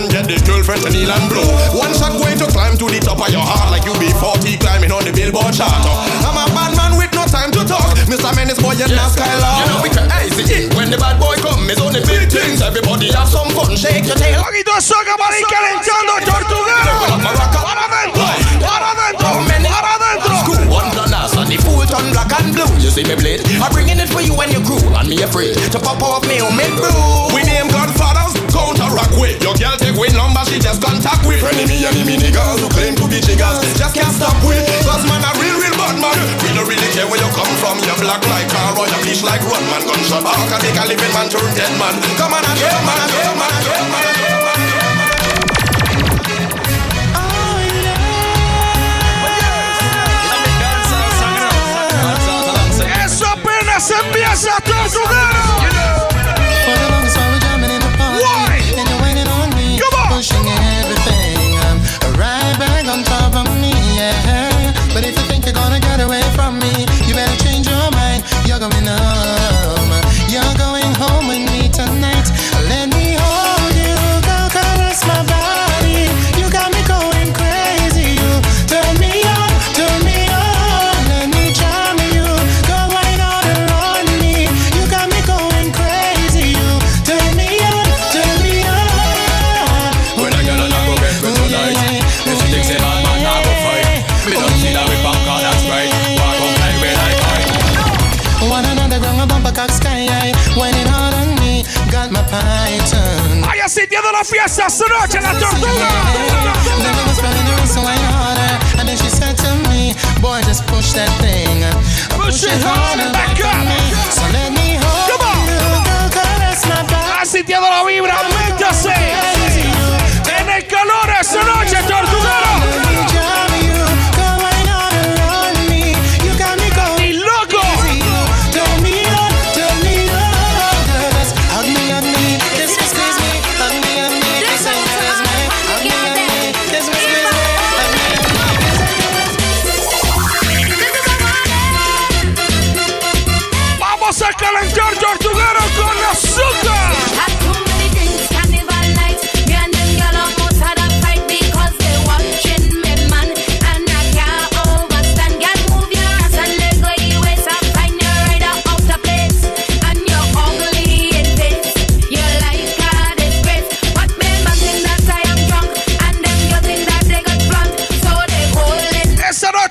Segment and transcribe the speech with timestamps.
[0.00, 1.44] and get this girlfriend to kneel and blow.
[1.76, 4.56] One shot going to climb to the top of your heart like you be 40
[4.56, 5.84] climbing on the billboard chart.
[6.24, 7.92] I'm a bad man with no time to talk.
[8.08, 8.32] Mr.
[8.32, 9.12] Man boy, you're yes.
[9.16, 9.28] not.
[9.36, 10.74] You know, because I see it.
[10.74, 12.64] When the bad boy come, it's only big things.
[12.64, 14.40] Everybody have some fun, shake your tail.
[14.40, 16.76] Poquito soca para ir calentando, tortuga.
[17.60, 18.24] Paramento,
[18.56, 19.89] paramento, paramento.
[21.50, 22.70] The full turn black and blue.
[22.78, 23.42] You see me blade?
[23.58, 24.78] I'm bringing it for you and your crew.
[24.94, 26.94] And me afraid to pop off me or make brew.
[27.34, 29.42] We name Godfathers, counter rock with.
[29.42, 31.42] Your girl take with number, she just contact with.
[31.42, 33.66] Enemy, enemy niggas who claim to be jiggers.
[33.74, 34.62] Just can't stop with.
[34.86, 36.14] Cause man, a real, real bad man.
[36.46, 37.82] We don't really care where you come from.
[37.82, 39.82] You're black like car or you're bleach like road man.
[39.90, 41.98] Gunshot, I can make a living man turn dead man.
[42.14, 44.06] Come on and yeah, man, yeah, man, yeah, man, yeah, man.
[44.06, 44.39] Yeah, man.
[53.80, 55.79] las envías a todos
[104.20, 105.88] uma fiesta essa noite na Tortuga!
[108.78, 111.64] And then she said to me, boy, just push that thing.
[112.10, 113.66] Push, push it harder back up.
[114.12, 115.46] So let me hold Come on.
[115.48, 115.56] you.
[115.84, 116.84] Girl, girl, that's my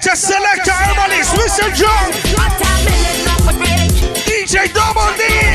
[0.01, 2.11] Selector, selector, everybody, switch your drum.
[4.23, 5.48] DJ Double D.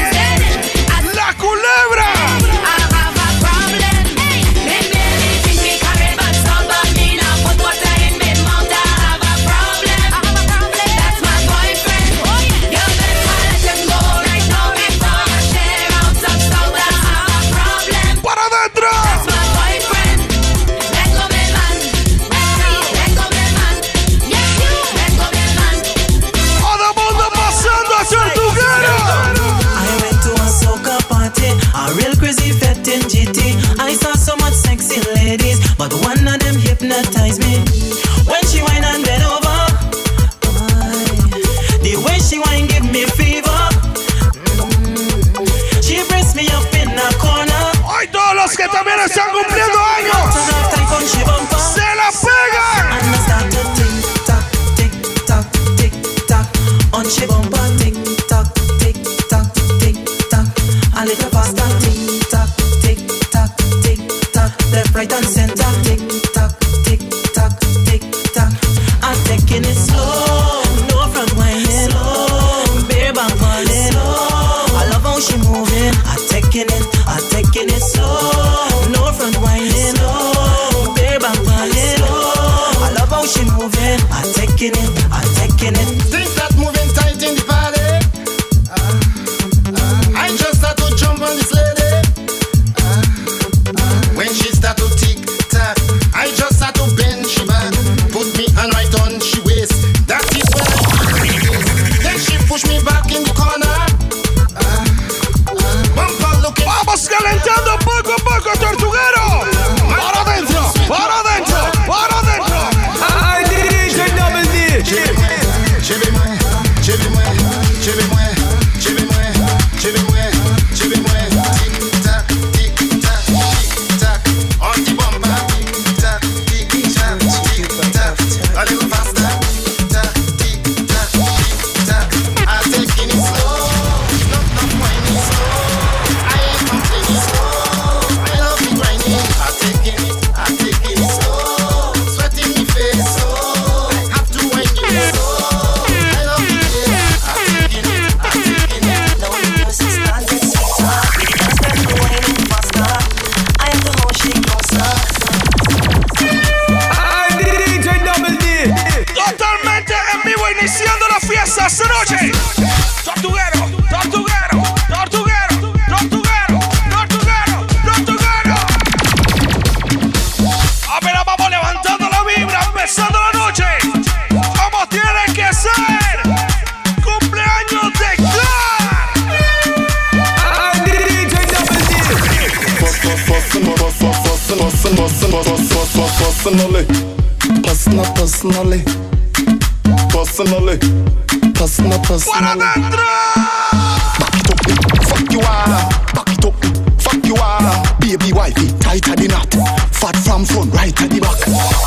[194.20, 194.60] Back it up,
[195.08, 195.40] fuck you.
[195.40, 196.54] Back it up,
[197.00, 197.84] fuck you all.
[198.00, 199.54] Baby wifey, tight at.
[199.92, 201.40] Fat from front, right at the back.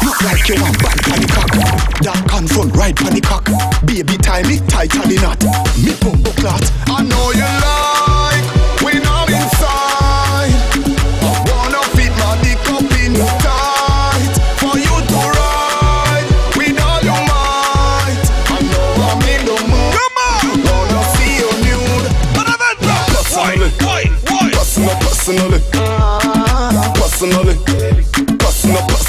[0.04, 1.52] Look like you want back on the cock.
[2.02, 3.46] Dark on front, right on the cock.
[3.86, 5.44] Baby tie me tight at the knot.
[5.78, 6.64] Me bumbo clot.
[6.88, 7.87] I know you like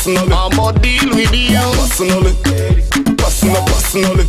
[0.08, 0.32] personally.
[0.32, 1.58] I'ma deal with you.
[1.76, 2.34] Personally.
[3.16, 4.26] Personal, personally.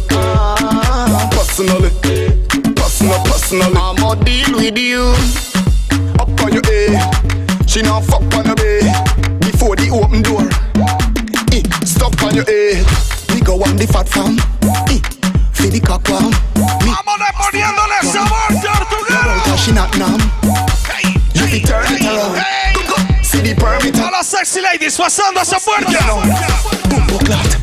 [1.32, 1.90] Personally.
[2.76, 3.76] Personal, personally.
[3.76, 5.14] I'ma deal with you.
[6.20, 7.00] Up on your A.
[7.68, 8.82] She not fuck on your B.
[9.40, 10.48] Before the open door.
[11.54, 12.84] Eh, stuck on your A.
[13.34, 14.38] Me go on the fat farm.
[14.90, 15.00] Eh,
[15.54, 16.49] for the cock one.
[24.30, 24.96] Sexy ladies
[25.60, 25.90] puerta.
[26.90, 27.59] Bumbo clot.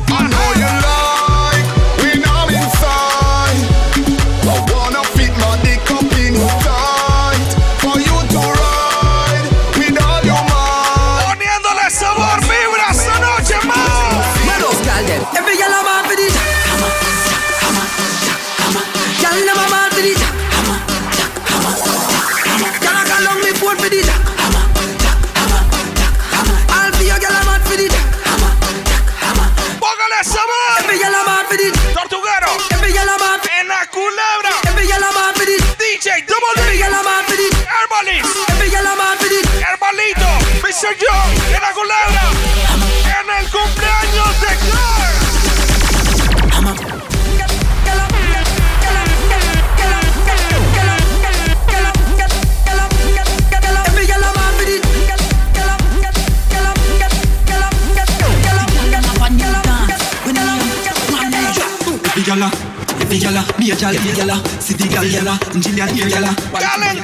[63.91, 66.33] Gyal, be a gyal, every gyal, city gyal, gyal, Jillian here gyal.
[66.51, 66.96] Calentando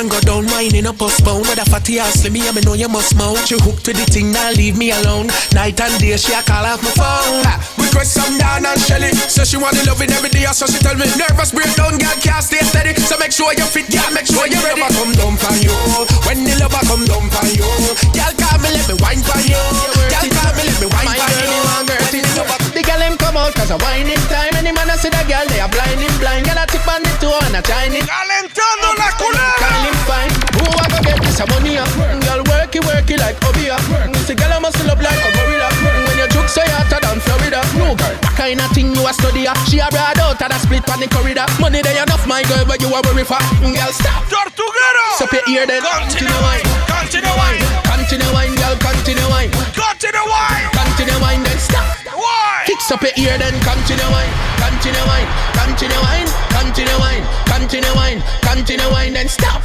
[0.00, 1.44] and go down, whining up, postpone.
[1.44, 3.36] With a fatty ass, let me, I me know you must smoke.
[3.44, 5.28] She hooked to the thing, now leave me alone.
[5.52, 7.44] Night and day, she a call off my phone.
[7.44, 9.12] Ha, Request some down and Shelly.
[9.28, 12.40] So she want the loving every day, so she tell me nervous breakdown, girl can't
[12.40, 12.96] stay steady.
[12.96, 14.80] So make sure you fit, girl, make sure you ready.
[14.80, 15.76] Lover come down for you.
[16.24, 17.68] When the lover come down for you,
[18.16, 19.60] girl call me, let me wine for you.
[20.08, 21.52] Girl call me, let me wine for you.
[21.84, 22.59] When the lover
[22.90, 24.50] girl him come out cause a whining time.
[24.58, 26.42] Any man a see the girl they are blind him blind.
[26.46, 29.70] Girl a tip on the toe and a Chinese Calentando la Call culebra.
[29.86, 30.32] him fine.
[30.58, 31.90] Who a go get this a money up
[32.26, 33.82] Girl work it work it like Obi up
[34.26, 35.70] See girl a muscle up like a gorilla
[36.10, 37.62] When you juke so hotter than Florida.
[37.78, 40.50] No girl That kind of thing you a study up She a broad out and
[40.50, 41.46] a split on the corridor.
[41.62, 43.38] Money they enough my girl but you a worry for.
[43.62, 44.26] Mm, girl stop.
[44.26, 45.06] Tortuguero.
[45.14, 45.82] Stop your ear then.
[45.86, 46.66] Continue wine.
[46.90, 47.62] Continue wine.
[47.86, 49.50] Continue wine girl continue wine.
[49.78, 50.66] Continue wine.
[50.74, 52.66] Continue wine then stop Wine.
[52.68, 58.20] Fix up your ear, then continue wine, continue wine, continue wine, continue wine, continue wine,
[58.44, 59.64] continue wine, then stop.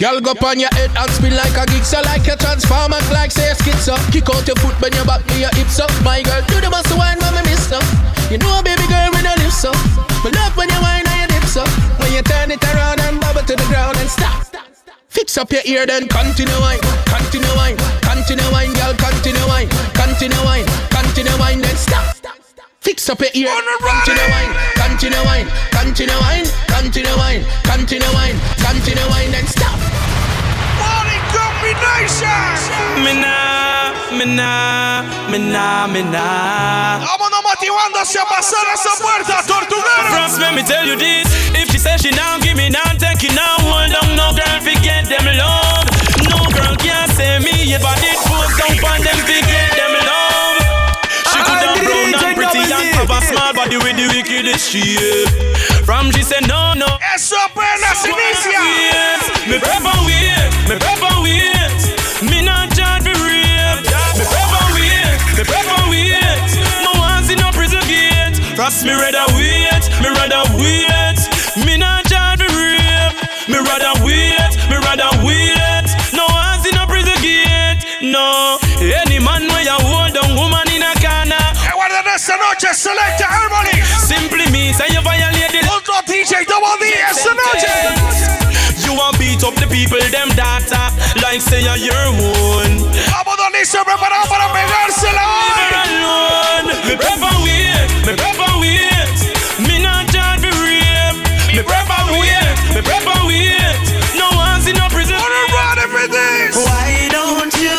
[0.00, 3.52] Girl, go on your head and spin like a gixer, like a transformer, like say
[3.52, 3.92] a schizo.
[4.10, 5.92] Kick out your foot when you back me your hips up.
[6.00, 7.84] My girl, do the muscle wine, mama miss up.
[8.32, 9.76] You know, baby girl, when you lips up.
[10.24, 11.68] But love when you wine and your dips up.
[12.00, 14.69] When you turn it around and bubble to the ground and stop.
[15.10, 20.38] Fix up your ear, then continue wine, continue wine, continue wine, girl, continue wine, continue
[20.44, 22.14] wine, continue wine, then stop.
[22.80, 23.50] Fix up your ear.
[23.50, 29.79] Continue wine, continue wine, continue wine, continue wine, continue wine, continue wine, and stop.
[31.70, 33.04] Body combination.
[33.04, 36.98] Me nah, me nah, me nah, me nah.
[36.98, 40.10] Vámonos motivando hacia pasar esa puerta, tortuguero.
[40.10, 41.28] Frost, let me tell you this.
[41.54, 43.56] If she say she now give me now, take it now.
[43.58, 45.86] Hold on, no girl, forget them love.
[46.28, 50.58] No girl can say me if I did put down on them, forget them love.
[51.30, 55.50] She could have brown and pretty and have a small body with the wickedest shape.
[55.90, 56.86] From she said no, no.
[57.12, 58.62] Eso apenas inicia.
[58.62, 61.82] Wait, me prefer wait, me prefer wait.
[62.22, 63.82] Me not charge for rape.
[64.14, 66.50] Me prefer wait, me prefer wait.
[66.86, 68.38] No one's in no prison gate.
[68.54, 71.18] Frost me rather wait, me rather wait.
[71.66, 73.18] Me not charge for rape.
[73.50, 75.90] Me rather wait, me rather wait.
[76.14, 77.82] No one's in no prison gate.
[78.00, 81.50] No, any man where you hold down woman in a corner.
[82.12, 83.82] Esta noche, Selecta Harmony.
[83.98, 85.29] Simply means say you violate
[89.50, 92.70] up the people, them data, like say you're your own.
[93.10, 96.68] Vámonos listos, para pegársela Leave her alone.
[96.86, 99.18] Me prefer wait, me prefer wait.
[99.66, 101.18] Me not charge for rape.
[101.50, 103.74] Me prefer wait, me prefer wait.
[104.14, 105.18] No one's in no prison.
[105.18, 106.54] Wanna run everything.
[106.54, 107.78] Why don't you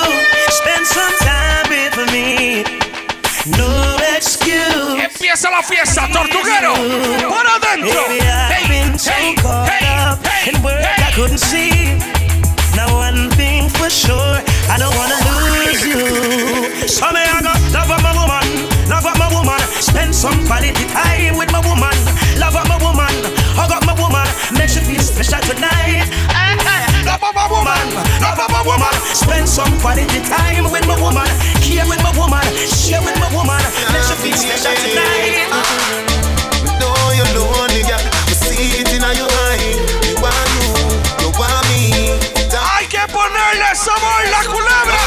[0.52, 2.64] spend some time with me?
[3.56, 3.72] No
[4.16, 5.00] excuse.
[5.08, 6.74] Empieza la fiesta, tortuguero.
[7.32, 8.02] Por adentro.
[8.08, 9.12] Baby, I've been so
[9.42, 11.98] caught up I couldn't see.
[12.76, 14.36] Now one thing for sure,
[14.70, 16.88] I don't wanna lose you.
[16.88, 19.60] So me I got love of my woman, love of my woman.
[19.82, 21.92] Spend some quality time with my woman,
[22.40, 23.12] love of my woman.
[23.60, 26.08] Hug up my woman, make she feel special tonight.
[27.04, 27.88] Love of my woman,
[28.22, 28.94] love of my woman.
[29.12, 31.28] Spend some quality time with my woman,
[31.60, 33.60] care with my woman, share with my woman,
[33.92, 35.50] make she feel special tonight.
[36.80, 38.00] know you're lonely, girl.
[38.00, 39.91] I see it in your eye.
[43.52, 45.01] Que ponerle sabor la culebra.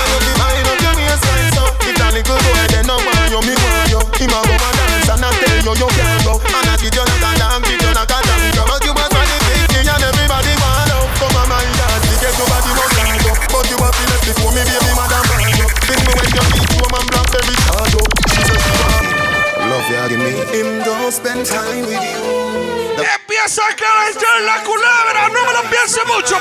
[23.44, 25.28] Calentar la culebra.
[25.28, 26.40] No me lo piense mucho.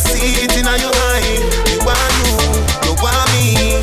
[0.00, 0.88] See it in your.
[1.68, 2.32] You want you,
[2.88, 3.76] you want me.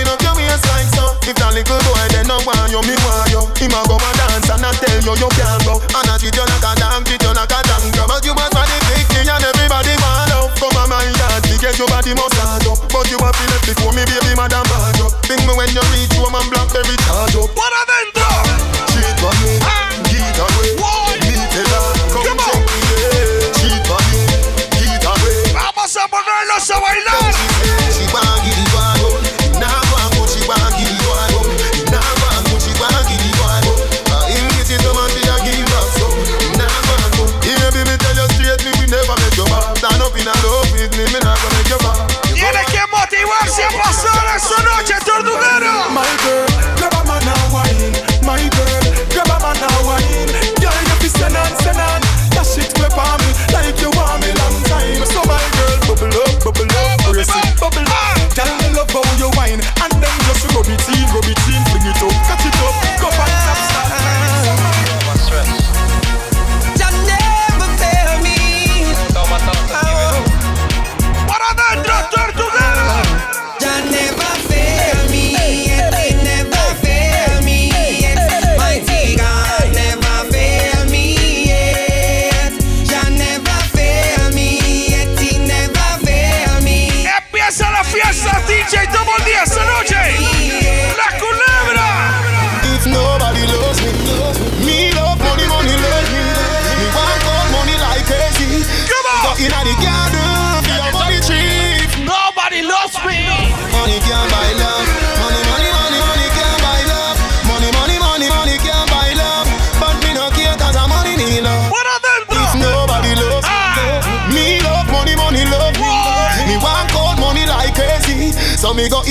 [0.00, 2.06] Your love waistline, so if little boy
[2.46, 3.42] want you, me want you.
[3.42, 5.82] A go a dance and I tell you you can't go.
[5.82, 8.06] And I treat you like a treat you like a.
[8.06, 10.54] But you must and everybody want love.
[10.62, 11.02] Come on, my
[11.58, 12.78] get your body must start up.
[12.86, 14.64] But you have to let before me, baby, madam,
[15.30, 15.46] bad up.
[15.46, 17.54] Think me when you reach home and blackberry charge up.
[17.54, 17.99] What are Cheat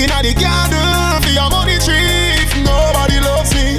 [0.00, 2.32] in the garden for your money tree.
[2.64, 3.76] Nobody loves me,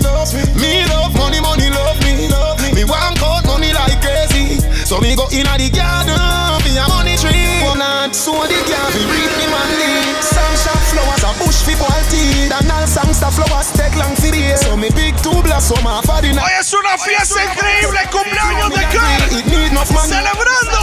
[0.54, 0.86] me.
[0.86, 2.30] Love money, money love me.
[2.30, 2.74] Me.
[2.78, 4.62] me want cut money like crazy.
[4.86, 6.22] So me go in the garden
[6.62, 7.66] for your money tree.
[7.66, 10.14] One hand so the garden, fi read me money.
[10.22, 12.54] Some flowers a bush for boil tea.
[12.54, 14.54] And all songs a flowers take long fi day.
[14.62, 16.46] So me big two blossom a fadi na.
[16.46, 19.22] Hoy es una fiesta increíble, cumpleaños de Carl.
[19.34, 20.14] It need enough money.
[20.14, 20.82] Celebrando.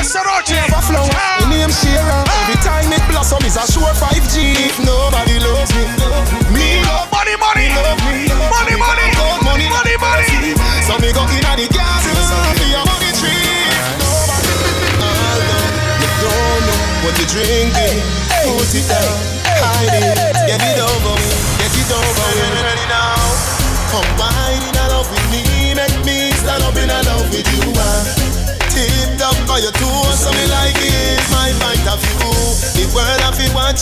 [0.00, 0.56] Esta noche.
[2.50, 4.26] Every time it blossom is a sure five
[4.60, 5.84] if nobody loves me,
[6.52, 8.28] me love Money, money, love me.
[8.28, 9.06] money, money,
[9.44, 10.52] money, money, money.
[10.86, 12.12] So me go in the garden
[12.56, 13.40] for your money tree.
[14.00, 14.52] Nobody,
[16.00, 17.98] you don't know what you're drinking,
[18.28, 19.16] put it down,
[19.48, 22.28] hide it, get it over me, get it over.
[22.64, 23.16] Ready now?
[23.92, 27.72] Come wine in love with me, make me stand up in love with you.
[28.70, 29.99] Tipped up by your toes,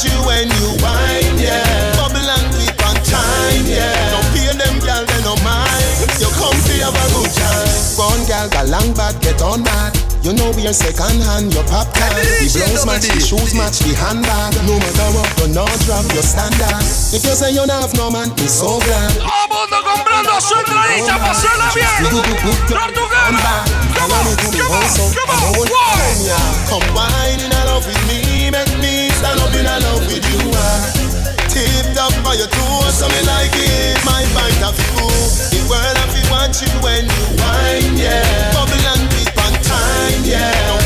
[0.04, 1.94] you when you wine, yeah.
[1.98, 4.14] Bubble and whip on time, yeah.
[4.14, 6.06] Don't pay them girl, they no mind.
[6.22, 7.68] You come to have a good time.
[7.98, 9.94] One girl got long back, get on that.
[10.22, 12.10] You know we are second hand, your pop can.
[12.14, 14.54] The blouse match, the shoes match, the handbag.
[14.66, 16.84] No matter what, you not drop your standard.
[17.14, 19.14] If you say you don't have no man, be so glad.
[19.18, 21.88] Todo mundo comprando su entradita para hacerla bien.
[22.68, 23.18] Tortuguero.
[23.98, 25.66] Come on, come on, come on.
[26.68, 30.50] Come wine in love with me, make me stand up in love with you.
[30.54, 30.94] ah.
[31.50, 33.98] Tipped up by your toes, so me like it.
[34.06, 35.10] My point of view,
[35.50, 35.98] the world
[36.30, 38.52] watch you when you wine, yeah.
[38.52, 40.77] Bubble and beat on time, yeah.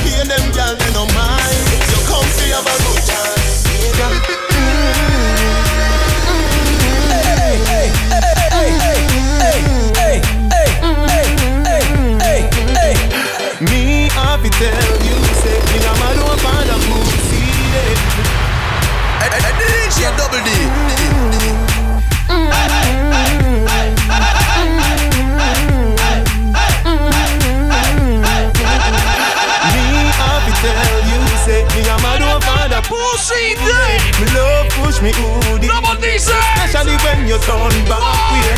[33.12, 33.98] A Pussy day.
[34.20, 35.68] Me love push me hoodie,
[36.16, 38.00] especially when you turn back
[38.32, 38.56] way.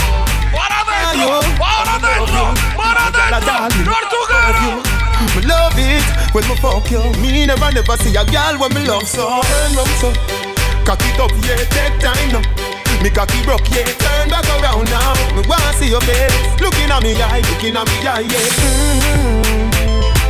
[0.55, 3.95] Para adentro, para adentro, para adentro.
[5.35, 7.03] Me love it when me fuck you.
[7.21, 9.43] Me never never see a girl when me love so.
[9.43, 10.13] Turn round so,
[10.85, 12.43] cock it up yeah, take time now.
[13.03, 15.15] Me cocky broke yeah, turn back around now.
[15.35, 18.39] Me wanna see your face, looking at me eye, looking at me eye yeah.
[18.39, 18.63] Para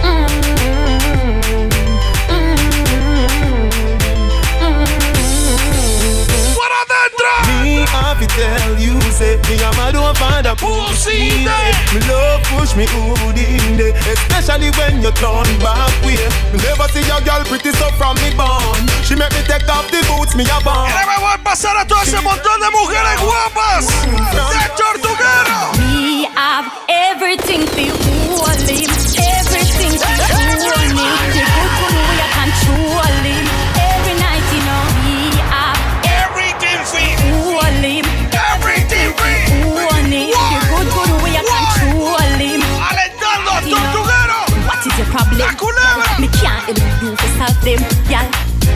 [0.02, 0.28] mm-hmm.
[0.28, 1.68] mm-hmm.
[2.30, 3.73] mm-hmm.
[7.04, 7.62] Adentro.
[7.62, 11.72] Me have to tell you, say me a man don't find a Pussy day.
[11.92, 16.16] Me love push me hoodie in there, especially when you turn back way.
[16.52, 18.80] Me never see a girl pretty so from me born.
[19.04, 20.88] She make me take off the boots, me a born.
[20.88, 25.60] Ahora me voy a pasar a todo ese montón de mujeres guapas de Tortuguero.
[25.78, 27.94] Me have everything for you
[28.40, 28.86] only.
[29.16, 31.73] Everything for you
[46.18, 48.28] Me can't help you to solve them, y'all.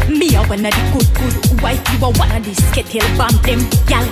[0.08, 3.36] Me a one of the good good wife, you a one of the skittle bomb
[3.42, 4.04] them, y'all.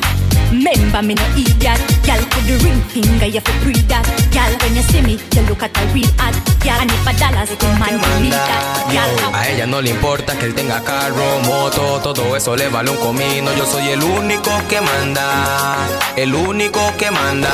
[0.51, 2.23] Remember me no idiot, y'all.
[2.31, 4.53] Put the ring finger, you fi pre that, y'all.
[4.63, 6.81] When you see me, you look at a real ad, y'all.
[6.81, 9.35] And if a dollars come man, you need that, y'all.
[9.35, 12.97] A ella no le importa que él tenga carro, moto, todo eso le vale un
[12.97, 13.53] comino.
[13.55, 15.77] Yo soy el único que manda,
[16.17, 17.53] el único que manda.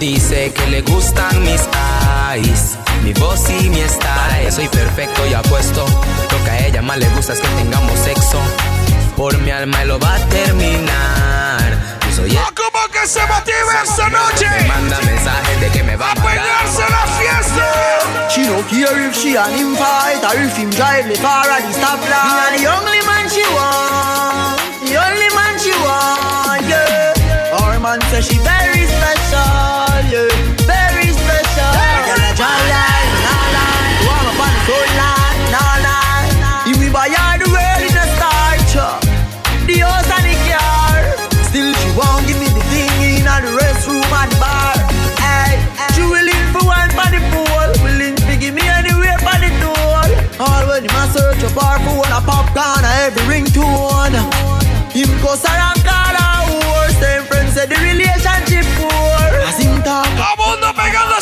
[0.00, 1.68] Dice que le gustan mis
[2.32, 4.50] eyes, mi voz y mi style.
[4.50, 5.84] Soy perfecto y apuesto.
[6.30, 8.40] Lo que a ella más le gusta es que tengamos sexo.
[9.16, 11.60] Por mi alma lo va a terminar.
[12.06, 15.82] Yo soy el Ah, como que se motive esta me noche manda mensajes de que
[15.82, 17.66] me va a pegarse la fiesta.
[18.30, 22.24] She no care if she fight or if him drive the car at the stoplight.
[22.26, 27.58] Me and the only man she want, the only man she want, yeah.
[27.60, 28.59] Our man say she very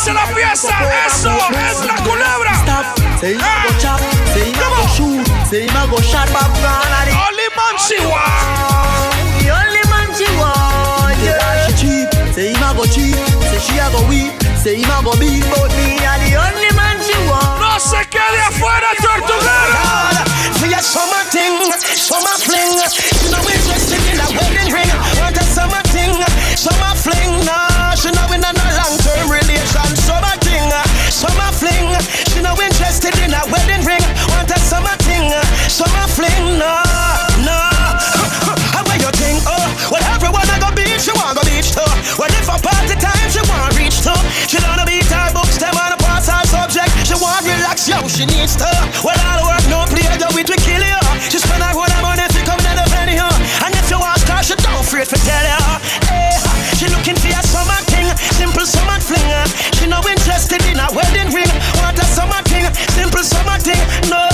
[0.09, 0.75] Comienza la fiesta,
[1.07, 1.37] eso
[1.71, 2.55] es la culebra.
[3.21, 4.01] Say you go chop,
[4.33, 9.51] say you go shoot, say you go shot back on Only man she want, the
[9.53, 11.12] only man she want.
[11.21, 13.16] Yeah, she cheap, say you go cheap,
[13.53, 17.18] say she go weak, say you go beat, but me are the only man she
[17.29, 17.61] want.
[17.61, 20.25] No se quede afuera, tortuguero.
[20.62, 22.81] We are summer thing, summer fling.
[22.88, 24.88] She know we're dressed in a wedding ring.
[25.21, 26.16] What a summer thing,
[26.57, 27.44] summer fling.
[27.44, 29.08] Nah, she know we're not long.
[35.79, 35.87] so
[36.19, 36.83] fling, nah,
[37.47, 37.71] nah.
[38.75, 41.87] How about you think, oh, well, everyone I go beach, she want go beach too.
[42.19, 44.19] Well, if I party time, she wanna reach too.
[44.51, 46.91] She don't be her books, them on a pass her subject.
[47.07, 48.67] She want relax, yo, she needs to.
[49.07, 51.03] Well, all work, no play, yo, it will kill you.
[51.31, 53.31] She spend her whole money if you come to the venue.
[53.62, 55.62] And if you ask her, she don't fear to tell you.
[56.11, 59.31] Hey, eh, she looking for a summer thing, simple summer fling.
[59.79, 61.55] She no interested in a wedding ring.
[61.79, 62.67] Want a summer thing,
[62.99, 63.79] simple summer thing,
[64.11, 64.28] no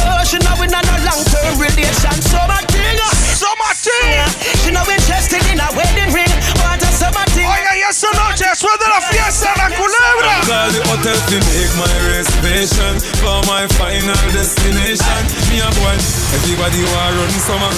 [2.25, 2.99] summer thing,
[3.37, 4.25] summer thing.
[4.65, 6.33] You know we're chested in a wedding ring,
[6.65, 7.47] What a summer thing.
[7.47, 10.33] Oiga, y esa noche es de la fiesta la culebra.
[10.47, 15.21] Call the hotel to make my reservation for my final destination.
[15.51, 15.97] Me a boy,
[16.39, 17.73] everybody wanna run summer.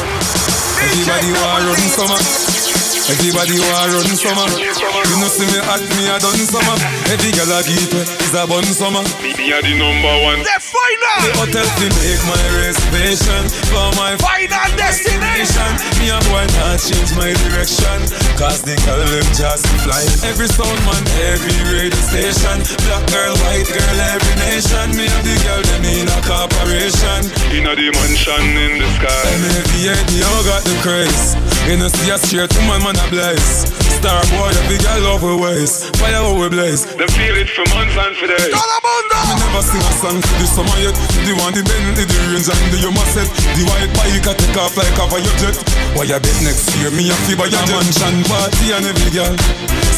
[0.79, 2.76] Everybody wanna run summer.
[3.07, 4.51] Everybody want run summer.
[4.59, 6.75] You know see me at me a done summer.
[7.07, 9.07] Every girl I keep it is a bun summer.
[9.23, 10.43] Me are the number one.
[10.43, 11.19] The final.
[11.23, 15.71] The hotel fi make my reservation for my final destination.
[16.03, 17.99] Me a boy not change my direction,
[18.35, 20.03] cause the girl them just fly.
[20.27, 22.59] Every sound man, every radio station.
[22.91, 24.99] Black girl, white girl, every nation.
[24.99, 27.23] Me and the girl them in a corporation.
[27.55, 29.31] Inna the mansion in the sky.
[29.47, 31.39] MAVA, you got the craze.
[31.67, 33.67] You know see a straight woman, man a blaze.
[33.99, 35.91] Star boy, every girl love we waist.
[35.99, 36.87] Fire how we blaze.
[36.95, 38.55] They feel it for months and for days.
[38.55, 40.95] Me never sing a song for the summer yet.
[41.27, 43.27] The one, the Bentley, the range and the Yuma set.
[43.59, 45.59] The white bike I take off like cover your jet.
[45.99, 46.95] Why you bet next year?
[46.95, 49.35] Me a feel by your mansion party and every girl.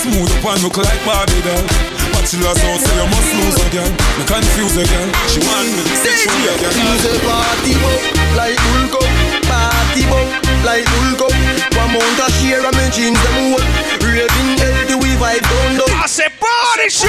[0.00, 1.68] Smooth up and look like Barbie doll.
[2.16, 3.92] Bachelor's house, so you must lose again.
[4.16, 5.08] Me confuse again.
[5.28, 6.72] She want me, say she again.
[6.80, 8.00] Music party boy,
[8.40, 9.10] like Hulk up.
[9.44, 11.34] Party boy, like Hulk up.
[11.76, 13.64] One mount a share of me jeans them whole.
[14.02, 15.92] Raving healthy we vibe down down.
[16.02, 17.08] I say party show.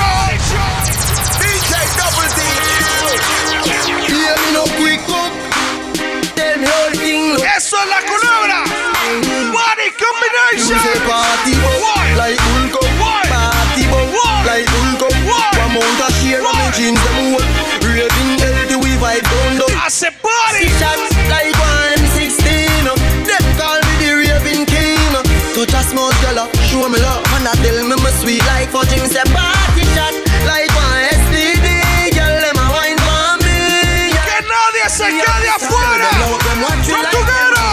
[1.40, 2.40] DJ Double D.
[4.10, 5.32] Hear me no quick up.
[6.36, 7.46] Tell me all thing look.
[7.46, 8.62] Eso es la culebra.
[9.54, 10.78] Body combination.
[10.78, 12.18] Music party boy, oh.
[12.18, 12.90] like Hulk up.
[13.00, 14.06] Party oh.
[14.14, 15.16] boy, like Hulk up.
[15.58, 17.46] One mount a share of me jeans them whole.
[17.82, 19.74] Raving healthy we vibe down down.
[19.80, 20.68] I say party.
[20.68, 21.19] Six shots
[26.90, 29.06] me love, and I tell me my sweet like fudging.
[29.06, 30.14] Say party shot
[30.50, 31.68] like one STD.
[32.18, 34.10] Girl, them a wine for me.
[34.10, 36.10] Que nadie se quede afuera.
[36.90, 37.68] Tortuguero.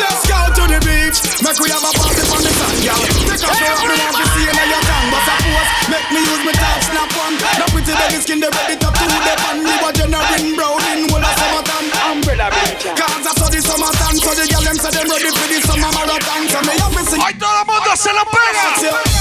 [0.00, 1.20] Let's go to the beach.
[1.44, 3.02] Make we have a party on the sand, girl.
[3.28, 5.08] Take off your me want to see in your tongue.
[5.12, 7.36] But suppose make me use my top snap one.
[7.36, 9.56] The pretty baby skin, they ready to do the pan.
[9.60, 9.76] You
[17.92, 18.62] todo el mundo se lo pega.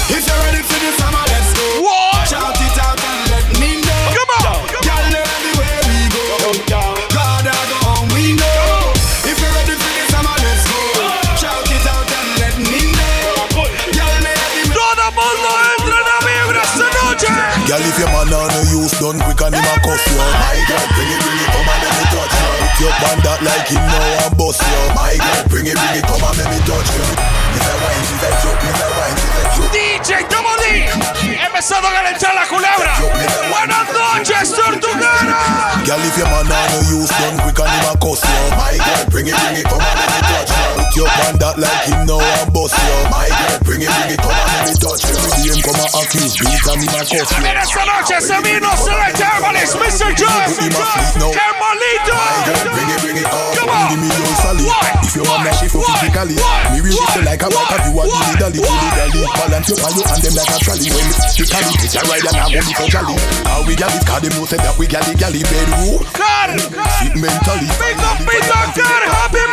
[0.10, 1.82] If you're ready for the summer, let's go.
[1.84, 2.28] What?
[2.28, 4.06] Shout it out and let me know.
[4.16, 4.68] Come on.
[4.68, 6.24] Girl, everywhere we go.
[6.70, 8.94] God, I go home, we know.
[9.28, 10.82] If you're ready for the summer, let's go.
[11.36, 13.66] Shout it out and let me know.
[13.92, 14.76] Girl, everywhere.
[14.76, 17.28] Todo mundo entra en la vibra esta noche.
[17.68, 20.56] Girl, if your man on no use done quick and him a cuff you My
[20.68, 21.51] girl, bring it, bring it,
[22.82, 26.02] you your band that like him now and bust you My girl, bring it, bring
[26.02, 28.90] it, come and let me touch you If I wine, if I joke, if I
[28.98, 30.90] wine, if I joke DJ Double D.
[31.38, 32.94] Empezando a calentar la culebra.
[33.50, 35.38] Buenas noches, Tortuguero.
[35.86, 38.74] Girl, if your man on no use done quick and him a cuss you My
[38.74, 40.51] girl, bring it, bring it, come and let me touch you
[40.92, 44.12] Put your band that like him now and bust you My girl, bring it, bring
[44.12, 46.92] it, come and let me touch you See him come and accuse beat and him
[46.92, 50.12] a cuss you En esta noche se vino Select Herbalist, Mr.
[50.20, 50.28] Joe.
[51.32, 52.12] Herbalito.
[52.76, 53.28] Bring it, bring it.
[53.56, 53.88] Come on.
[53.88, 54.68] Give me your sally.
[55.08, 56.36] If you want to shift you physically,
[56.76, 59.24] me will hit you like a bike if you want to dolly, dilly dally.
[59.32, 60.92] Balance your palo and them like a trolley.
[60.92, 63.16] When me you carry, take a ride and I go be so jolly.
[63.48, 66.04] How we gal it, cause them know say that we galley galley bedroom.
[66.12, 66.52] Car.
[67.00, 67.72] Sit mentally.
[67.80, 69.04] Big up, big up, car.
[69.08, 69.48] Happy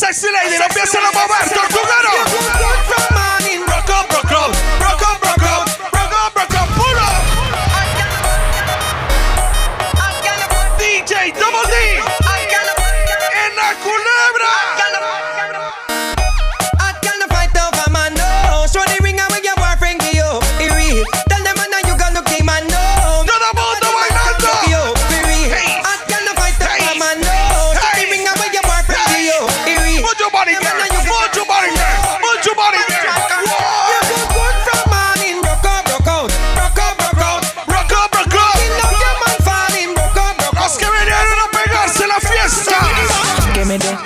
[0.00, 1.39] Sexy lady, no empiezan a mover, Tortuguero.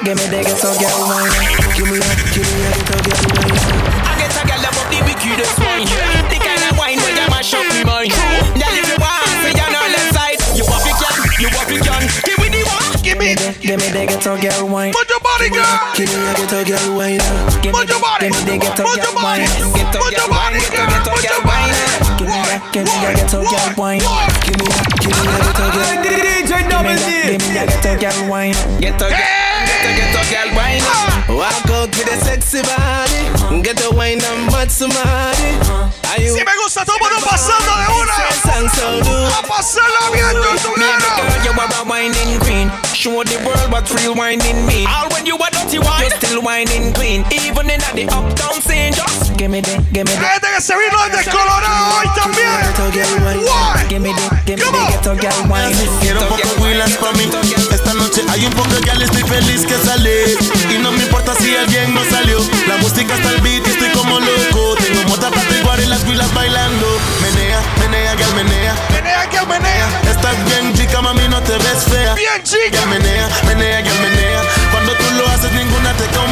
[0.04, 1.32] Give me the, give me the ghetto girl wine.
[1.72, 3.56] Give me that, give me that ghetto girl wine.
[4.04, 5.88] I get a girl above the wickedest wine.
[6.28, 8.12] The kind of wine where you mash up me mind.
[8.12, 10.36] Girl, if you want, say you're on left side.
[10.52, 12.04] You up it can, you up it can.
[12.20, 12.84] Give me the one.
[13.00, 13.32] Give me,
[13.64, 14.92] give me the ghetto girl wine.
[14.92, 15.72] Put your body, girl.
[15.96, 17.24] Give me the ghetto girl wine.
[17.64, 19.48] Give me the, give me the ghetto girl wine.
[19.72, 21.72] Ghetto girl wine, ghetto girl wine.
[22.20, 24.04] Give me that, give me the ghetto girl wine.
[24.44, 25.96] Give me that, give me the ghetto girl.
[26.04, 28.52] DJ Give me that, give me the ghetto girl wine.
[28.84, 29.43] Ghetto girl,
[29.92, 30.82] ghetto ghetto girl wine.
[31.28, 33.62] Walk out with a sexy body.
[33.62, 35.50] Get a wine and mad somebody.
[36.08, 36.32] Are you?
[36.34, 38.14] Si me gusta, todo mundo pasando de una.
[39.38, 41.44] A pasarla bien, tortuguero.
[41.44, 42.70] You are a whining queen.
[42.94, 44.86] Show the world what real whining mean.
[44.88, 47.24] All when you are dirty wine, you still whining queen.
[47.30, 50.24] Even in the uptown scene, just give me the, give me the.
[50.24, 52.48] Gente que se vino de Colorado hoy también.
[53.44, 53.84] Why?
[53.88, 55.74] Give me the, give me the ghetto girl wine.
[56.00, 57.24] Quiero un poco de Willas pa' mí
[57.56, 58.22] Esta noche.
[58.28, 60.36] Hay un poco de gal, estoy feliz que salí
[60.74, 62.38] Y no me importa si alguien no salió.
[62.68, 64.74] La música está al beat y estoy como loco.
[64.76, 66.86] Tengo mota para y las huilas bailando.
[67.22, 68.74] Menea, menea, gal, menea.
[68.90, 69.88] Menea, gal, menea.
[70.10, 72.14] Estás bien chica, mami, no te ves fea.
[72.14, 72.78] Bien chica.
[72.78, 74.42] Gal, menea, menea, gal, menea.
[74.70, 76.30] Cuando tú lo haces ninguna te com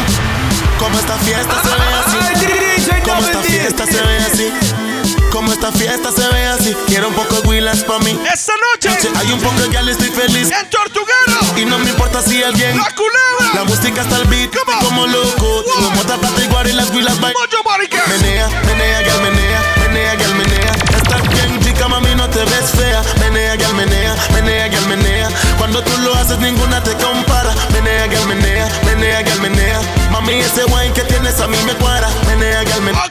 [0.78, 4.91] Como esta fiesta se ve así Como esta fiesta se ve así
[5.32, 6.76] como esta fiesta se ve así.
[6.86, 8.18] Quiero un poco de Willas pa' mí.
[8.32, 8.90] Esta noche.
[9.16, 10.50] Hay un poco de gal, estoy feliz.
[10.50, 11.56] En Tortuguero.
[11.56, 13.54] Y no me importa si alguien La culebra.
[13.54, 14.50] La música está al beat
[14.82, 15.64] como loco.
[15.64, 18.02] Tengo mota plata igual y las Willas bailan Mucho marica.
[18.08, 20.72] Menea, menea, gal, menea Menea, gal, menea.
[20.96, 23.02] Estás bien chica, mami, no te ves fea.
[23.20, 25.28] Menea, gal, menea Menea, gal, menea.
[25.56, 27.54] Cuando tú lo haces ninguna te compara.
[27.72, 29.80] Menea, gal, menea Menea, gal, menea.
[30.10, 32.08] Mami, ese wine que tienes a mí me cuadra.
[32.26, 33.02] Menea, gal, menea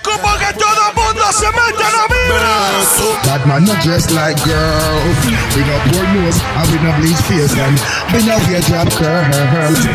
[1.32, 5.18] Como que todo el mundo se mete la vibra Bad man not dressed like girls.
[5.56, 7.80] We no poor nose and we no bleach face and
[8.12, 9.24] we no wear job girl.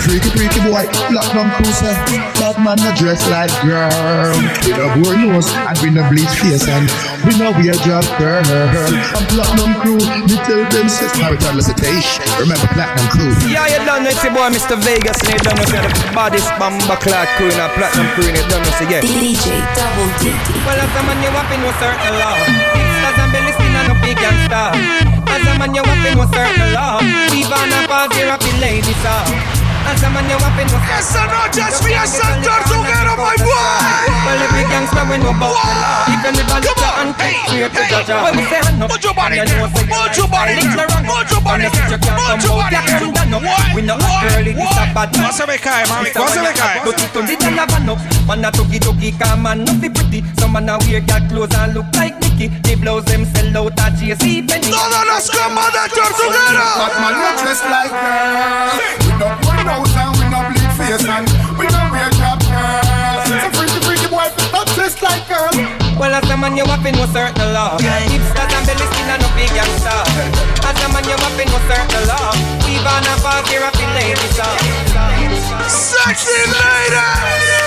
[0.01, 1.93] Freaky freaky boy, platinum cruiser.
[2.41, 4.33] Bad man not dressed like girl.
[4.65, 6.89] We no poor nose and we no bleach face and
[7.29, 8.41] we no wear job girl.
[8.41, 12.25] And platinum crew, me tell them says marital recitation.
[12.41, 13.37] Remember platinum crew.
[13.53, 14.81] Yeah, you done know it's your boy Mr.
[14.81, 18.33] Vegas and you done know say the baddest bamba clad crew in a platinum crew
[18.33, 19.05] and you done know say yeah.
[19.05, 20.33] DJ Double D.
[20.65, 22.39] Well, as a man you up in no certain law.
[22.79, 24.71] Hipsters and belly skin and no big gangster.
[25.27, 27.01] As a man you up in no certain law.
[27.35, 28.23] Even a party
[28.63, 29.56] ladies a man you up
[29.87, 33.57] no Esta noche es fiesta en Tortuguero, my boy
[34.27, 36.05] Well, every gangster we know about the law.
[36.09, 37.07] If anybody Come on.
[37.07, 38.09] and Hey, straight to hey, judge.
[38.09, 38.91] Well, we say hand up.
[38.91, 40.55] Put your body And you know, say Put your body.
[40.57, 43.75] Put your body Unless you can't Put your body you can't stand up.
[43.75, 46.41] We know a girl it is a bad No se me cae, mami, no se
[46.43, 47.95] me cae But it only the lava no
[48.27, 51.55] Man a tuggy tuggy car man no be pretty Some man a wear girl clothes
[51.55, 55.71] and look like Mickey The blouse them sell out at JC Penney Todos los combos
[55.71, 57.93] de Tortuguero Bad man not dressed like
[59.19, 59.46] girl.
[59.67, 61.27] We no poor nose and we no bleach face and
[61.59, 63.27] we no wear job girl.
[63.27, 65.51] So freaky freaky boy, not dressed like girl.
[65.99, 67.77] Well, as a man, you up in no certain law.
[67.83, 70.01] Hipsters and belly skin and no big gangster.
[70.65, 72.33] As a man, you up in no certain law.
[72.65, 74.59] We born a party rapping ladies are.
[75.69, 77.05] Sexy lady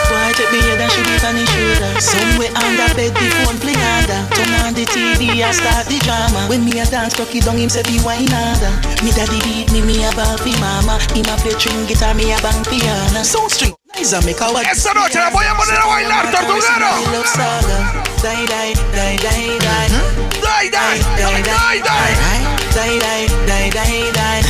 [0.10, 1.90] Boy, take me head and shoot it on his shoulder.
[2.02, 4.20] Somewhere under bed, the phone fling under.
[4.34, 6.48] Turn on the TV and start the drama.
[6.50, 8.74] When me a dance, cocky down, him say be wine harder.
[9.04, 10.98] Me daddy beat me, me a ball fi mama.
[11.14, 13.22] Him a play string guitar, me a bang piano.
[13.24, 13.76] Sound string.
[13.96, 14.48] Nice a make a?
[14.72, 18.04] Esta noche la voy a poner a bailar, Tortuguero Love saga.
[18.22, 20.30] Die, die, die, die, die.
[20.42, 24.42] Die, die, die, die, die Die, die, die, die, die.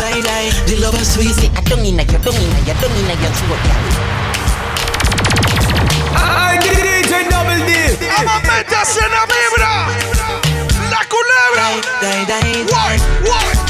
[0.00, 0.50] Die, die.
[0.66, 1.36] The love is sweet.
[1.56, 3.60] I don't mean you don't mean that you don't mean that you're throat,
[6.16, 7.70] I DJ Double D.
[8.08, 9.72] Vamos, métase en la vibra
[10.90, 11.68] La culebra
[12.00, 13.65] Die, die,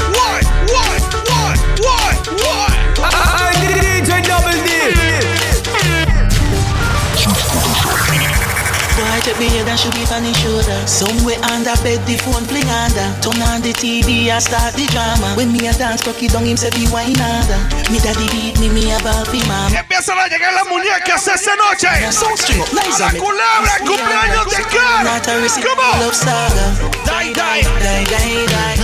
[9.27, 10.79] take me head and shoot it on his shoulder.
[10.87, 13.07] Somewhere under bed, the phone fling under.
[13.19, 15.35] Turn on the TV and start the drama.
[15.35, 17.59] When me a dance, cocky down, him say be wine harder.
[17.91, 19.75] Me daddy beat me, me a fi mama.
[19.75, 23.75] Empiezan a llegar las muñecas esta noche Sound string up, nice La a make- culebra,
[23.83, 26.65] cumpleaños de cara Not a receipt, Come on love saga.
[27.03, 28.75] Die, die Die, die, die.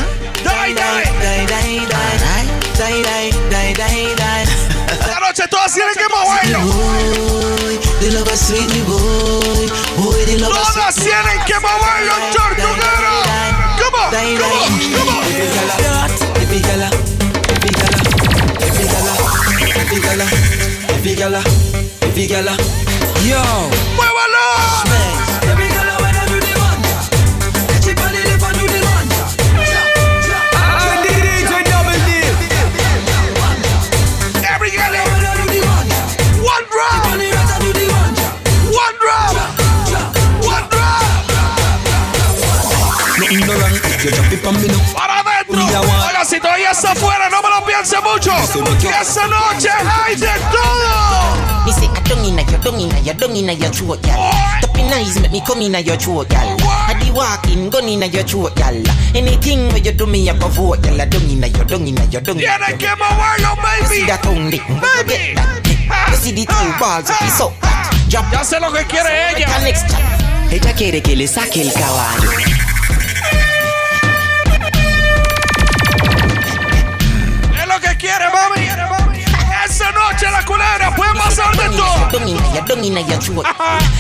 [0.44, 0.76] Die, hmm?
[0.76, 0.84] die
[1.24, 2.18] Die, die, die.
[2.76, 4.44] Die, die, die, die, die.
[4.92, 9.68] Esta noche todas tienen que moverlo Love is sweet, me boy.
[9.96, 13.16] Boy, the love is Todas tienen que moverlo, Tortuguero
[13.80, 15.24] Come on, come on, come on
[16.42, 16.90] Every gala,
[17.56, 18.00] every gala,
[18.60, 19.14] every gala,
[19.80, 20.26] every gala,
[20.90, 21.42] every gala,
[22.02, 22.54] every gala.
[23.26, 23.42] Yo,
[23.96, 24.13] ¡Muévalo!
[24.13, 24.13] every
[44.54, 44.94] you drop it on me now.
[44.94, 48.32] Para adentro Mira, Oiga, si todavía está afuera, no me lo piense mucho
[48.80, 53.06] Que esta noche hay de todo Me I don't mean that you don't mean that
[53.06, 54.32] you don't mean that your throat, gal.
[54.62, 56.58] Tapping eyes make me come in at your throat, gal.
[56.62, 58.76] I be walking, gun in at your throat, gal.
[59.16, 61.00] Anything where you do me, I go vote, gal.
[61.00, 63.88] I don't mean that you don't mean that you don't mean Tienen que moverlo, You
[63.88, 65.36] see baby that only, Baby.
[65.38, 67.54] Ah, ah, you see the two ah, balls of his up.
[68.10, 68.32] Drop.
[68.32, 69.48] Ya sé lo que quiere ella.
[70.52, 72.53] Ella quiere que le saque el caballo.
[80.44, 82.10] Noche la culebra puede pasar de todo.
[82.12, 83.46] Dung inna your, dung inna your throat.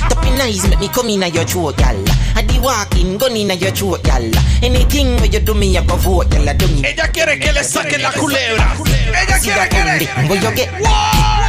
[0.10, 1.96] Tapping eyes make me come inna your throat, gal.
[2.36, 4.24] I di walking, gun inna your throat, gal.
[4.62, 6.46] Anything where you do me, I go vote, gal.
[6.58, 6.88] Dung inna.
[6.90, 8.76] Ella quiere que le saquen la culebra.
[9.08, 10.28] Ella quiere que le.
[10.28, 10.70] where you get.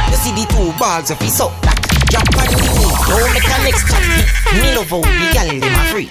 [0.09, 1.51] You see the two balls of his up.
[2.09, 4.01] Drop on the knee, don't make a next chat.
[4.53, 6.09] Me love how the gal dem a free.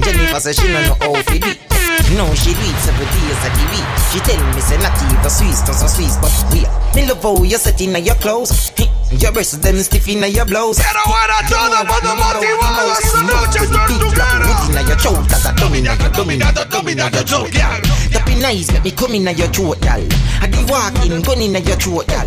[0.00, 1.81] Jennifer say she no know how to do
[2.12, 2.18] it.
[2.18, 3.88] No, she do it several days of the week.
[4.12, 6.64] She tell me say not even Swiss, not so Swiss, but we.
[6.94, 8.70] Me love how you set inna your clothes.
[8.76, 10.78] Hmm, your breasts them stiff inna your blouse.
[10.78, 14.48] Quiero ver a todo el mundo motivado esta noche, tortuguero.
[14.68, 17.80] Inna your shoulders, a dominate, dominate, dominate, your throat, gal.
[18.10, 20.02] Tapping eyes make me come inna your throat, gal.
[20.40, 22.26] I be walking, gun inna your throat, gal.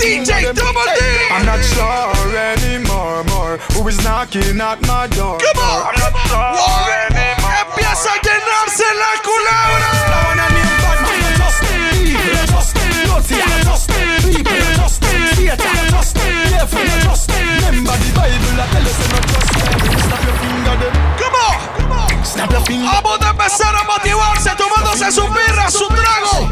[0.00, 1.00] DJ Double D.
[1.30, 3.58] I'm not sure anymore, more.
[3.74, 5.38] Who is knocking at my door?
[5.38, 5.86] Come on.
[5.86, 7.30] I'm not sure anymore.
[8.80, 10.00] Llenarse la culebra.
[23.02, 26.50] Vamos a empezar a motivarse tomándose su birra, su trago.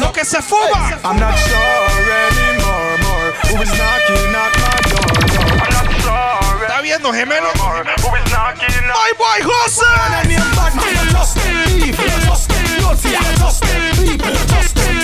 [0.00, 0.98] Lo que se fuma.
[1.04, 3.32] I'm not sure anymore, more.
[3.50, 4.50] Who is knocking my
[4.88, 5.67] door.
[6.08, 7.50] I'm not sure ¿Está viendo, gemelo?
[7.50, 7.84] anymore.
[8.02, 9.98] Who is knocking at My boy José.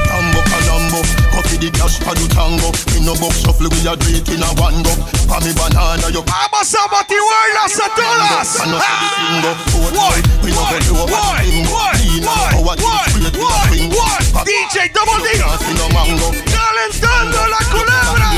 [0.08, 1.00] Tambo Colombo,
[1.36, 2.72] coffee the cash for the tango.
[2.96, 4.92] In no box shuffle we a do it in a one go.
[5.28, 6.24] Pa me banana you.
[6.24, 7.84] Vamos a motivarlas a todas.
[7.84, 9.54] And no see the single.
[9.72, 10.16] Boat Why?
[10.42, 11.44] we no go over Why?
[11.68, 11.96] Why?
[12.22, 12.76] Why?
[12.76, 13.04] Why?
[13.08, 13.66] straight with a Why?
[13.68, 13.90] swing.
[13.90, 14.18] Why?
[14.32, 15.28] Pa- DJ Double D.
[15.38, 16.28] Can't see no mango.
[16.52, 18.28] Calentando la culebra.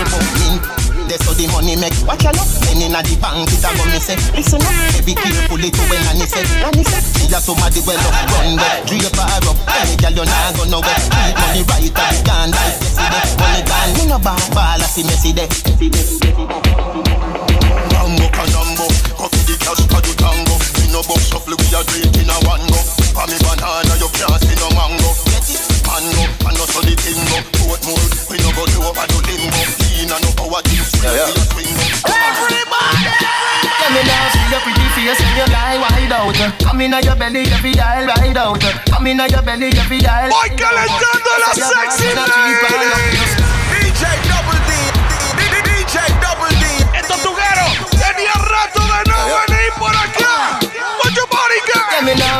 [1.10, 1.96] That's how the money make.
[2.06, 2.46] Watch luck.
[2.62, 4.14] Then inna the bank, it a go say.
[4.30, 4.70] Listen up,
[5.02, 6.46] be careful it when Annie say.
[6.62, 9.58] Annie say, see ya somebody well up, run back, drape her up.
[9.74, 10.94] Any girl you nah go nowhere.
[11.10, 13.26] Keep money right up, you can't like yesterday.
[13.42, 15.50] Money gone, me no ball, ball a see me see there.
[17.90, 18.26] Mambo
[19.60, 20.54] canambo, coffee the cash for the tango.
[20.80, 22.80] Me no box shuffle, we a drink in a one go.
[23.12, 25.10] Pa me banana, you can't see no mango.
[25.86, 27.38] Mango, and no so the thing go.
[27.60, 29.60] Portmore, we no go do over to limbo.
[29.80, 31.50] Lean and no power to straight yeah, yeah.
[31.52, 32.10] swing go.
[33.80, 36.38] Let me now see your pretty face when you lie wide out.
[36.62, 38.60] Come in your belly, every eye ride out.
[38.86, 40.30] Come in your belly, every eye.
[40.30, 43.59] Voy calentando la sexy lady.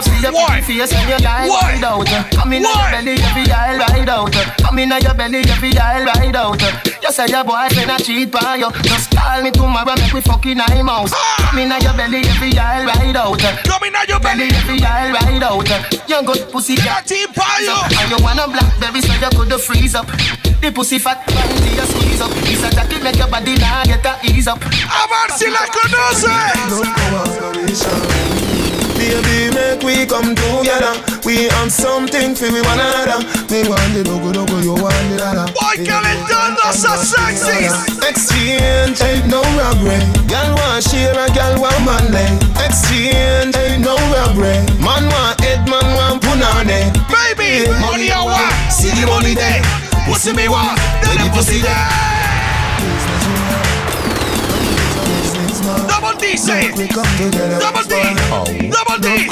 [0.00, 1.76] Let see your pretty face when you lie Why?
[1.76, 2.08] wide out.
[2.32, 4.32] Come in your belly, every eye ride out.
[4.32, 6.56] Come in your belly, every eye ride out.
[7.02, 8.70] You say your boyfriend a cheat by you.
[8.80, 11.12] Just call me tomorrow, make we fucking eye mouse.
[11.12, 11.50] Ah!
[11.52, 13.44] Come in your belly, every eye ride out.
[13.68, 15.68] Come in your belly, every eye ride out.
[16.08, 17.04] You good pussy cat.
[17.04, 17.76] cheat by you.
[18.00, 20.06] And you want a blackberry so you could freeze up.
[20.64, 22.32] The pussy fat, body you squeeze up.
[22.48, 24.64] It's a jacket make your body now get a ease up.
[24.64, 26.80] A ver si la conoces.
[29.10, 30.94] Baby, make we come together.
[31.26, 33.26] We have something for we one another.
[33.50, 35.50] We want the dogo dogo, you want the dada.
[35.50, 37.66] Voy calentando esa sexy.
[38.06, 39.98] Exchange ain't no robbery.
[40.30, 42.38] Girl want share a girl want money.
[42.62, 44.62] Exchange ain't no robbery.
[44.78, 46.94] Man want head, man want punani.
[47.10, 48.54] Baby, money I want.
[48.70, 49.58] See the money there.
[50.06, 50.78] Pussy me want.
[51.02, 52.19] Then the pussy there.
[56.30, 56.86] D.
[56.86, 57.94] Double D.
[58.70, 59.26] Double D.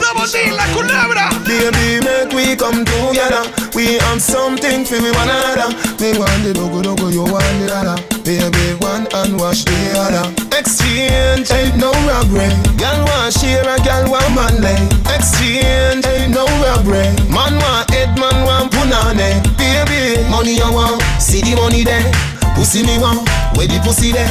[0.00, 1.26] Double D la culebra.
[1.44, 3.42] Baby, make we come together.
[3.74, 5.74] We have something for one another.
[5.98, 7.96] Me want the dogo dogo, you want the dada.
[8.22, 10.26] Baby, one and wash the other.
[10.56, 12.46] Exchange ain't no robbery.
[12.78, 14.78] Girl want share a girl want money.
[15.10, 17.10] Exchange ain't no robbery.
[17.26, 19.42] Man want head, man want punani.
[19.58, 22.06] Baby, money you want, see the money there.
[22.54, 23.26] Pussy me want,
[23.58, 24.30] where the pussy there.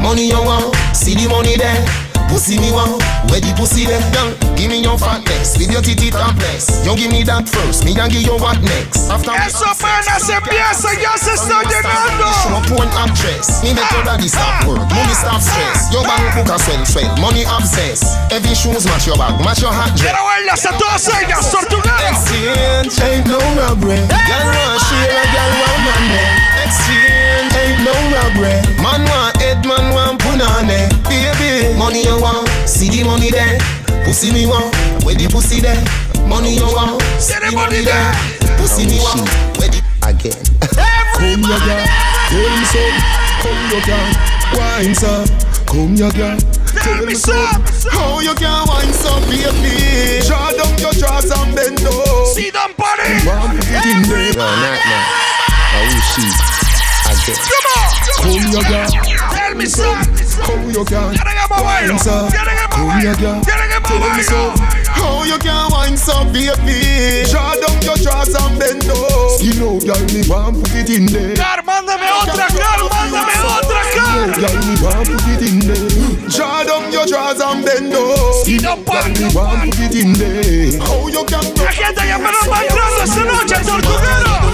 [0.00, 1.84] Money you want, see the money there.
[2.26, 2.98] Pussy me want,
[3.30, 4.02] where the pussy there.
[4.10, 6.82] Girl, give me your fatness with your titty complex.
[6.82, 9.06] You give me that first, me and give you what next.
[9.06, 12.26] After Eso apenas empieza, ya se está llenando.
[12.42, 13.62] Show porn actress.
[13.62, 15.86] Me make your body stop ah, work, mommy ah, stop stress.
[15.86, 17.14] Ah, your bank cook a swell, swell.
[17.22, 18.10] Money obsessed.
[18.34, 20.10] Every shoes match your bag, match your hat dress.
[20.10, 22.10] Quiero verlas a todas ellas, Tortuguero.
[22.10, 24.02] Exchange ain't no robbery.
[24.10, 26.26] Girl want share a girl want money.
[26.66, 28.58] Exchange ain't no robbery.
[28.82, 29.25] Man want
[30.38, 30.88] want punani.
[31.08, 33.58] Baby, money you want, see the money there.
[34.04, 34.74] Pussy me want,
[35.04, 35.82] where the pussy there.
[36.28, 38.12] Money you want, see the money there.
[38.58, 39.28] Pussy me want,
[39.58, 40.36] where the again.
[41.16, 41.86] Come here, girl.
[42.28, 42.82] Tell me so.
[43.42, 44.06] Come here, girl.
[44.54, 45.24] Wine so.
[45.66, 46.38] Come here, girl.
[46.76, 47.34] Tell me so.
[47.90, 50.20] How you can wine so, baby?
[50.26, 52.24] Draw down your drawers and bend low.
[52.34, 53.24] See them body.
[53.24, 54.34] One put it in there.
[54.36, 55.04] No, not now.
[55.76, 56.36] Oh shit.
[57.06, 57.38] Again.
[57.48, 57.90] Come on.
[58.20, 59.15] Come here, girl.
[59.46, 59.84] Tell me so.
[60.42, 61.94] How you can Tiene que moverlo.
[61.94, 62.26] wine so.
[62.34, 63.40] Tiene que Come here, girl.
[63.46, 64.50] Tiene que so.
[64.90, 67.22] How you can wine so, baby?
[67.30, 69.38] Draw down your drawers and bend low.
[69.38, 71.36] You know, girl, me want put it in there.
[71.36, 74.34] Car, mándame otra, Car, mándame otra, Car.
[74.34, 76.28] Girl, me want put it in there.
[76.28, 78.42] Draw down your drawers and bend low.
[78.42, 80.74] Si no Girl, me want put it in there.
[80.82, 84.45] How you can La gente ya me lo va entrando esta noche, Tortuguero.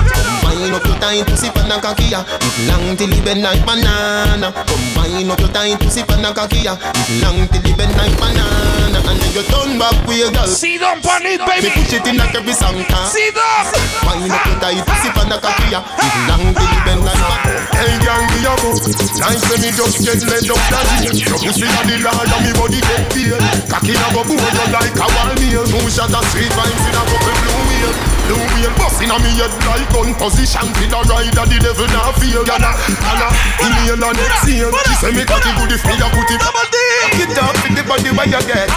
[0.62, 2.22] Combine up your tight pussy pan a kakia.
[2.22, 4.54] It long till it bend like banana.
[4.54, 6.78] Combine up your tight pussy pan a kakia.
[6.78, 8.94] It long till it bend like banana.
[8.94, 11.66] And then you turn back with your girl See them pan it, baby.
[11.66, 12.78] Me push it in like every song
[13.10, 13.74] See them.
[14.06, 15.82] Combine up your tight pussy pan a kakia.
[15.82, 18.70] It long till it bend like banana Hey girl, me a go
[19.18, 22.54] Nice when me just get laid up daddy Your pussy a the lard and me
[22.54, 25.66] body get pale Cocky a go boy you like a wall meal.
[25.66, 29.30] Two shot of sweet vibes in a couple blue wheel Blue wheel bust inna me
[29.38, 30.66] head like gun position.
[30.78, 33.28] Till a ride a the devil now feel Gala, gala,
[33.62, 36.76] inhale and exhale She say me cocky good if me a put it Double D.
[37.18, 38.68] Get up with the body where you get.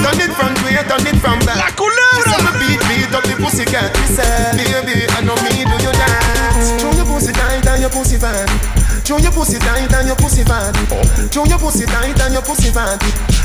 [0.00, 3.24] Turn it from way, turn it from back La She say me beat, beat up
[3.24, 6.80] the pussy cat Me say, baby, I know me do you dance.
[6.80, 8.75] Throw your pussy tight and your pussy fat
[9.06, 10.74] Your pussy tight and your pussy fat
[11.30, 12.98] Throw your pussy tight and your pussy fat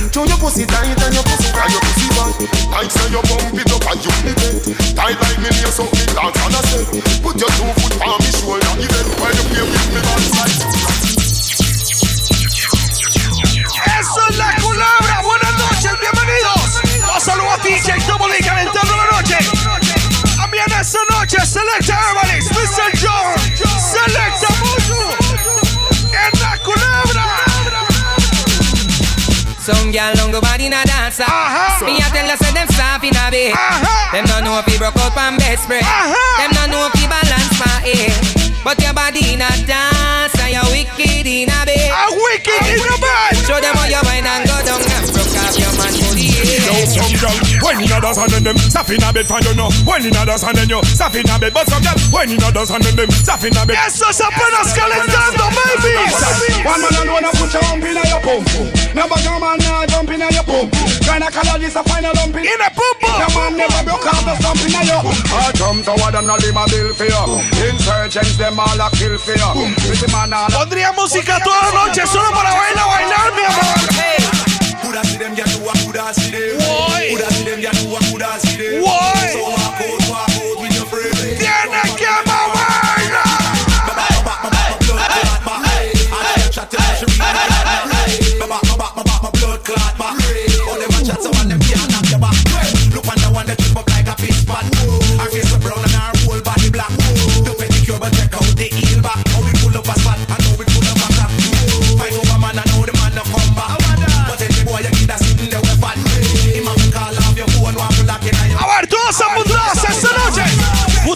[0.09, 2.33] Throw your pussy tight and your pussy fat And your pussy fat
[2.73, 4.57] Like say you bump it up and you flip it
[4.97, 6.81] Tight like me lace up me dance and I say
[7.21, 10.81] Put your two foot on me shoulder Even when you play with me bad side
[14.01, 15.21] Eso es la culebra.
[15.21, 16.81] Buenas noches, bienvenidos.
[17.05, 19.37] Los saludos a DJ Double E calentando la noche.
[20.37, 22.89] También esta noche, Selecta Herbalist, Mr.
[22.97, 23.37] John,
[23.77, 25.50] Selecta Mucho.
[26.41, 27.25] La culebra.
[29.61, 31.23] Some gal don't go bad in a dancer.
[31.23, 31.85] Uh-huh.
[31.85, 33.53] Me a tell you say them soft in a bed.
[33.53, 34.11] Uh-huh.
[34.11, 35.85] Them don't know if you broke out from bed spread.
[35.85, 36.41] Uh-huh.
[36.41, 38.13] Them don't know if you balance my head.
[38.65, 41.89] But your body in a dance and you're wicked in a bed.
[41.93, 43.37] A wicked in the bed.
[43.45, 44.50] Show them how you wine and
[46.91, 50.15] some girl, when in others and them in a bed, find you know When in
[50.15, 53.55] others and you in a bed, but some girl When in others and them in
[53.55, 56.15] a bed Eso es apenas calentando, babies.
[56.65, 58.47] One man alone a put your hump in your pump.
[58.93, 60.71] Never come man now jump in your pump.
[61.01, 64.35] Gynecologist a find a lump in In a pum Your man never broke off the
[64.35, 67.23] stump in your I jump toward them, not leave my bill for you.
[67.71, 69.51] Insurgents, them all a kill for you.
[69.87, 74.50] Pretty man all a Pondría música toda la noche solo para bailar, bailar, mi amor.
[74.81, 76.59] Coulda see them, get to a coulda see them.
[77.09, 78.83] Coulda see them, get a coulda see them.
[78.83, 79.20] Why?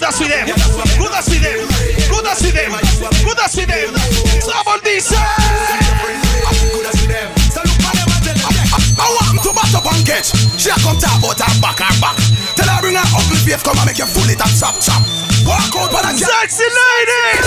[0.06, 0.46] Good as with them.
[1.02, 1.66] Good as with them.
[2.14, 2.70] Good as with them.
[3.26, 3.90] Good as with them.
[4.38, 5.10] Someone dice.
[9.02, 10.30] I want to bat up and catch.
[10.62, 12.22] She a come talk about her back, her back.
[12.54, 15.02] Tell her bring her ugly face, come and make you full it and chop chop.
[15.42, 17.42] Walk out for the Sexy lady.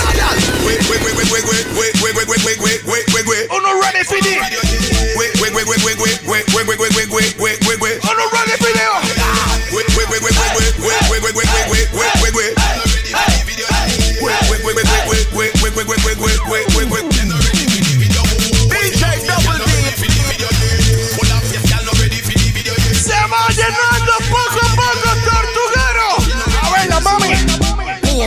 [0.66, 3.46] Wait, wait, wait, wait, wait, wait, wait, wait, wait, wait, wait, wait, wait, wait.
[3.54, 4.34] Uno ready for this.
[5.14, 6.18] Wait, wait, wait, wait, wait, wait,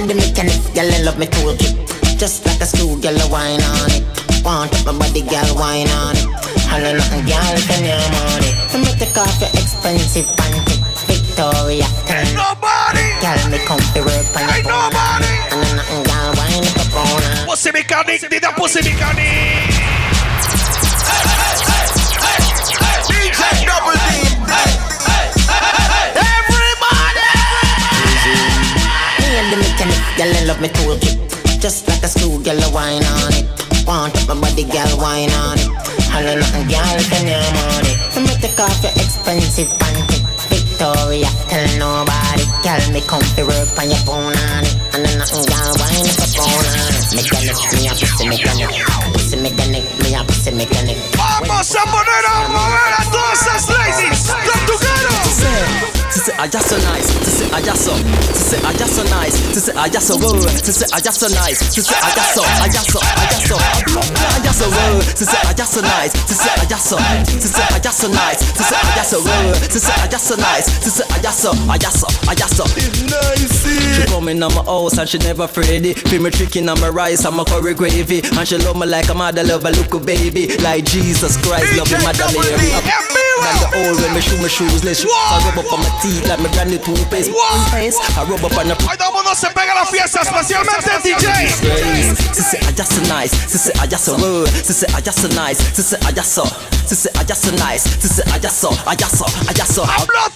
[0.02, 1.78] Me and the mechanic, girl, I love me toolkit.
[2.18, 4.02] Just like a screw, girl, I wine on it.
[4.41, 6.26] Want up my body, girl, wine on it.
[6.66, 8.54] Holla nothing, girl, can you on it?
[8.74, 10.82] So me take off your expensive panty.
[11.06, 13.06] Victoria, can Nobody.
[13.22, 15.30] Girl, me comfy work on Ain't nobody.
[15.54, 17.45] And then nothing, girl, wine up on it.
[17.45, 20.11] Pussy mechanic, did a pussy mechanic.
[30.61, 31.17] Me toolkit.
[31.59, 33.45] Just like a school girl, a wine on it.
[33.88, 35.69] Want up my body, girl, wine on it.
[36.13, 37.97] Holla nothing, girl, can you on it?
[38.13, 40.22] Let me take off your expensive panty.
[40.49, 42.45] Victoria, tell nobody.
[42.61, 44.76] Girl, me come to work on your phone on it.
[44.93, 46.91] And then nothing, girl, wine up a phone on it.
[47.16, 48.70] Mechanic, me a pussy mechanic.
[49.14, 50.97] Pussy mechanic, me a pussy mechanic.
[51.18, 54.24] Vamos a poner a mover a todas esas ladies.
[54.66, 55.12] Tu cara.
[56.12, 58.95] To say I just so nice, to say I just so, to say I just
[58.95, 61.82] so nice, to say I just so woo, to say I just so nice, to
[61.82, 65.24] say I just so, I just so, I just so, I just so woo, to
[65.24, 68.07] say I just so nice, to say I just so, to say I just so
[68.12, 71.05] nice, to say I just so woo, to say I just so nice, to say
[71.09, 72.66] I just so, I just so, I just so.
[73.62, 73.81] She
[74.22, 75.97] coming on my house and she never afraid it.
[75.97, 79.09] Feel me tricking on my rice and my curry gravy, and she love me like
[79.09, 83.11] a mother love a little baby, like Jesus Christ love me mother Mary.
[83.42, 86.28] Than the old when me shoe my shoes, let's I rub up on my teeth
[86.30, 87.32] like my granny toothpaste.
[87.74, 88.76] Face, I rub up on the.
[88.86, 91.26] Hoy todo el mundo se pega la fiesta, especialmente el DJ.
[92.36, 95.22] She say I just so nice, she say I just so she say I just
[95.22, 96.46] so nice, she say I just so,
[96.86, 99.74] she I just so nice, she say I just so, I just so, I just
[99.74, 99.84] so.
[99.84, 100.32] I'm not.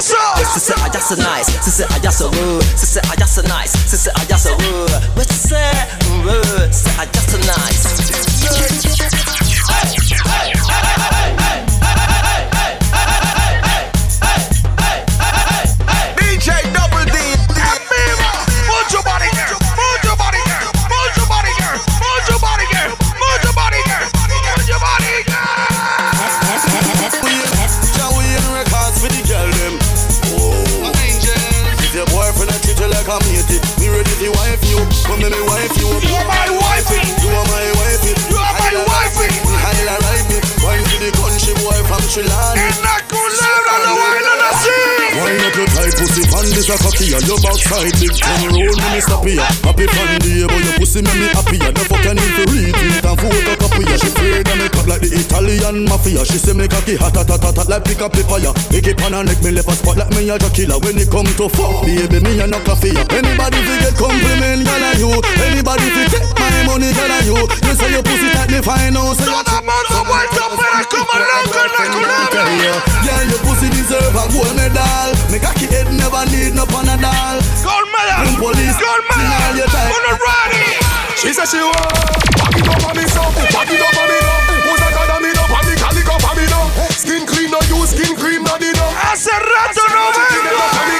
[0.00, 3.34] She say I just so nice, she say I just so she say I just
[3.34, 4.86] so nice, she say I just so woo.
[5.14, 5.70] What she say?
[6.24, 6.42] Woo,
[6.72, 7.84] she I just so nice.
[10.90, 11.19] DJ
[35.10, 35.90] Come let me wife you.
[36.06, 37.02] You are my wifey.
[37.18, 38.14] You are my wifey.
[38.30, 39.26] You are my wifey.
[39.42, 40.38] Me like me.
[40.62, 42.62] Wine for the country boy from Sri Lanka.
[42.62, 44.78] En la culebra lo bailan así.
[45.18, 48.74] Wine up your tight pussy, pan this a cocky and your backside big ten roll
[48.78, 49.42] me me stop here.
[49.66, 51.58] Happy fan day, but your pussy make me happy.
[51.60, 53.84] And the fuck you need to retweet and photocopy.
[53.98, 56.24] She afraid I make up like the Italian mafia.
[56.24, 58.52] She say me cocky hot hot hot hot like pick up paper ya.
[58.70, 60.78] Make it pan and neck me left a spot like me a killer.
[60.78, 62.94] When it come to fuck, baby me a no coffee.
[62.94, 65.10] Anybody fi get compliment, girl you.
[65.42, 67.38] Anybody fi take my money, girl you.
[67.66, 69.10] You say your pussy tight, me find out.
[69.10, 72.44] Oh, say Todo el mundo vuelto para como loco en la culebra.
[73.04, 75.10] Yeah, your pussy deserve a gold medal.
[75.30, 77.40] Me cocky head never need no panadol.
[77.64, 78.20] Gold medal.
[78.20, 78.76] Bring police.
[78.76, 79.56] Gold Sing all medal.
[79.56, 79.92] your time.
[79.92, 80.64] On the ready.
[81.16, 81.76] She said she want
[82.40, 83.20] Back it up on me so
[83.52, 86.16] Back it up on me no Who's a god on me no Pan the calico
[86.16, 86.60] on me no
[86.96, 90.99] Skin clean no use skin cream no di no Hace rato no vengo.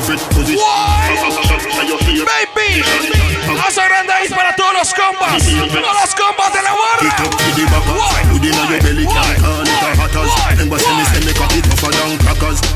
[0.00, 0.64] Favorite position
[1.20, 2.24] Cock shot are your favorite
[2.54, 2.82] Baby.
[3.46, 5.44] Vamos a agrandar para todos los compas.
[5.44, 7.42] Todos los compas de la Kick barra.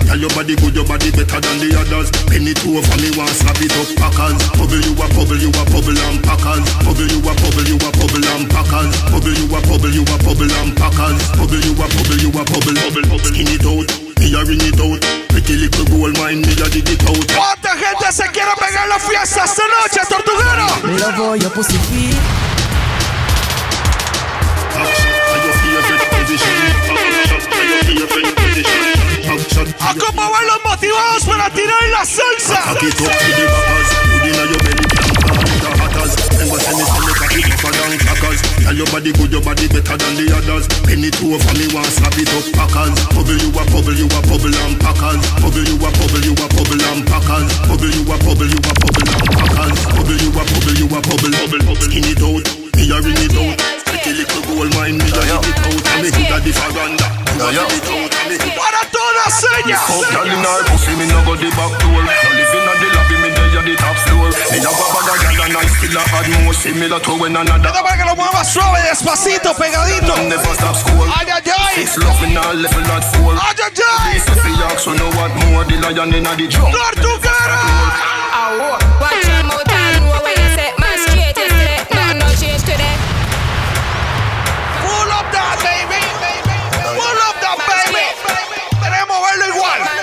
[0.07, 2.09] Tell your body good your body better than the others.
[2.31, 4.39] Penny two over me want slap it up packers.
[4.55, 6.65] Bubble you a bubble you a bubble and packers.
[6.87, 8.91] Bubble you a bubble you a bubble and packers.
[9.11, 11.19] Bubble you a bubble you a bubble and packers.
[11.35, 13.31] Bubble you a bubble you a bubble bubble bubble.
[13.35, 15.01] Skin it out me a ring it out.
[15.29, 17.27] Pretty little gold mine me a dig it out.
[17.35, 20.67] ¿Cuánta gente se quiere pegar la fiesta esta noche, tortuguero?
[20.87, 21.79] Me love how your pussy
[29.81, 32.61] ¿A cómo van los motivados para tirar la salsa?
[32.65, 36.13] Cock it up to the backers Put inna your belly can't call it a hatters
[36.33, 39.43] Remember say me say me cock it tougher than crackers Tell your body good your
[39.47, 40.67] body better than the others.
[40.83, 42.99] Penny two over me want slap it up packers.
[43.15, 45.23] Bubble you a bubble you a bubble and packers.
[45.39, 47.47] Bubble you a bubble you a bubble and packers.
[47.71, 49.79] Bubble you a bubble you a bubble and packers.
[49.95, 53.39] Bubble you a bubble you a bubble bubble Skin it out me a ring it
[53.39, 53.55] out.
[53.87, 55.47] Pretty little gold mine me a dig it out.
[55.95, 59.81] And me hood a the faranda Para todas ellas.
[59.87, 62.89] Fuck girl in her pussy, me no go the back door No living on the
[62.97, 65.67] lobby, me there at the top floor Me have a bag of girl and I
[65.69, 69.53] still a add more Similar to when another Esto para que lo muevas suave, despacito,
[69.55, 70.17] pegadito.
[70.17, 71.75] Never stop school Ay, ay, ay.
[71.77, 74.15] Six love me now level at four Ay, ay, ay.
[74.15, 77.61] This is the yak, so know what more The lion in the drum Tortuguero.
[78.97, 79.36] Watch your mouth and
[89.21, 89.53] that, baby.
[89.53, 89.87] Pull up that, baby.
[89.87, 89.96] Queremos verlo igual.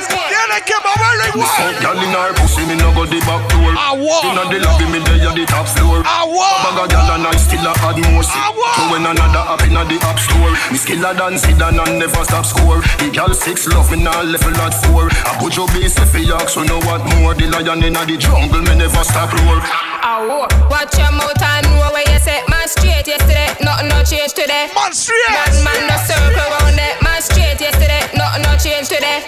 [0.53, 1.81] Tiene tiene que moverlo igual.
[1.81, 3.73] Girl in her pussy, me no go the back door.
[3.73, 6.03] Inna the lobby, me there at the top floor.
[6.03, 8.21] Bag a girl and I still a add more.
[8.21, 12.45] So when another up inna the app store, me skiller than Zidane and never stop
[12.45, 12.81] score.
[13.01, 15.09] The girl six love me now level at four.
[15.09, 17.33] I put your base if you ask, so know what more.
[17.33, 19.57] The lion inna the jungle, me never stop roar.
[20.05, 24.33] Ow, watch your mouth and know where you say Man straight yesterday, nothing no change
[24.33, 28.89] today Man straight Bad man no circle round it Man straight yesterday, nothing no change
[28.89, 29.23] today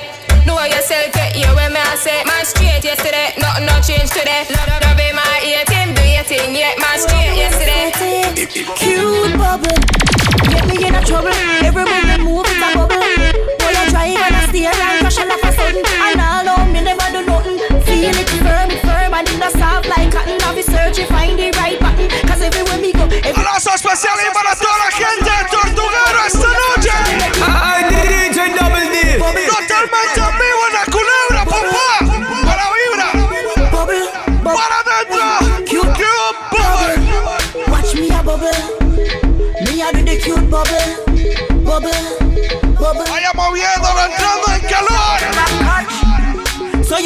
[0.46, 4.46] Know yourself, get you when me I say Man straight yesterday, nothing no change today
[4.54, 7.92] Love, love be my ear team, do your thing, yeah Man straight yesterday
[8.78, 9.80] Cute bubble,
[10.50, 11.32] get me in a trouble.
[11.64, 13.00] Every movement move is a bubble.
[13.00, 15.82] Boy, I drive and I steer and crash all of a sudden.
[15.82, 17.58] And all know me never do nothing.
[17.88, 20.38] Feel it firm, firm, and in the soft like cotton.
[20.44, 22.10] I'll be searching, find the right button.
[22.28, 25.25] Cause everywhere me go, every Abrazo especial y para toda la gente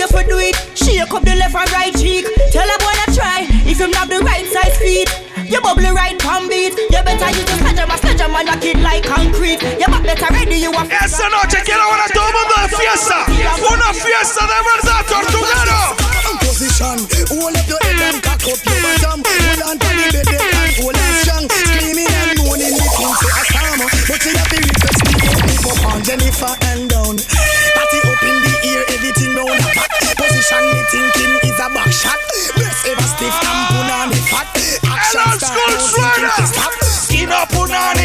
[0.10, 2.26] So you for do it, shake up the left and right cheek.
[2.50, 5.10] Tell a boy to try if you have the right size feet.
[5.46, 6.74] You bubble right palm beat.
[6.78, 9.62] You better use a sledgehammer, sledgehammer, knock it like concrete.
[9.78, 10.90] You back better ready, you have.
[10.90, 13.26] Esta noche quiero ver a todo el mundo de fiesta.
[13.70, 16.10] Una fiesta de verdad, Tortuguero.
[16.40, 16.98] Position,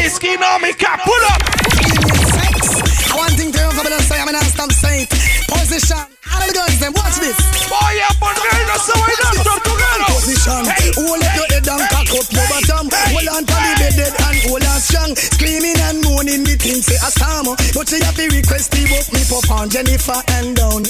[0.09, 1.41] skin on me, cap, pull up.
[3.09, 5.07] I want thing to you, but I say I'm not stop saying.
[5.47, 7.37] Position, all of the guys, them watch this.
[7.71, 10.05] Voy a ponernos a bailar, Tortuguero.
[10.13, 10.63] Position,
[10.99, 12.85] hold up your head and cock up your bottom.
[12.91, 15.15] Hold on to the bed and hold on strong.
[15.15, 17.55] Screaming and moaning, me think say a storm.
[17.73, 20.87] But you have to the book me pop on Jennifer and down.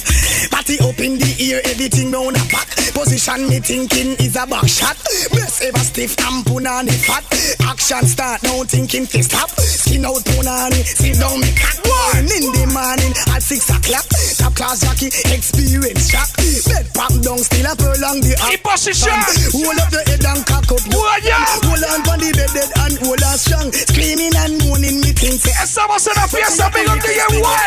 [0.53, 2.69] Party up in the ear, everything round a back.
[2.93, 4.93] Position me thinking is a back shot.
[5.33, 7.25] Breast ever stiff and punani fat.
[7.65, 9.49] Action start now thinking to stop.
[9.57, 11.81] Skin out punani, sit down me cat.
[11.81, 14.05] One in the morning at six o'clock.
[14.37, 16.29] Top class jockey, experience shock.
[16.69, 18.61] Bed pop down, still a prolong the act.
[18.61, 19.17] position.
[19.57, 23.25] Hold up the head and cock up Hold on for the bed dead and hold
[23.25, 23.73] on strong.
[23.73, 26.99] Screaming and moaning me think say Estamos en la fiesta, big up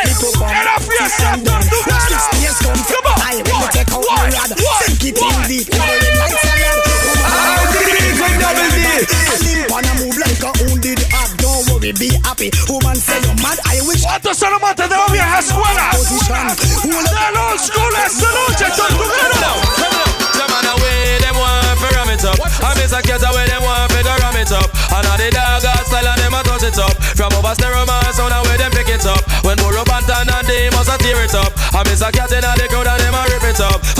[0.05, 0.51] DJ Wild.
[0.51, 2.17] En la fiesta, Tortuguero.
[2.89, 3.17] Come on.
[3.21, 4.51] I will take out my rod.
[4.85, 5.67] Sink it in deep.
[5.69, 6.77] Cover it like salad.
[7.19, 7.55] I
[8.79, 11.29] limp and I move like a wounded hog.
[11.37, 12.49] Don't worry, be happy.
[12.69, 13.59] Woman say you're mad.
[13.65, 14.03] I wish.
[14.03, 15.89] ¿Cuántos son los mates de la vieja escuela?
[15.89, 19.53] Del old school esta noche, Tortuguero.
[20.33, 22.39] Them on the way, them want to ram it up.
[22.63, 24.69] I miss a cat away, them want to ram it up.
[24.95, 26.95] And all the dog got style and them a touch it up.
[27.15, 27.85] From over stereo
[30.71, 31.53] must a tear it up.
[31.73, 33.98] I miss a cat in the crowd and them a rip it up.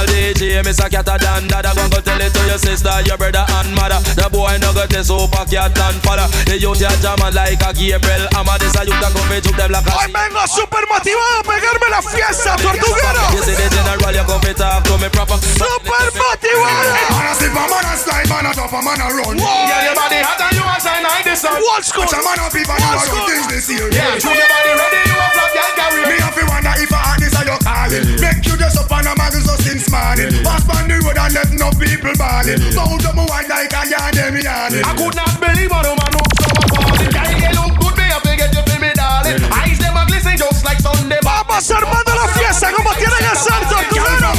[0.00, 1.74] So dan dada, me all DJ, miss a cat a dan dada.
[1.76, 4.00] Go go tell it to your sister, your brother and mother.
[4.16, 6.24] The boy no got this super cat and father.
[6.48, 8.24] The youth ya jamming like a Gabriel.
[8.32, 10.84] I'm a this a youth that come to juke them like a Hoy vengo super
[10.88, 13.24] motivado a pegarme la fiesta, Tortuguero.
[13.36, 15.36] You see the general, you come to talk to me proper.
[15.36, 16.96] Super motivado.
[17.12, 19.36] Man a slip, a man a slide, man a top, a man a run.
[19.36, 19.68] Whoa.
[19.68, 21.60] Yeah, your body hot and you a shine like the sun.
[21.60, 22.08] Old school.
[22.08, 23.88] Watch a man a peep and you a Old run things this year.
[23.92, 24.16] Yeah.
[24.16, 26.02] Show your body ready, you a flop, girl carry.
[26.08, 26.89] Me have to wonder if a hot
[27.20, 28.04] this a your calling.
[28.16, 30.32] Make you dress up on a magazine so since morning.
[30.42, 32.58] Pass on the road and let no people balling.
[32.72, 34.84] Bound up my wine like a yard, them yarning.
[34.88, 37.12] I could not believe what a man up so a falling.
[37.12, 39.38] Girl, you look good, me have to get you feel me, darling.
[39.52, 41.20] Eyes them a glisten just like Sunday.
[41.20, 44.32] Vamos armando la fiesta como tiene que ser, Tortuguero.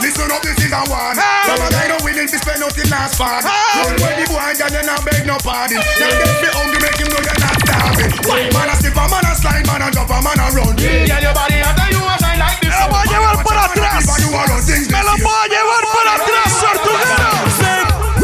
[0.00, 1.18] Listen up, this is a one.
[1.44, 3.42] Some a guy no willing to spend nothing last fun.
[3.44, 5.76] Run when the boy and you not beg no pardon.
[5.76, 7.39] Now get me hungry, make him know you're
[7.80, 8.52] not starving.
[8.52, 10.76] Man a slip, a man a slide, man a jump, a man a run.
[10.78, 14.04] Yeah, your body hot you a shine like the Me lo voy a atrás.
[14.20, 17.30] You a run Me lo voy a llevar para atrás, Tortuguero.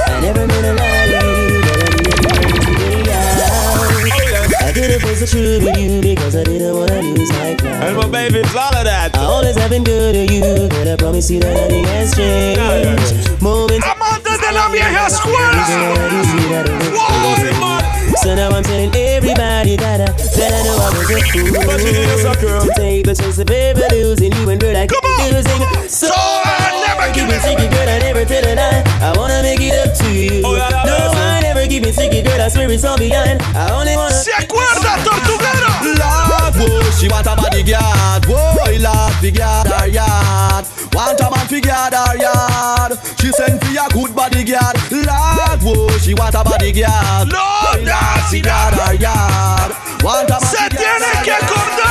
[0.06, 0.86] I never been a
[4.58, 7.82] I didn't post the truth with you because I didn't wanna lose my crown.
[7.82, 9.16] And my baby, follow that.
[9.16, 13.40] I always have been good to you, but I promise you that nothing has changed.
[13.40, 13.86] Moments.
[13.86, 15.66] Amantes de la vieja escuela.
[18.26, 22.72] So now I'm telling everybody that I, that I know I was a fool to
[22.74, 24.98] take the chance of ever losing you and girl I keep
[25.30, 25.62] losing.
[25.86, 27.86] So I never keep it secret, girl.
[27.86, 28.82] I never tell a lie.
[28.98, 30.42] I wanna make it up to you.
[30.42, 32.42] Oh, no, I never keep it secret, girl.
[32.42, 33.42] I swear it's all behind.
[33.54, 34.10] I only wanna.
[34.10, 35.94] ¿Se acuerda, Tortuguero?
[35.94, 38.26] Love whoa, she want a bodyguard.
[38.26, 40.65] Whoa, love fi guard her yard.
[40.96, 42.98] Want a man fi guard her yard.
[43.20, 44.76] She send fi a good bodyguard.
[44.90, 47.28] Lord, whoa, she want a bodyguard.
[47.28, 49.72] Lord, love fi guard her yard.
[50.02, 51.86] Want a man Se tiene que acordar,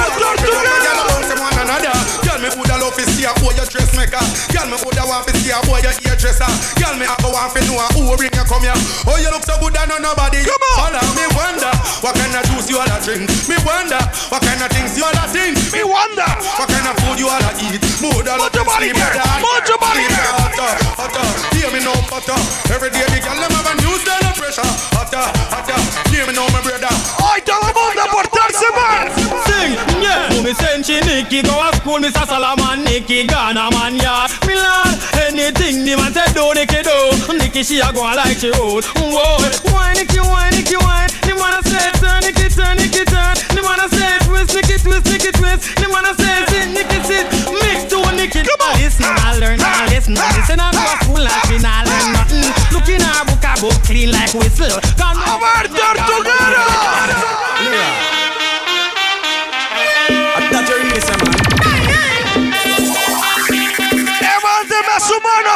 [1.85, 2.04] Girl,
[2.45, 4.21] me woulda love to see a boy your dressmaker.
[4.53, 6.45] Girl, me woulda want to see a boy your hairdresser.
[6.77, 8.77] Girl, me have want to know who bring you come here.
[9.09, 10.45] Oh, you look so good and nobody.
[10.45, 10.93] Come on.
[10.93, 11.73] Holla, me wonder
[12.05, 13.25] what kind of juice you all a drink.
[13.49, 13.97] Me wonder
[14.29, 15.57] what kind of things you all a think.
[15.73, 16.29] Me wonder
[16.61, 17.81] what kind of food you all a eat.
[17.97, 19.15] Mood all Put your body there.
[19.41, 20.29] Put your body there.
[20.37, 20.71] Hotter,
[21.01, 21.27] hotter.
[21.57, 22.37] Hear me now, butter.
[22.69, 24.69] Every day the girl them have a new style of pressure.
[24.93, 25.79] Hotter, hotter.
[26.13, 26.93] Hear me now, my brother.
[27.17, 29.09] Hoy todo el mundo a portarse mal.
[29.49, 30.29] Sing, yeah.
[30.45, 32.21] Me send she Nicky go a school, Mr.
[32.35, 34.27] Solomon, Nicky Ghana man, yeah.
[34.43, 34.91] Me lord,
[35.23, 37.31] anything the man say do, Nicky do.
[37.31, 38.83] Nicky she a go like she old.
[38.99, 39.39] Whoa,
[39.71, 41.07] why Nicky, why Nicky, why?
[41.23, 43.39] The man a say turn, Nicky turn, Nicky turn.
[43.55, 45.79] The man a say twist, Nicky twist, Nicky twist.
[45.79, 47.23] The man a say sit, Nicky sit.
[47.55, 48.43] Mix to Nicky.
[48.43, 50.59] Come on, listen, I learn, I listen, I listen.
[50.59, 52.51] I go school like me, I learn nothing.
[52.75, 54.75] Look in our book, I book clean like whistle.
[54.99, 55.39] Come on,
[55.71, 56.14] Levánteme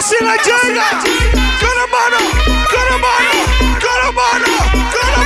[0.10, 0.88] su mano si le llega.
[1.60, 2.18] Con la mano,
[2.72, 3.32] con la mano,
[3.80, 4.49] con la mano,
[4.91, 5.24] con la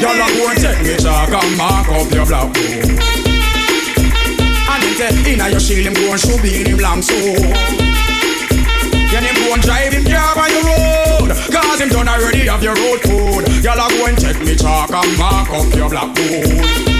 [0.00, 2.56] Y'all are going to take me talk and mark up your block.
[4.66, 7.14] And then say, inna your shield, him go and be in him long so.
[9.12, 12.64] Then him go and drive him car on your road Cause him done already have
[12.64, 16.93] your road code Y'all are going take me chalk and mark up your black again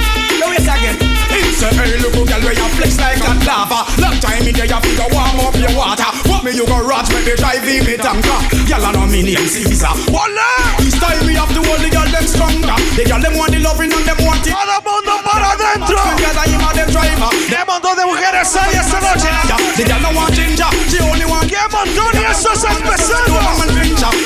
[1.62, 3.86] A hey look girl where you flex like that lava.
[4.02, 6.10] Long time in there you figure warm up your water.
[6.26, 8.38] What me you go rot when they drive in me tanker.
[8.66, 9.94] Y'all are no me name Caesar.
[10.10, 10.50] Voila
[10.82, 12.76] This time we have to hold the girl them stronger.
[12.98, 14.50] The girl them want the loving and them want it.
[14.50, 17.30] Todo mundo para adentro Because I am a them driver.
[17.46, 19.30] Qué montón de mujeres hay esta noche
[19.78, 20.70] The girl don't want ginger.
[20.90, 23.34] She only want Qué montón y eso es empezando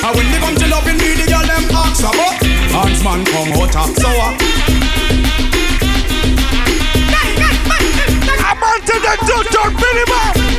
[0.01, 2.41] I will live until loving me, the girl them ask about
[2.73, 4.78] Hans man come hotter, so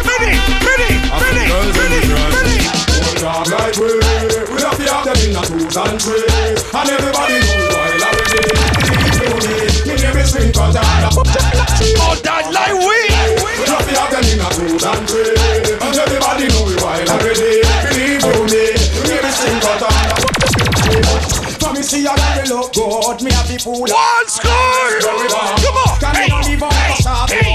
[0.09, 0.35] Billy,
[1.19, 1.99] Billy,
[2.31, 2.57] Billy
[3.19, 6.23] Talk like we, we have to them in a twos and three
[6.71, 8.47] And everybody knows why I ready
[9.83, 10.31] Me is
[12.47, 13.11] like we
[13.43, 13.67] We
[14.07, 14.49] them in a
[14.87, 15.03] and
[15.83, 16.47] And everybody
[17.91, 18.39] Believe you
[21.73, 22.13] me, see a
[22.47, 23.31] look good, me
[23.65, 24.99] One score!
[25.01, 25.99] Come on!
[26.15, 27.48] Me not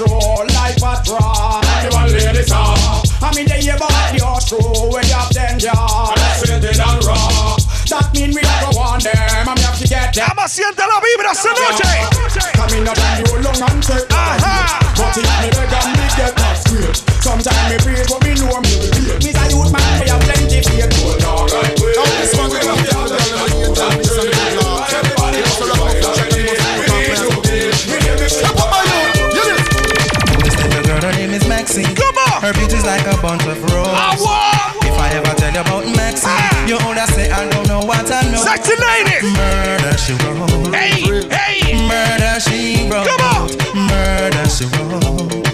[0.00, 3.92] like a fast roll, like a draw want ladies off I mean they hear about
[4.16, 5.76] the horse roll, when you have danger
[6.40, 7.56] Sweated and raw.
[7.90, 10.30] That mean we don't want them, we have to get them.
[10.30, 11.84] Ama siente la vibra esta noche
[12.56, 16.56] Come in and you long and take But if me beg and me get that
[16.56, 18.79] straight Sometimes me breathe but me know me
[33.22, 34.24] bunch of roses.
[34.82, 36.66] If I ever tell you about Maxine, ah.
[36.66, 38.40] you older say I don't know what I know.
[38.40, 39.20] Sexy lady.
[39.36, 40.72] Murder she wrote.
[40.72, 41.76] Hey, hey.
[41.86, 43.06] Murder she wrote.
[43.06, 43.52] Come on.
[43.76, 45.44] Murder she wrote.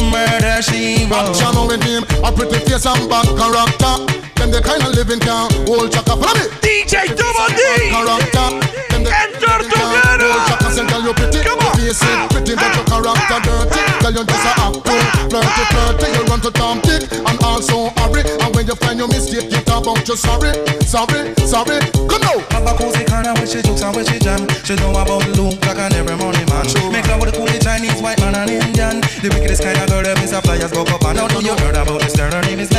[0.00, 1.36] Murder she wrote.
[1.36, 3.94] Action with him, a pretty face and bad character.
[4.40, 6.16] Them the kind of living can hold chaka.
[6.16, 6.48] Follow me.
[6.64, 7.60] DJ Double D.
[7.92, 8.48] Character.
[8.90, 10.24] Them the Enter together.
[10.24, 10.68] hold chaka.
[10.72, 11.40] Say girl you pretty.
[11.44, 11.57] Come on.
[11.88, 13.80] Face it pretty, but your character dirty.
[14.04, 15.00] Girl you just a act too
[15.32, 16.06] flirty, flirty.
[16.12, 18.28] You run to Tom Dick and also hurry.
[18.44, 20.52] And when you find your mistake, you talk about you sorry,
[20.84, 21.80] sorry, sorry.
[22.12, 22.44] Come now.
[22.52, 24.44] Have a cozy corner where she jokes and where she jam.
[24.68, 26.68] She know about Luke like an every morning man.
[26.92, 29.00] Make love with a coolie Chinese, white man and Indian.
[29.24, 30.44] The wickedest kind of girl that Mr.
[30.44, 32.28] Flyers go up and now do you heard about this girl?
[32.28, 32.68] Her name is Maxine.
[32.68, 32.77] Come on.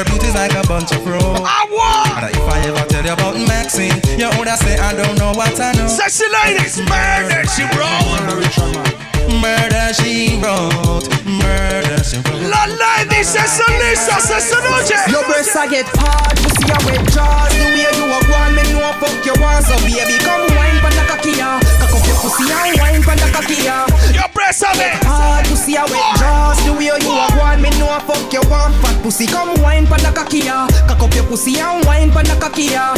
[0.00, 1.44] Her beauty's like a bunch of roses.
[1.44, 2.24] I want.
[2.24, 5.60] And if I ever tell you about Maxine, you older say I don't know what
[5.60, 5.88] I know.
[5.88, 9.19] Sexy ladies, murder she wrote.
[9.38, 11.06] Murder she wrote.
[11.24, 12.50] Murder she wrote.
[12.50, 14.98] La ladies son listas esta noche.
[15.10, 17.52] Your breasts I get hard, pussy I wet jaws.
[17.54, 19.64] The way you a want me know fuck you want.
[19.64, 21.60] So baby, come wine pon the cocky ya.
[21.78, 23.86] Cock up your pussy and wine pon the cocky ya.
[24.12, 26.58] Your breasts I get hard, pussy I wet jaws.
[26.66, 28.74] The way you a want me know fuck you want.
[28.82, 30.66] Fat pussy, come wine pon the cocky ya.
[30.88, 32.94] Cock up your pussy and wine pon the cocky ya.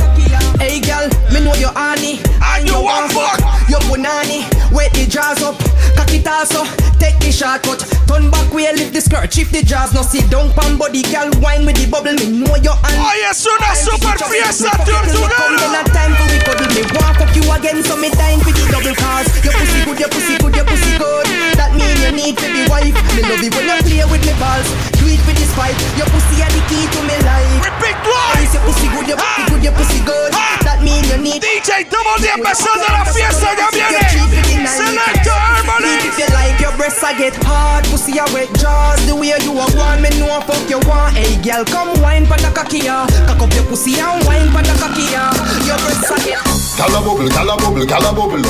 [0.57, 3.37] Hey girl, me know you honey and you want fuck.
[3.69, 5.61] You punani, wet the jaws up.
[5.97, 6.63] Cocky it also.
[7.03, 7.83] Take the shortcut.
[8.07, 9.91] Turn back way, lift the skirt, shift the jaws.
[9.93, 12.15] No sit down, pan body, girl, wine with the bubble.
[12.15, 13.03] Me know your hand.
[13.03, 16.71] Oh yes, una super fiesta, Come then a time for we cuddle.
[16.71, 19.27] Me want fuck you again, so me time for the double cars.
[19.43, 21.27] Your pussy good, your pussy good, your pussy good.
[21.59, 22.95] That mean you need to be wife.
[23.19, 24.69] Me love it when you play with me balls.
[25.03, 25.75] Do it for this fight.
[25.99, 27.67] Your pussy are the key to me life.
[27.67, 28.55] Repeat twice.
[28.55, 29.51] Your pussy good, your pussy ah.
[29.51, 30.31] good, your pussy good.
[30.39, 30.55] Ah.
[30.63, 31.43] That mean you need.
[31.43, 34.33] DJ Double D empezando la fiesta, ya viene.
[34.69, 36.12] Selector Herbalist.
[36.13, 37.89] If you like your breasts, I get hard.
[37.89, 39.01] Pussy, I wet jaws.
[39.09, 41.17] The way you a want me know fuck you want.
[41.17, 43.09] Hey, girl, come wine pa the cocky ya.
[43.25, 45.33] Cock up your pussy and wine pa the cocky ya.
[45.65, 46.45] Your breasts, I get.
[46.77, 48.45] Gala bubble, gala bubble, gala bubble.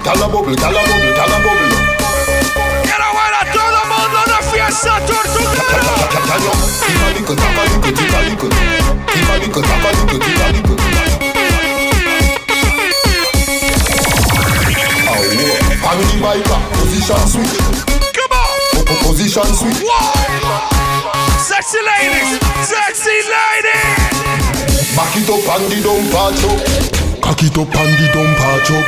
[0.00, 1.68] Gala bubble, gala bubble, gala bubble.
[2.80, 6.08] Quiero ver a todo el mundo de fiesta tortuguera.
[6.80, 8.48] Ticalico, tacalico, ticalico.
[9.12, 9.60] Ticalico,
[15.92, 16.22] tacalico, ticalico.
[16.22, 17.56] Family biker, uh, position switch.
[18.12, 18.48] Come on.
[19.02, 19.80] Position switch.
[21.38, 24.96] Sexy ladies, sexy ladies.
[24.96, 26.58] Back it up and the dump patch up.
[27.20, 28.86] Cock it up and the dump patch up.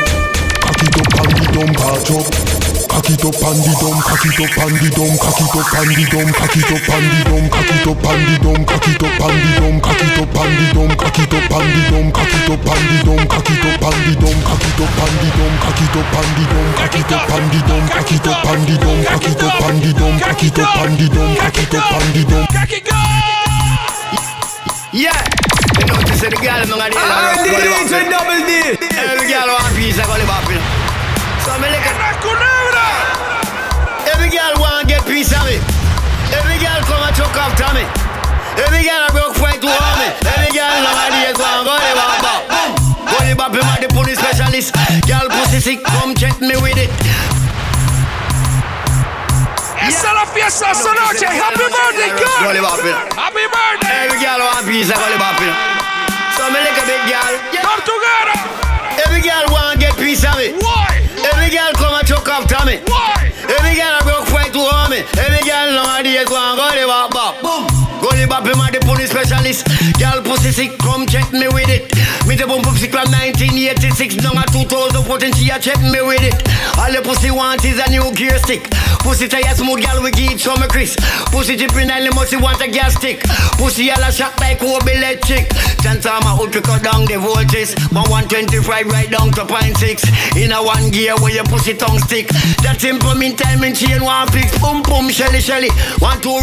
[0.60, 2.53] Cock it up and the dump patch up.
[2.94, 5.66] Cock it up and the dump, cock it up and the dump, cock it up
[5.74, 8.68] and the dump, cock it up and the dump, cock it up and the dump,
[8.70, 11.50] cock it up and the dump, cock it up and the dump, cock it up
[11.50, 14.38] and the dump, cock it up and the dump, cock it up and the dump,
[14.38, 17.58] cock it up and the dump, cock it up and the dump, cock it up
[17.58, 20.20] and the dump, cock it up and the dump, cock it up and the dump,
[20.22, 22.46] cock it up and the dump, cock it up and the dump.
[24.94, 25.10] Yeah.
[25.74, 28.78] You know, to say the girl, I'm not Ah, going to DJ Double D.
[28.94, 30.73] Every girl want a piece, I got it
[31.54, 31.60] up.
[31.60, 31.94] So me look at
[34.10, 35.62] Every girl want get piece of me.
[36.34, 37.86] Every girl come and choke after me.
[38.58, 40.08] Every girl a broke fight to harm me.
[40.34, 42.42] Every girl nowadays want go the bop bop.
[43.06, 44.74] Go the bop, him the police specialist.
[45.06, 46.90] Girl pussy sick, come check me with it.
[49.78, 50.02] Es
[50.34, 50.90] fiesta esta.
[50.90, 52.50] Happy birthday, girl.
[53.14, 54.10] Happy birthday.
[54.10, 55.58] Every girl want piece, I got the bop, you know.
[56.34, 57.34] So me look a big girl.
[57.62, 58.36] Tortuguera.
[59.06, 60.54] Every girl want get piece of me.
[60.58, 61.03] Why?
[61.54, 62.82] girl come and choke after me.
[62.90, 63.30] Why?
[63.46, 65.06] Every girl I broke fight to homie.
[65.14, 67.43] Every girl long a day go and go they walk back
[68.34, 69.62] bop, him a the police specialist.
[69.98, 71.86] Girl pussy sick, come check me with it.
[72.26, 76.34] Me the bum pussy from 1986, now a 2014, she a check me with it.
[76.78, 78.66] All the pussy want is a new gear stick.
[79.06, 80.96] Pussy tight smooth, girl we give some Chris.
[81.30, 83.22] Pussy dripping and the musty want a gas stick.
[83.60, 85.46] Pussy all a shot like Kobe electric.
[85.84, 87.76] A hood to cut down the voltage.
[87.92, 90.02] My 125 right down to point six.
[90.36, 92.28] In a one gear where your pussy tongue stick.
[92.64, 92.80] That
[93.18, 94.56] mean time and chain one fix.
[94.58, 95.70] Boom boom shelly shelly.
[96.00, 96.34] One two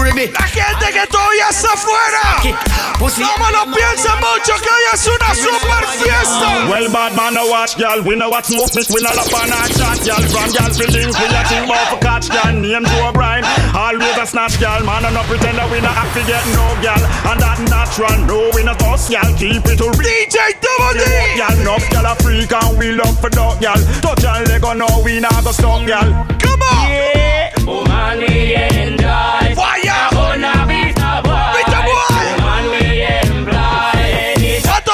[0.54, 2.72] can't take it all está afuera.
[3.18, 6.66] No me lo piensen mucho que hoy es una super fiesta.
[6.70, 8.02] Well, bad man, no watch, girl.
[8.04, 8.90] We know what smoke, miss.
[8.90, 10.22] We know up on our chat, girl.
[10.30, 12.54] From girl, feelings, we a think about for catch, girl.
[12.54, 13.44] Name Joe O'Brien.
[13.76, 14.84] Always a snatch, girl.
[14.86, 17.02] Man, and no pretend that we not have to get no, girl.
[17.30, 19.30] And that natural, no, we not us, girl.
[19.38, 21.06] Keep it to DJ Double D.
[21.38, 23.82] Girl, no, girl, a freak and we love for dog, girl.
[24.02, 26.10] Touch and leg on, no, we not go stuck, girl.
[26.38, 26.90] Come on.
[26.90, 27.54] Yeah.
[27.68, 28.71] Oh, man, we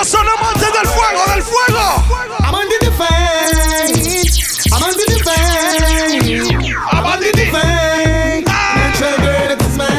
[0.08, 2.04] sonamos desde el fuego, del fuego.
[2.40, 4.24] I'm under the fame.
[4.72, 6.76] I'm under the fame.
[6.92, 8.46] I'm under the fame.
[8.48, 8.94] Ah.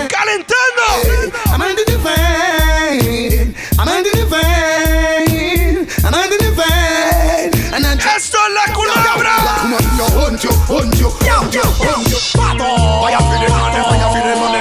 [0.08, 0.88] Calentando.
[1.52, 3.54] I'm under the fame.
[3.78, 7.52] I'm you, the you, I'm under you, fame.
[7.74, 12.08] you, I'm Esto you, la you, La you, Hunt you, hunt you, hunt you, hunt
[12.08, 12.18] you.
[13.02, 14.57] Vaya, pide you, vaya, you, money.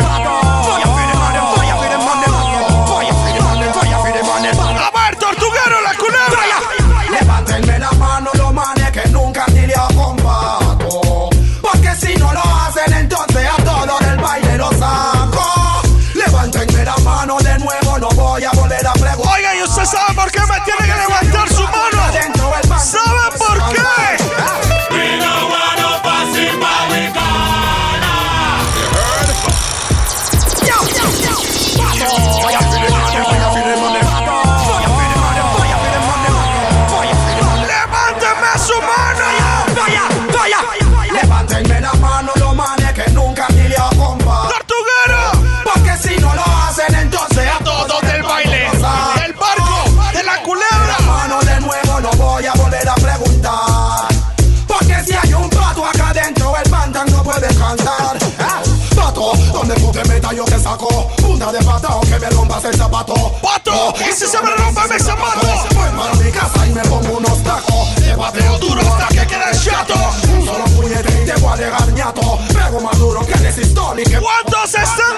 [60.28, 63.14] pantalón se sacó, punta de patao que me rompas el zapato.
[63.42, 63.94] ¡Pato!
[64.00, 65.48] ¡Y si se me rompe mi zapato!
[65.74, 67.96] Vuelvo para mi casa y me pongo unos tacos.
[67.96, 69.94] Te bateo duro hasta que quede chato.
[70.34, 72.40] Un solo puñete y te voy a dejar ñato.
[72.54, 74.20] Pego más duro que resistol y que.
[74.20, 75.18] ¿Cuántos están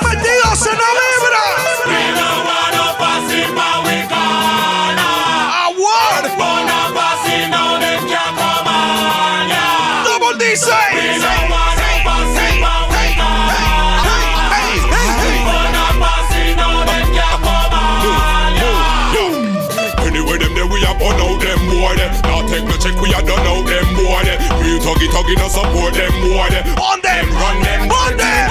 [25.30, 26.66] Tuggy tuggy support them boy them.
[26.82, 28.50] On them, run them, on them.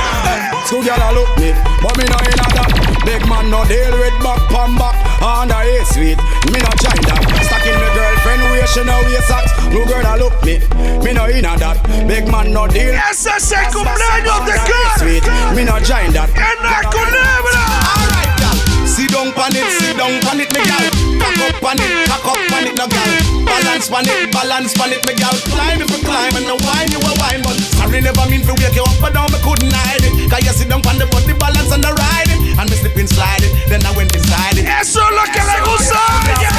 [0.68, 1.50] Two gyal a look me,
[1.82, 2.70] but me no inna that.
[3.02, 4.94] Big man no deal with back pan back.
[5.18, 6.18] Under A sweet,
[6.52, 7.18] me no join that.
[7.50, 9.50] Stacking me girlfriend way she no wear socks.
[9.74, 10.62] No girl a look me,
[11.02, 11.82] me no inna that.
[12.06, 12.94] Big man no deal.
[13.10, 14.54] Ese es el cumpleaños de
[15.02, 15.24] Sweet,
[15.56, 16.30] me no join that.
[16.62, 17.64] La culebra.
[17.90, 18.86] Alright, gal.
[18.86, 20.86] Sit down pan it, sit down pan it, me gal.
[21.18, 23.37] Cock up pan it, cock up pan it, no gal.
[23.78, 25.30] Balance pan it, balance pan it, me gal.
[25.54, 28.52] Climb if you climb and no wine you a wine, but sorry never mean to
[28.58, 30.28] wake you up, but down me couldn't hide it.
[30.28, 33.54] Cause you sit down pan the body balance and the riding, and me slipping sliding,
[33.70, 34.66] then I went inside it.
[34.66, 36.57] Eso es lo que le gusta.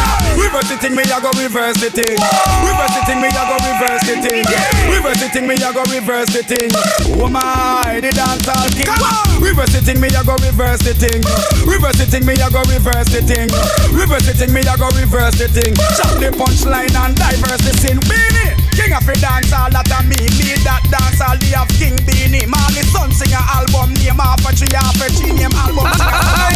[0.50, 2.18] Reverse the thing, me a go reverse the thing.
[2.66, 4.42] Reverse the thing, me a go reverse the thing.
[4.90, 6.74] Reverse the thing, me a go reverse the thing.
[7.22, 8.90] Oh my, the dance all king.
[9.38, 11.22] Reverse the thing, me a go reverse the thing.
[11.70, 13.46] Reverse the thing, me a go reverse the thing.
[13.94, 15.78] Reverse the thing, me a go reverse the thing.
[15.94, 18.02] Chop the punchline and diverse the sin.
[18.10, 20.16] Beanie, king of the dance all that a me.
[20.40, 22.48] Me that dance all the of King Beanie.
[22.48, 25.84] Marley son sing a album name half a three half a three name album.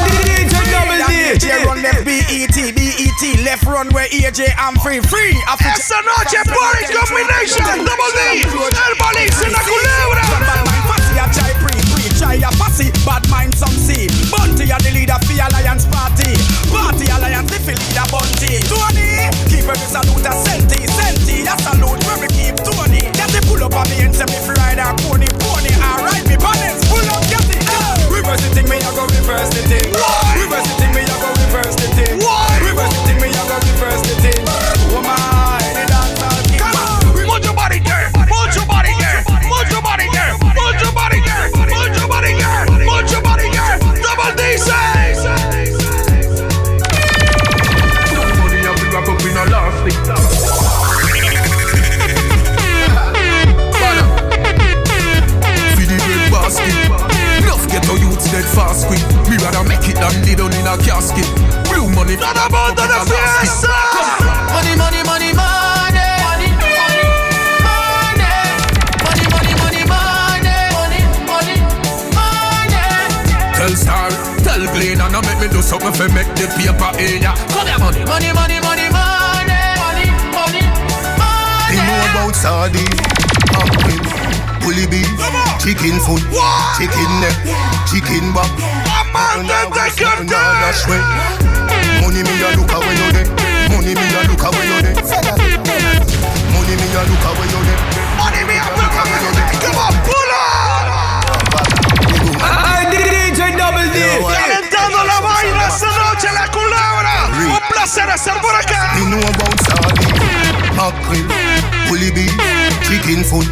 [0.07, 1.43] DJ Double D.
[1.67, 5.36] Run left BET, BET left run where AJ I'm free, free.
[5.36, 10.24] Noche Boris Combination, Double D, El Bolis en la culebra.
[10.88, 14.07] Fussy a chai pre, pre, chai a fussy, bad mind some see.
[14.32, 16.36] Bunty a the leader for Alliance Party.
[16.71, 18.59] Party Alliance if you lead a bunty.
[18.67, 19.12] Tony,
[19.64, 21.47] keep every salute a senti, senti.
[21.47, 22.99] A salute where we keep Tony.
[23.16, 25.72] Get the pull up on me and say me free ride a pony, pony.
[25.80, 27.64] Alright, me balance, pull up, get it.
[28.11, 29.88] Reverse the thing, me a go reverse the thing.
[29.88, 30.32] Reverse the thing,
[60.64, 61.28] in a casket
[61.68, 63.68] Blue money Not about the fiesta.
[64.53, 66.07] Money, money, money, money.
[66.24, 67.03] Money, money,
[67.68, 68.32] money.
[69.03, 70.55] Money, money, money, money.
[70.72, 71.57] Money, money,
[72.16, 72.80] money.
[73.59, 74.07] Tell Star,
[74.45, 77.68] tell Glenn And I make me do something for make the paper in ya Come
[77.68, 79.59] here money Money, money, money, money.
[79.84, 80.64] Money, money,
[81.20, 81.76] money.
[81.76, 82.95] You know about sardine,
[83.51, 83.99] pumpkin,
[84.64, 85.09] bully beef,
[85.59, 86.24] chicken foot,
[86.78, 87.36] chicken neck,
[87.89, 88.82] chicken back.
[89.14, 90.97] Man, them they can dash way.
[92.01, 93.30] Money me a look away you there.
[93.70, 94.93] Money me a look away you there.
[96.49, 97.80] Money me a look away you there.
[98.18, 99.53] Money me a look away you there.
[99.61, 100.89] Come on, pull up.
[102.41, 103.97] I DJ Double D.
[104.01, 107.30] Calentando la vaina esta noche la culebra.
[107.38, 108.97] Un placer estar por acá.
[108.97, 110.18] You know about sardine,
[110.76, 111.26] mackerel,
[111.88, 112.34] bully beef,
[112.88, 113.47] chicken foot,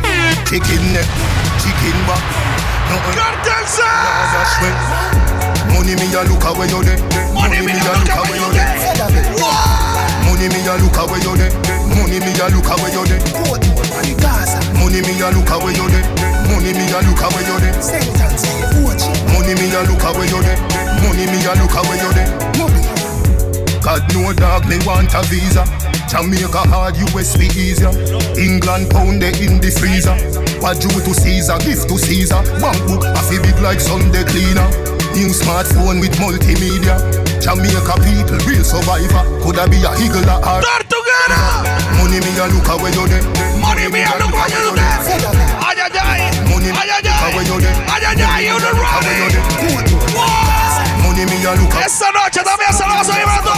[0.49, 1.07] chicken neck,
[1.61, 2.60] chicken back
[2.91, 3.15] nothing.
[3.15, 3.87] God damn sir!
[5.71, 6.99] Money me a look away you there.
[7.33, 8.67] Money me a look away you there.
[10.27, 11.51] Money me a look away you there.
[11.95, 13.21] Money me a look away you there.
[13.95, 14.59] And the Gaza.
[14.77, 16.05] Money me a look away you there.
[16.51, 17.73] Money me a look away you there.
[19.31, 20.59] Money me a look away you there.
[21.01, 22.29] Money me a look away you there.
[23.81, 25.65] God no dog me want a visa.
[26.11, 27.87] Jamaica hard, US be easier.
[28.35, 30.11] England pound they in the freezer.
[30.59, 32.43] What due to Caesar, gift to Caesar.
[32.59, 34.67] Bank book a fi big like Sunday cleaner.
[35.15, 36.99] New smartphone with multimedia.
[37.39, 39.23] Jamaica people, real survivor.
[39.39, 40.67] Coulda be a eagle or heart.
[41.95, 43.23] Money me a look away you there.
[43.63, 44.99] Money me a look away you there.
[45.63, 46.21] Ay ay ay.
[46.51, 47.23] Money Ay ay ay.
[47.31, 47.87] away you there.
[47.87, 48.51] Ay ay ay.
[48.51, 50.11] You the running.
[51.07, 53.50] Money me a look Esta noche también se lo vamos a llevar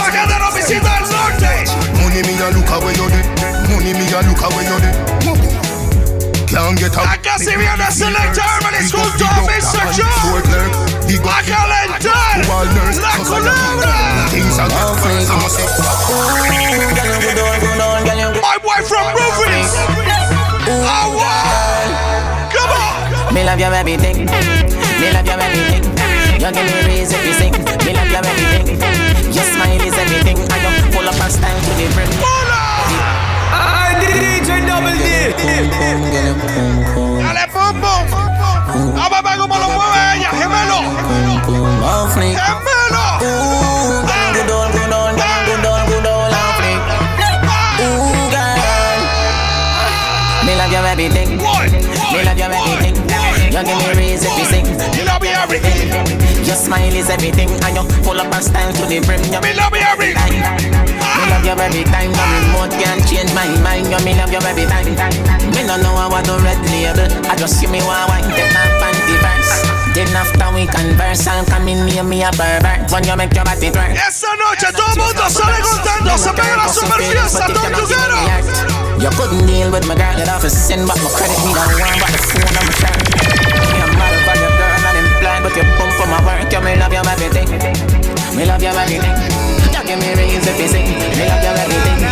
[2.14, 3.26] Money me a look away you did.
[3.66, 4.94] Money me a look away you did.
[6.46, 7.10] Can't get up.
[7.10, 9.98] I can see me on the select arm and it's good to have it such
[9.98, 10.06] a
[11.26, 12.46] I can't let down.
[13.02, 14.30] La Columna.
[14.30, 15.10] Things are good for.
[15.10, 15.66] I'm a sick.
[18.38, 19.74] My boy from Providence.
[20.70, 21.90] Oh, want.
[22.54, 23.34] Come on.
[23.34, 24.30] Me love your everything.
[25.02, 25.82] Me love your everything.
[26.38, 27.50] You give me reason to sing.
[27.82, 28.78] Me love your everything.
[29.34, 30.38] Your smile is everything.
[30.52, 32.08] I don't pull up and style to the brim.
[33.52, 35.36] I DJ Double D.
[37.20, 38.04] Dale, pum, pum.
[38.94, 40.30] Vamos a ver cómo lo mueve ella.
[40.30, 40.78] Gemelo.
[42.14, 43.04] Gemelo.
[43.20, 43.44] Good
[44.46, 44.90] good good
[45.92, 46.22] good.
[47.84, 48.60] Ooh, girl.
[50.46, 51.30] Me love you everything.
[51.36, 52.94] Me love you everything.
[53.52, 53.93] You give me
[56.44, 59.20] Your smile is everything, and you pull up a style to the brim.
[59.32, 60.38] You me love me everything.
[60.38, 62.12] Me love you every time.
[62.12, 63.88] The remote can't change my mind.
[63.88, 64.92] You me love you every time.
[65.52, 67.08] Me no know I want to red label.
[67.30, 69.64] I just see me one wine, take my panty verse.
[69.94, 72.90] Then after we converse, I'll come in near me a pervert.
[72.90, 73.94] When you make your body twerk.
[73.94, 79.00] Esta noche todo el mundo sale contento, se pega la super fiesta, todo together.
[79.00, 81.98] You couldn't deal with my girl, you'd have to send my credit, me don't want
[82.00, 82.98] but the phone on my shirt.
[83.38, 83.43] Me a
[85.56, 87.46] I'm blind, but you pump for my work, you me love you everything.
[88.36, 89.14] Me love you everything.
[89.62, 92.02] You give me reason to sing, me love you everything.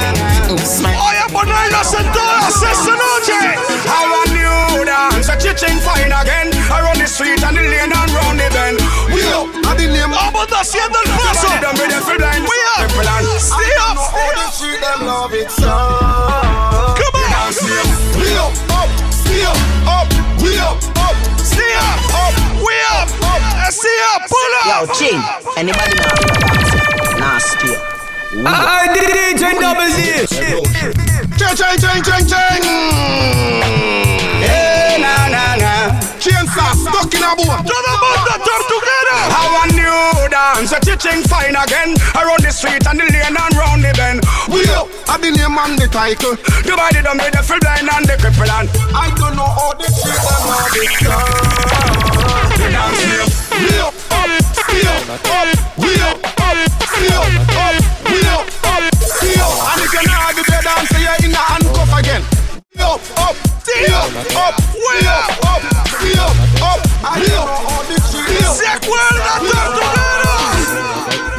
[0.59, 0.95] Smile.
[0.95, 3.57] Voy a ponerlas en todas esta noche.
[3.89, 6.53] I want new dance, a chiching fine again.
[6.71, 8.79] Around the street and the lane and round the bend.
[9.13, 10.11] We up, at the name.
[10.11, 11.49] Vamos haciendo el paso.
[11.49, 12.91] We up,
[13.41, 14.37] stay up, stay
[15.59, 15.77] up.
[16.97, 17.53] Come on.
[18.21, 19.57] We up, up, stay up,
[19.89, 20.07] up,
[20.43, 21.02] we up,
[21.53, 22.35] up, stay up, up,
[22.65, 24.67] we up, up, stay up, pull up.
[24.67, 25.21] Yo, chill.
[25.57, 26.73] Anybody know how to dance?
[27.19, 27.77] Nah, stay.
[28.47, 30.27] Ah, I did DJ Double D.
[31.37, 32.65] Ching, ching, ching, ching, ching.
[34.41, 35.73] Hey, na, na, na.
[36.19, 37.61] Chainsaw stuck in a boat.
[37.67, 39.17] Todo el mundo tortuguero.
[39.29, 39.72] How a new
[40.43, 41.95] dance, a chiching fine again.
[42.19, 44.21] Around the street and the lane and round the bend.
[44.51, 46.35] We up, I the name and the title.
[46.67, 49.87] Divided them with the full blind and the cripple and I don't know how they
[49.87, 50.43] treat them
[51.07, 51.31] come.
[52.59, 53.27] We dance here.
[53.55, 55.49] We up, up, stay up, up.
[55.79, 56.59] We up, up,
[56.91, 57.31] stay up,
[57.63, 57.77] up.
[58.11, 59.55] We up, up, stay up.
[59.63, 62.42] And if you're not the bed dance, you're in the handcuff again.
[62.75, 64.55] We up, up, stay up, up.
[64.73, 65.61] We up, up,
[65.93, 66.33] stay up,
[66.63, 66.81] up.
[67.05, 68.55] And you know how they treat them.
[68.55, 70.33] ¿Se acuerda, tortuguero?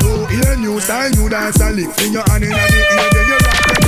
[0.03, 1.89] New ear, new style, new dance and lick.
[1.95, 3.83] Finger hand in the ear, then you rock and.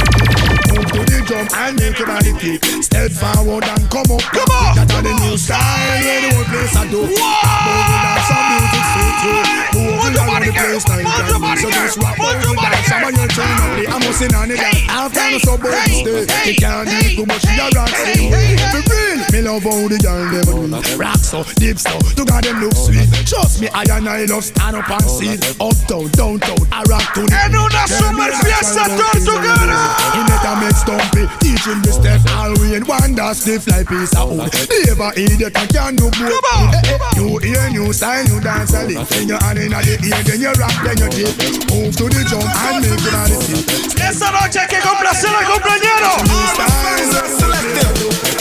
[0.74, 2.66] Move to the drum and make your body kick.
[2.84, 4.22] Step forward and come up.
[4.22, 4.76] Come on.
[4.76, 7.02] That are the new style where the whole place a do.
[7.06, 9.95] Moving down some music straight through.
[10.16, 11.58] Moving around the place like that.
[11.60, 12.88] So just rock over the dance.
[12.88, 14.56] Some of you turn up the Amos in on the.
[14.88, 16.52] After no so stay.
[16.52, 17.44] You can't do too much.
[17.44, 18.32] You rock stay.
[18.72, 20.98] For real, me love how the girl them do.
[20.98, 21.92] Rock so, deep so.
[22.16, 23.10] To God them look sweet.
[23.28, 25.36] Trust me, I and I love stand up and see.
[25.60, 29.80] Uptown, downtown, I rock to the En una super fiesta tortuguera.
[30.16, 34.30] he never make stumpy Teaching the step all way one that stiff like piece of
[34.32, 34.52] wood
[34.86, 36.44] Never idiot and can do both
[37.16, 40.42] Eh, eh, New style, new dance a lick Then you hand in the ear, then
[40.42, 41.34] you rock, then you dip
[41.74, 43.66] Move to the jump and make your body tip
[44.00, 46.10] Esta noche hay que complacer al compañero.
[46.30, 47.46] New style,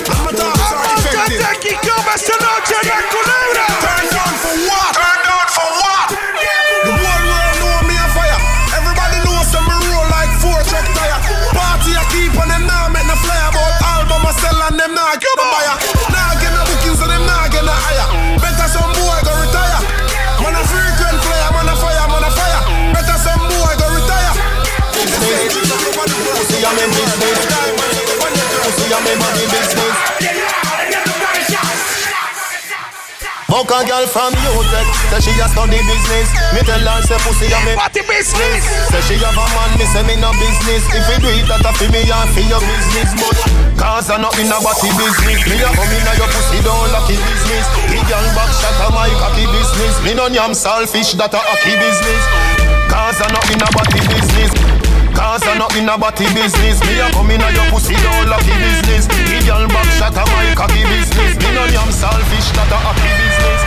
[0.07, 1.01] Vamos a
[1.41, 3.66] Jackie Come esta noche en la culebra.
[3.81, 4.93] Turn down for what?
[4.93, 6.07] Turn down for what?
[6.85, 8.41] The whole world know me a fire.
[8.77, 11.19] Everybody knows some me roll like four truck tire.
[11.57, 14.93] Party I keep on them now make no fly about album I sell and them
[14.95, 15.54] now get no
[26.65, 27.39] Pussy I'm in business.
[28.65, 29.97] Pussy I'm in money business.
[33.53, 36.32] Fuck a girl from Utech, say she a study business.
[36.57, 38.65] Me tell her say pussy a me Party business.
[38.89, 40.89] Say she have a man, me say me no business.
[40.89, 43.12] If you do it, that a fi me and fi your business.
[43.12, 43.36] But
[43.77, 45.45] cause I not in a body business.
[45.45, 47.69] Me a come in a your pussy don't lucky business.
[47.93, 50.01] The girl back shot a my cocky business.
[50.01, 52.24] Me no yam selfish, that a hockey business.
[52.89, 54.74] Cause I not in a body business.
[55.15, 56.82] Cause I'm not in a body business.
[56.85, 59.07] Me a come in a your pussy don't lucky business.
[59.07, 61.39] The girl back shot a my cocky business.
[61.39, 63.61] Me no yam selfish, that a happy business.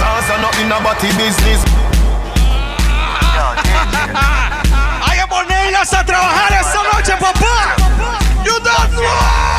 [0.00, 1.60] Cause I'm not in a body business.
[5.04, 7.76] Hay que ponerlas a trabajar esta noche, papá.
[8.44, 9.50] You don't know.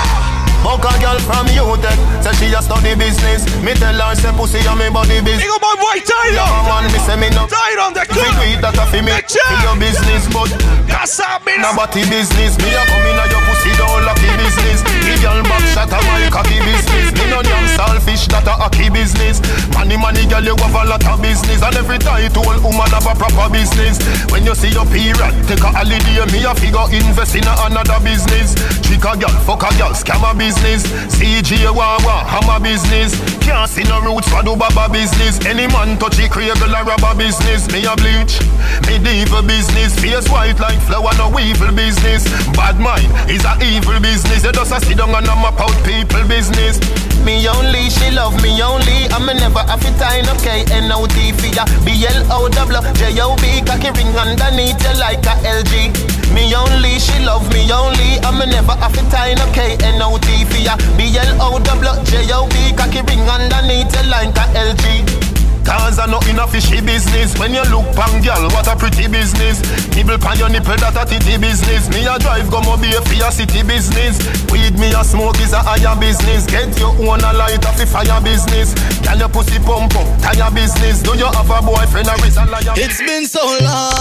[0.62, 3.46] Fuck a girl from Utech Say she a study business.
[3.66, 5.42] Me tell her say pussy a me body business.
[5.42, 6.38] Digo my boy Tyron.
[6.38, 7.50] Yeah man me say me no.
[7.50, 9.10] Tyron the you do it that a fi me.
[9.10, 10.54] Fi your business but
[10.92, 11.58] Casabis.
[11.64, 14.84] Na body business Me a come in a your pussy don't lucky business.
[14.84, 17.16] The girl back shot a my cocky business.
[17.16, 19.40] Me no damn selfish that a hockey business.
[19.72, 21.64] Money money girl you have a lot of business.
[21.64, 24.04] And every title woman have a proper business.
[24.30, 28.00] When you see your period Take a holiday Me a figure invest in a another
[28.04, 28.54] business.
[28.84, 30.84] Trick a girl fuck a girl scam a business.
[31.16, 33.16] CJ Wawa hammer business.
[33.40, 35.40] Can't see no roots for do baba business.
[35.48, 37.72] Any man touch it cradle a rubber business.
[37.72, 38.44] Me a bleach
[38.90, 39.96] Medieval business.
[39.96, 44.72] Face white like flower no evil business Bad mind is a evil business You just
[44.72, 46.80] a sit down and a map out people business
[47.22, 49.06] Me only, she love me only.
[49.14, 50.66] I'm a never have it time, okay?
[50.74, 51.70] N-O-T for ya.
[51.86, 55.94] B-L-O-W, J-O-B, cocky ring underneath you like a LG.
[56.34, 58.18] Me only, she love me only.
[58.26, 64.06] I'm me never have to tie no K-N-O-T for ya B-L-O-W-J-O-B Cocky ring underneath your
[64.10, 67.38] like a LG Cause I in a fishy business.
[67.38, 69.62] When you look pan girl, what a pretty business.
[69.96, 71.88] Nibble pan your nipple, that a titty business.
[71.94, 74.20] Me a drive go mobile for your city business.
[74.50, 76.50] Weed me a smoke is a higher business.
[76.50, 78.74] Get your own a light off the fire business.
[79.06, 81.06] Girl your pussy pump up, tire business.
[81.06, 82.74] Do you have a boyfriend or is a liar?
[82.76, 83.94] It's been so long,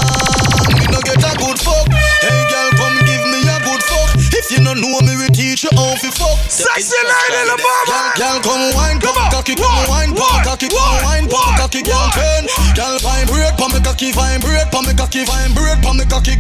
[0.75, 1.87] we no get a good fuck.
[2.25, 4.00] Hey girl, come give me a good fuck
[4.33, 6.39] If you no know me, we teach you how to fuck.
[6.49, 8.15] Sexy lady, the mama.
[8.17, 12.47] Girl, come wine, come cocky, come wine, come cocky, come wine, come cocky, girl turn.
[12.73, 16.40] Girl, vibrate, pa me cocky, vibrate, pa me cocky, vibrate, pa me cocky,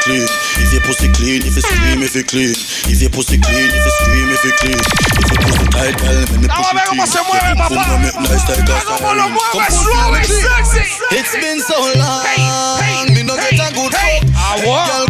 [0.00, 0.26] clean.
[0.60, 2.52] If your pussy clean, if it's stream, if it clean.
[2.88, 4.80] If your pussy clean, if it's stream, if it clean.
[4.80, 7.06] If your pussy tight, let me push it clean.
[7.06, 7.84] se mueve, papá.
[8.24, 10.82] Nice like that Cómo lo mueve, suave, sexy.
[11.12, 14.86] It's been so long, me no get a good fuck Agua.
[14.86, 15.06] Girl,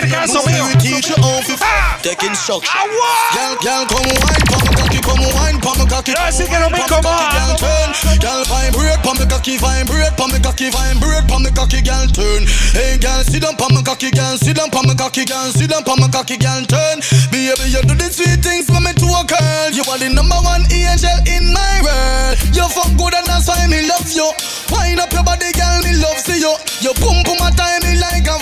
[0.00, 0.64] fuck Está muy cerca eso mío.
[0.66, 2.86] We teach you how to fuck Take instruction ah,
[3.34, 6.12] Girl, girl, come wine, pa me cocky, come wine, pa me cocky.
[6.12, 7.28] Quiero decir que no me incomoda.
[7.30, 7.90] Girl, turn.
[8.20, 12.42] Girl, vibrate, pa me cocky, vibrate, pa me cocky, vibrate, pa me cocky, girl, turn.
[12.72, 15.70] Hey, girl, sit down, pa me cocky, girl, sit down, pa me cocky, girl, sit
[15.70, 17.00] down, pa me cocky, girl, turn.
[17.30, 19.68] Baby, you do the sweet things for me to a girl.
[19.70, 22.34] You are the number one angel in my world.
[22.56, 24.32] You fuck good and that's why me love you.
[24.72, 26.54] Wind up your body, girl, me love see you.
[26.80, 28.36] You pump pum my time me like a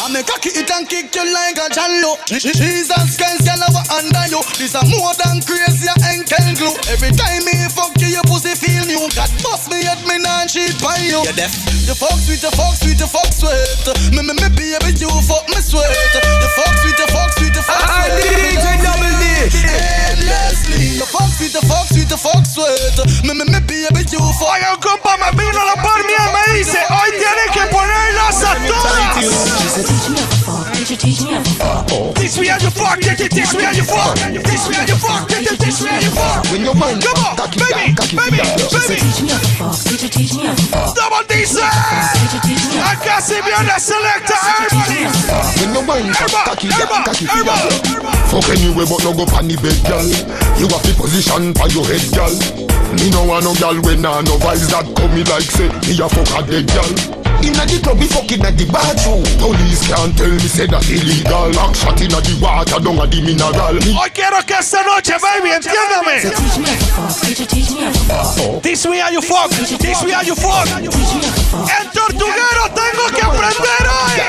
[0.00, 3.88] I me cocky it and kick you like a jello Jesus Christ, girl, I was
[3.92, 4.40] under you.
[4.56, 6.76] This a more than crazy, ankle glue.
[6.88, 9.04] Every time me fuck you, your pussy feel new.
[9.12, 11.20] God bust me at me non cheat by you.
[11.22, 11.52] You deaf.
[11.84, 13.86] You fuck sweet, you fuck sweet, you fuck sweet.
[14.10, 15.84] Me, me, me baby, you fuck me sweet.
[15.84, 18.24] You fuck sweet, you fuck sweet, you fuck sweet.
[18.24, 19.24] DJ Double D.
[20.08, 21.03] Endlessly
[21.34, 25.30] sweet, fuck sweet, fuck sweet Me, me, me baby, you fuck Oiga, un compa me
[25.32, 30.33] vino la par mía me dice Hoy tienes que ponerlas a todas
[30.84, 34.84] Teach me how you fuck, teach me teach me how you fuck Teach me how
[34.84, 37.56] you fuck, teach me teach me how you fuck When you mind, Come on, cocky
[37.56, 38.68] baby, girl, cocky baby, girl.
[38.84, 39.00] baby
[40.92, 41.56] Double dice
[42.84, 45.08] Acá se viene selecta everybody
[45.56, 47.56] When you mind, Herba, cocky girl, herba, cocky herba.
[47.56, 48.12] girl.
[48.28, 50.04] Fuck anyway, but no go pan the bed, girl.
[50.60, 52.34] You have the position for your head, girl.
[53.00, 55.96] Me no want no girl when nah no vibes that come me like say me
[55.96, 57.23] a fuck a dead girl.
[57.44, 59.20] Inna the club, we fucking at the bathroom.
[59.36, 61.52] Police can't tell me say that illegal.
[61.52, 63.76] Back shot inna the water, down at the mineral.
[63.84, 66.24] Me Hoy quiero que esta noche, baby, entiéndame
[68.62, 73.84] Teach me how you fuck, teach me how you fuck En Tortuguero tengo que aprender
[73.92, 74.24] hoy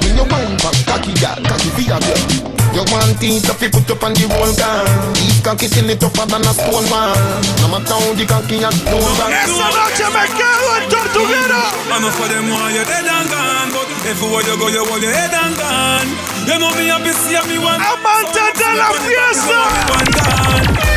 [0.00, 2.59] When you mind back, cocky girl, cocky figure girl.
[2.80, 4.88] You want things to fi put up on the wall gun.
[5.12, 7.12] These cocky till it tougher than a stone man.
[7.60, 9.36] No matter how the cocky and stone man.
[9.36, 11.60] Esta noche me quedo en Tortuguero
[11.92, 15.12] Enough for them why you're dead and gone But everywhere you go you hold your
[15.12, 16.08] head and gone
[16.48, 19.60] You know me happy see me one Amante de la fiesta
[19.92, 20.89] Goodbye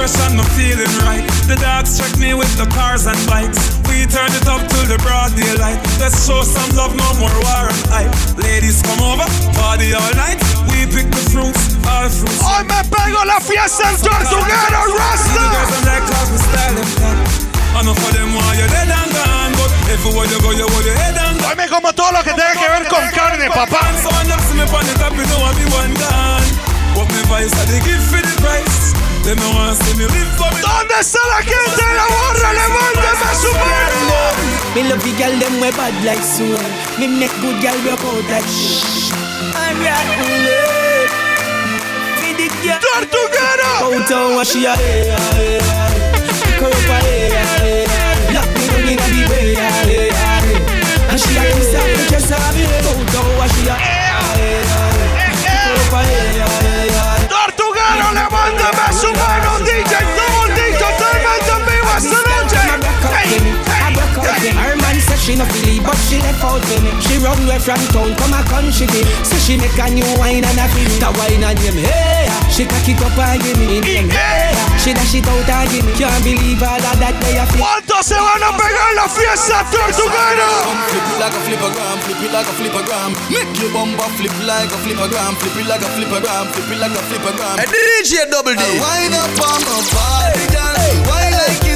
[0.00, 1.24] fresh and me feeling right.
[1.44, 3.76] The dogs check me with the cars and bikes.
[3.84, 5.76] We turn it up till the broad daylight.
[6.00, 8.12] Let's show some love, no more war and hype.
[8.40, 9.28] Ladies come over,
[9.60, 10.40] party all night.
[10.72, 12.40] We pick the fruits, all fruits.
[12.40, 15.42] Hoy me pego la fiesta en Tortuguero Rasta.
[17.80, 20.92] Enough for them why you dead and gone But everywhere you go you hold your
[21.00, 23.80] head and Hoy me como todo lo que tenga que ver con carne, papá.
[23.80, 26.50] Them me on the top you know I be one gone
[26.98, 30.50] What me vice I give for the price Them no want see me live for
[30.54, 32.52] me ¿Dónde está la gente de la barra?
[32.52, 36.56] Levánteme su mano Me love the girl them way bad like soul.
[36.98, 39.10] Me make good girl broke out like shh.
[39.52, 41.10] I'm rotten love.
[42.22, 42.78] Me the girl.
[42.78, 43.98] Tortuguero.
[43.98, 45.90] Out on what she a hey hey hey.
[46.44, 48.34] Pick her up a hey hey hey.
[48.34, 49.20] Lock me down inna the.
[51.10, 52.64] And she a kiss her, kiss her me.
[52.70, 53.99] Out on what she a
[65.30, 66.90] she no believe, but she left out with me.
[67.06, 69.06] She run away from town, come a country day.
[69.22, 71.78] So she make a new wine and a feel the wine and him.
[71.78, 74.10] Hey, she cock it up and give me in.
[74.10, 74.50] Hey,
[74.82, 75.94] she dash it out and give me.
[75.94, 77.62] Can't believe all of that they a feel.
[77.62, 80.50] ¿Cuántos ¿Cómo se van a pegar la fiesta tortuguera?
[80.90, 83.10] Flip it like a flippergram, flip it like a flippergram.
[83.30, 86.96] Make your bumper flip like a flippergram, flip it like a flippergram, flip it like
[86.96, 87.56] a flippergram.
[87.60, 88.62] And DJ Double D.
[88.82, 90.80] Wind up on my body, girl.
[91.06, 91.69] Why like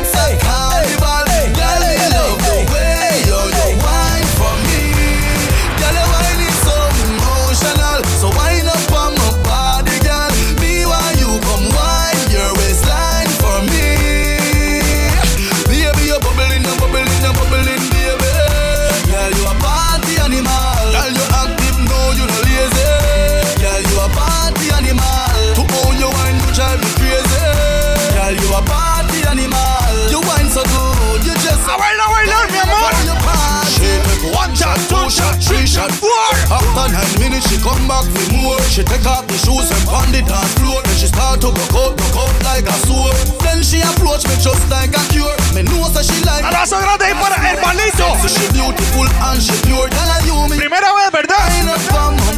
[37.64, 38.60] come back for more.
[38.68, 40.84] She take off the shoes and pound it dance floor.
[40.84, 43.16] Then she start to go out, go out like a sword.
[43.40, 45.32] Then she approach me just like a cure.
[45.56, 46.44] Me know that she like.
[46.44, 48.06] Abrazo grande ahí para hermanito.
[48.20, 49.88] So she beautiful and she pure.
[49.88, 50.60] Girl, I you me.
[50.60, 51.40] Primera vez, ¿verdad?
[51.48, 52.34] Wine up on my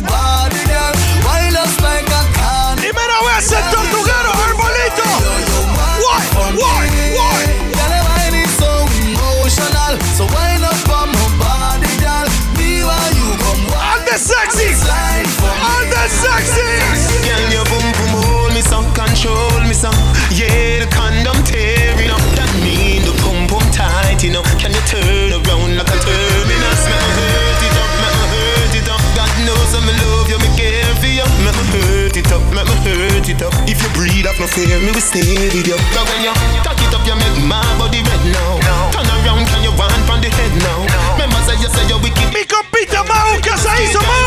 [16.07, 16.63] Sexy.
[17.27, 19.97] Girl, your boom boom hold me some, control me some.
[20.31, 22.23] Yeah, the condom tearing up.
[22.39, 24.31] That mean the boom boom tight, you.
[24.63, 26.83] Can you turn around like a terminus?
[26.87, 29.03] Me hurt it up, me hurt it up.
[29.19, 31.27] God knows I'm in love you, me care for you.
[31.43, 33.55] Me hurt it up, me hurt it up.
[33.67, 35.75] If you breathe up no fear, me will stay with you.
[35.75, 38.63] When you it up, you make my body red now.
[38.95, 39.75] Turn around, can you
[40.07, 40.87] from the head now?
[41.19, 42.31] Remember say you say you're wicked.
[42.31, 44.07] Mi compita Mau, ¿qué se hizo, Mau?
[44.07, 44.26] Girl, you're dead now.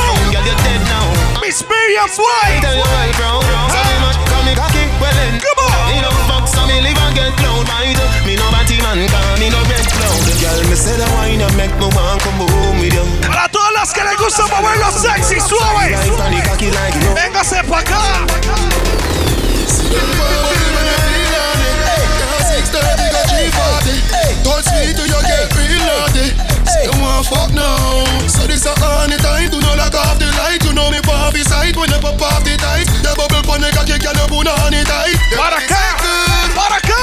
[1.60, 2.62] White.
[2.62, 3.44] Tell you right, bro.
[3.44, 5.40] So me much call me cocky, well then.
[5.44, 5.92] Come on.
[5.92, 7.36] Me no fuck, so me live and get?
[8.26, 10.24] Me no batty man, call me no red cloud.
[10.40, 13.04] Girl, me say that wine and make me want come home with you.
[13.28, 15.96] Para todas las que les gusta moverlo sexy, suave.
[17.16, 18.00] Véngase pa' acá.
[24.80, 25.22] To your
[25.86, 26.34] naughty.
[27.02, 28.28] Want fuck now?
[28.28, 29.50] So this a honey time.
[29.52, 30.59] Do not lock off the light.
[30.90, 32.90] You know me pop the sight when you pop off the tight.
[33.06, 35.22] The bubble pon the cocky can you put on it tight.
[35.38, 35.86] Acá.
[36.58, 36.98] Para acá.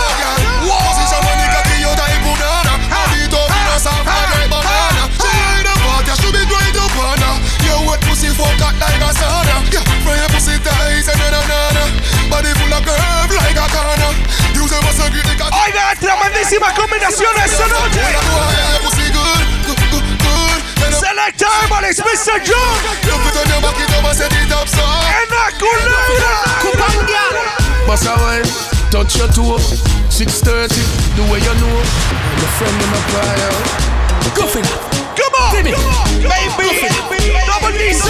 [0.66, 2.82] Position when the cocky you tight banana.
[3.14, 5.06] Beat up in a soft like banana.
[5.06, 7.38] She in the party, she be going to banana.
[7.62, 9.54] Your wet pussy fuck hot like a sauna.
[9.70, 11.84] Yeah, from your pussy tight and na na na.
[12.26, 14.12] Body full of curve like a corner.
[14.50, 15.54] Use a muscle grip the cocky.
[15.62, 18.02] Oiga, tremendísima combinación esta noche.
[19.14, 19.46] Good.
[20.90, 21.46] Selecta
[22.02, 22.42] Mr.
[22.42, 23.05] John.
[27.86, 28.48] Bossa wine,
[28.90, 29.60] touch your toe.
[30.10, 30.82] 6:30,
[31.14, 31.82] the way you know.
[32.40, 33.52] Your friend in my fire.
[34.34, 34.80] Go for that.
[35.14, 35.70] Come on, baby.
[37.46, 38.06] Double DC.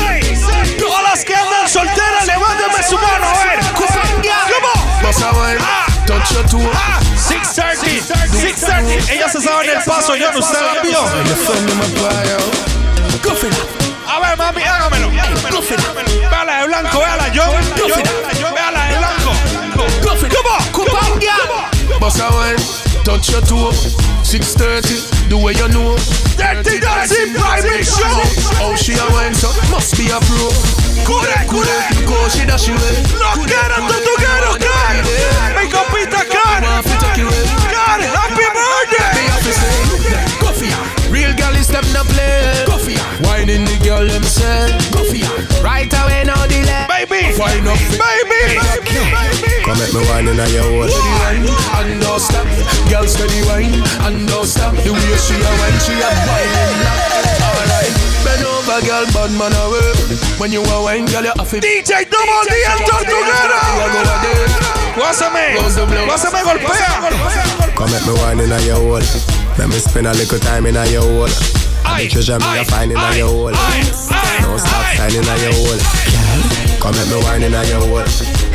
[0.79, 3.59] Todas las que andan solteras, levántame su mano, a ver.
[3.75, 5.03] Come on.
[5.03, 5.61] Bossa wine,
[6.07, 6.71] touch your toe.
[7.17, 9.13] 630, 630.
[9.13, 10.95] Ellas se saben el paso, yo no sé el my.
[14.09, 15.11] A ver, mami, hágamelo.
[15.11, 17.45] Véala de blanco, véala yo.
[18.55, 19.33] Véala de blanco.
[20.03, 22.01] Come on, come on.
[22.01, 22.63] Bossa wine,
[23.05, 23.73] touch your toe.
[24.23, 25.97] 6:30, the way you know.
[26.37, 28.23] Dirty Dancing Private Show.
[28.61, 30.51] Oh, she a wine, so must be a pro.
[31.07, 31.79] Cure, cure.
[32.07, 33.03] Go, she dash away.
[33.19, 34.97] Los quiero, Tortuguero, Car.
[35.55, 36.63] Mi compita Car.
[37.73, 40.46] Car, happy birthday.
[40.57, 40.81] Go for ya.
[41.13, 42.65] Real girl is them no play.
[42.65, 43.05] Go for ya.
[43.29, 44.73] Whining the girl themself.
[44.89, 45.29] Go for ya.
[45.61, 46.89] Right away, no delay.
[46.89, 48.57] Baby, Wine up, baby,
[49.69, 50.89] Come at me wine in your hole.
[50.89, 52.49] Steady wine and don't stop.
[52.89, 54.73] Girl steady wine and don't stop.
[54.81, 56.49] The way she a wine, she a wine.
[57.45, 57.93] Alright,
[58.25, 59.93] bend over, girl, bad man away.
[60.41, 61.61] When you a wine, girl, you have to.
[61.61, 63.61] DJ Double D, el tortuguero.
[64.97, 65.61] Guásame,
[66.09, 66.97] guásame, golpea.
[67.77, 69.36] Come at me wine in your hole.
[69.59, 71.29] Let me spend a little time in your hole.
[71.85, 73.53] Ay, The treasure me a find in ay, your hole.
[73.53, 75.81] Don't stop shining in your hole.
[76.81, 78.05] Come at me wine in your hole.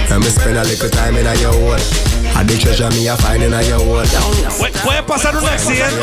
[0.10, 2.11] Let me spend a little time in your hole.
[2.38, 4.02] And the treasure me a find in your hole.
[4.02, 6.02] Pu- Puede pasar un accidente.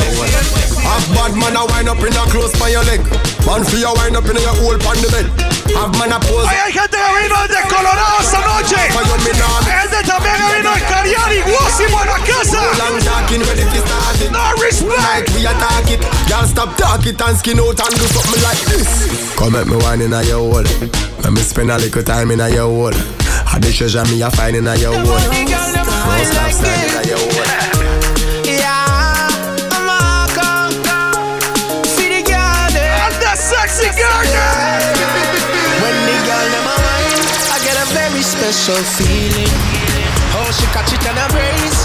[0.87, 3.01] Have bad man a wind up in a close by your leg.
[3.47, 5.27] Man for your wind up in your hole on the bed.
[5.75, 6.47] Have man a pose.
[6.47, 8.79] Ay, hay gente que vino desde Colorado esta noche.
[8.79, 12.61] Gente también que vino de Cariari, Guácimo en la casa.
[12.79, 14.31] Long talking ready to start it.
[14.31, 15.03] No respect.
[15.03, 16.01] Like we attack it.
[16.31, 19.35] Y'all stop talk it and skin out and do something like this.
[19.37, 20.63] Come at me wine in your hole.
[21.25, 22.95] Let me spend a little time in your hole.
[23.55, 25.05] And the treasure me a finding at your own.
[25.05, 26.53] Stop
[27.07, 27.29] your.
[33.39, 33.87] Sexy.
[35.81, 35.97] When
[36.27, 39.53] girl mind, I get a very special feeling.
[40.37, 41.78] Oh, she catch it and embrace.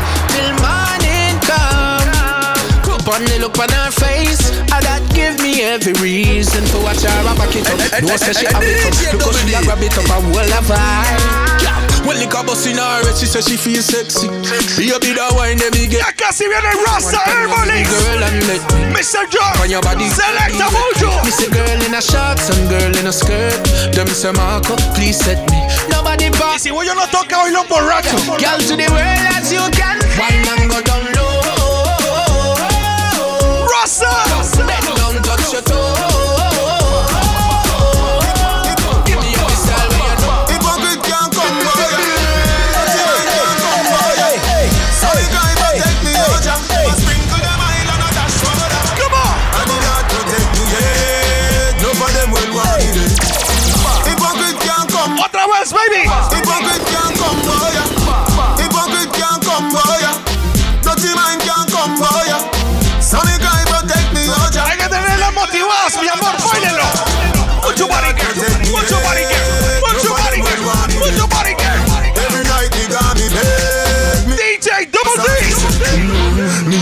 [3.04, 7.04] Good on the look on her face, and that give me every reason to watch
[7.04, 8.00] her back it up.
[8.00, 10.64] No say she have it up, because she a grab it up and hold her
[10.64, 11.20] vibe.
[11.60, 11.84] Yeah.
[12.08, 14.32] When the car bust in her head, she say she feel sexy.
[14.80, 16.00] Be a bit of wine, let me get.
[16.00, 17.92] Ya casi viene Rasta Herbalist.
[17.92, 18.96] Girl, and let me.
[18.96, 19.28] Mr.
[19.28, 20.08] John, on your body.
[20.08, 21.12] select a mojo.
[21.28, 23.60] Me say girl in a shorts and girl in a skirt.
[23.92, 25.60] Them say Marco, please set me.
[25.92, 26.56] Nobody but.
[26.64, 28.32] Si voy yo no toca hoy los borrachos.
[28.40, 30.00] Girl to the world as you can.
[30.16, 31.03] Wine and go down
[33.84, 34.64] Rasta.
[34.66, 35.93] Then don't touch your toe.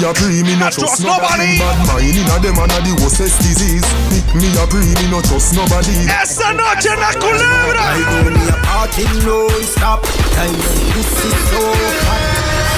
[0.03, 1.57] A pre, me no I trust trust nobody.
[1.57, 1.61] nobody.
[1.61, 3.85] Bad mind inna them and a the worstest disease.
[4.09, 6.07] Me, me a pre, me no trust nobody.
[6.09, 7.81] Esta noche en la culebra.
[7.91, 10.01] I only a party non-stop
[10.33, 10.55] Time
[10.95, 11.61] this is so
[12.07, 12.23] hot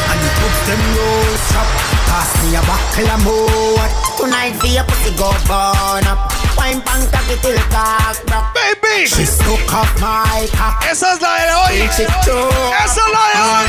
[0.10, 1.08] And the clubs them no
[1.48, 1.68] stop
[2.10, 3.88] Pass me a buckle of more
[4.18, 9.06] Tonight for your pussy go burn up Wine pan cocky till cock back Baby.
[9.06, 11.86] She stuck off my cock Esa es la de hoy.
[11.86, 12.38] Reach it to
[12.84, 13.68] Esa es la de hoy.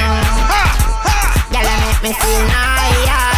[0.49, 0.85] Ja, ja.
[1.53, 3.34] Girl, you make me feel nice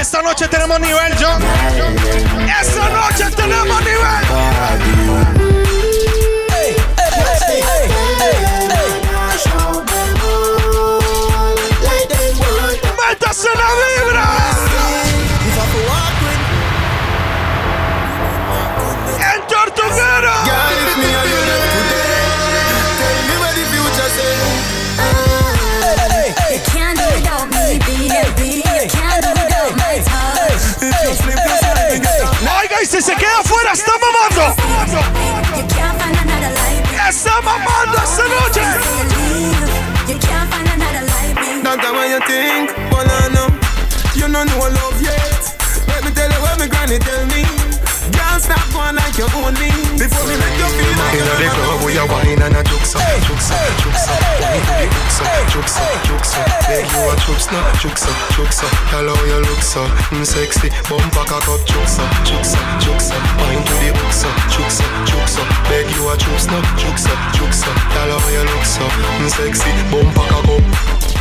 [0.00, 1.42] Esta noche tenemos nivel, John.
[2.60, 3.98] Esta noche tenemos nivel.
[13.54, 14.37] La vibra.
[33.18, 34.54] Queda afuera, está mamando.
[35.56, 36.98] You can't find another like me.
[37.08, 38.62] Está mamando esta noche.
[40.08, 40.68] You can't find me.
[41.80, 43.48] The way you think, well I know
[44.16, 45.42] You don't know love yet
[45.86, 47.37] Let me tell you what my granny tell me
[48.38, 49.66] Can't stop going like you own me
[49.98, 52.86] Before me make you feel like Inna the club we a wine and a juke
[52.86, 54.14] so, juke so, juke so.
[54.14, 56.38] Wine to the hook so, juke so, juke so.
[56.70, 58.66] Beg you a juke so, juke so, juke so.
[58.94, 59.82] Tell how you look so,
[60.14, 60.70] mm, sexy.
[60.86, 63.18] Bumper cock up, juke so, juke so, juke so.
[63.42, 65.42] Wine to the hook so, juke so, juke so.
[65.66, 67.70] Beg you a juke so, juke so, juke so.
[67.90, 69.74] Tell how you look so, mm, sexy.
[69.90, 71.17] Bumper cock up.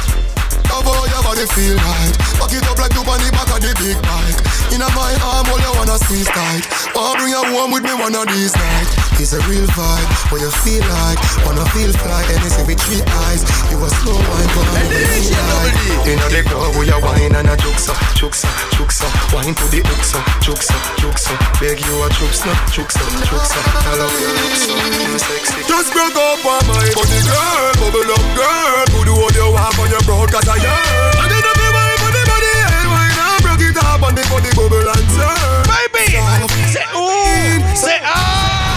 [0.78, 2.14] Love how your body feel right.
[2.38, 4.38] Back it up like you on the back of the big bike.
[4.70, 6.70] Inna my arm, all you wanna squeeze tight.
[6.94, 8.94] Wanna bring you home with me one of these nights.
[9.18, 11.18] It's a real vibe, what you feel like.
[11.50, 13.42] Wanna feel fly, anything with three eyes.
[13.74, 17.82] You a slow wine, but I'm Inna the club we a wine and a juke
[17.82, 18.46] so, juke so,
[18.78, 19.10] juke so.
[19.34, 21.34] Wine to the hook so, juke so, juke so.
[21.58, 23.60] Beg you a juke so, juke so, juke so.
[23.82, 25.58] Tell how you mm, sexy.
[25.66, 27.66] Just broke up on my body, girl.
[27.82, 28.86] Bubble up, girl.
[28.94, 31.72] Do the what you want on your broad, cause I yearn And then up your
[31.72, 35.64] mind, body, body And wine and broke it up on the body, bubble and turn
[35.72, 36.20] Baby.
[36.68, 37.64] Say ooh.
[37.76, 38.68] Say ah.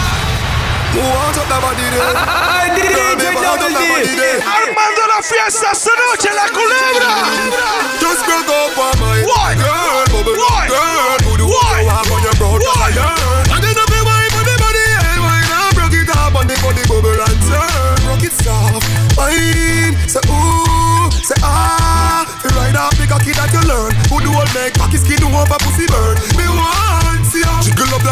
[0.95, 2.15] Who wants up the body there?
[2.91, 4.11] Girl, me want up the body
[25.61, 26.20] pussy burn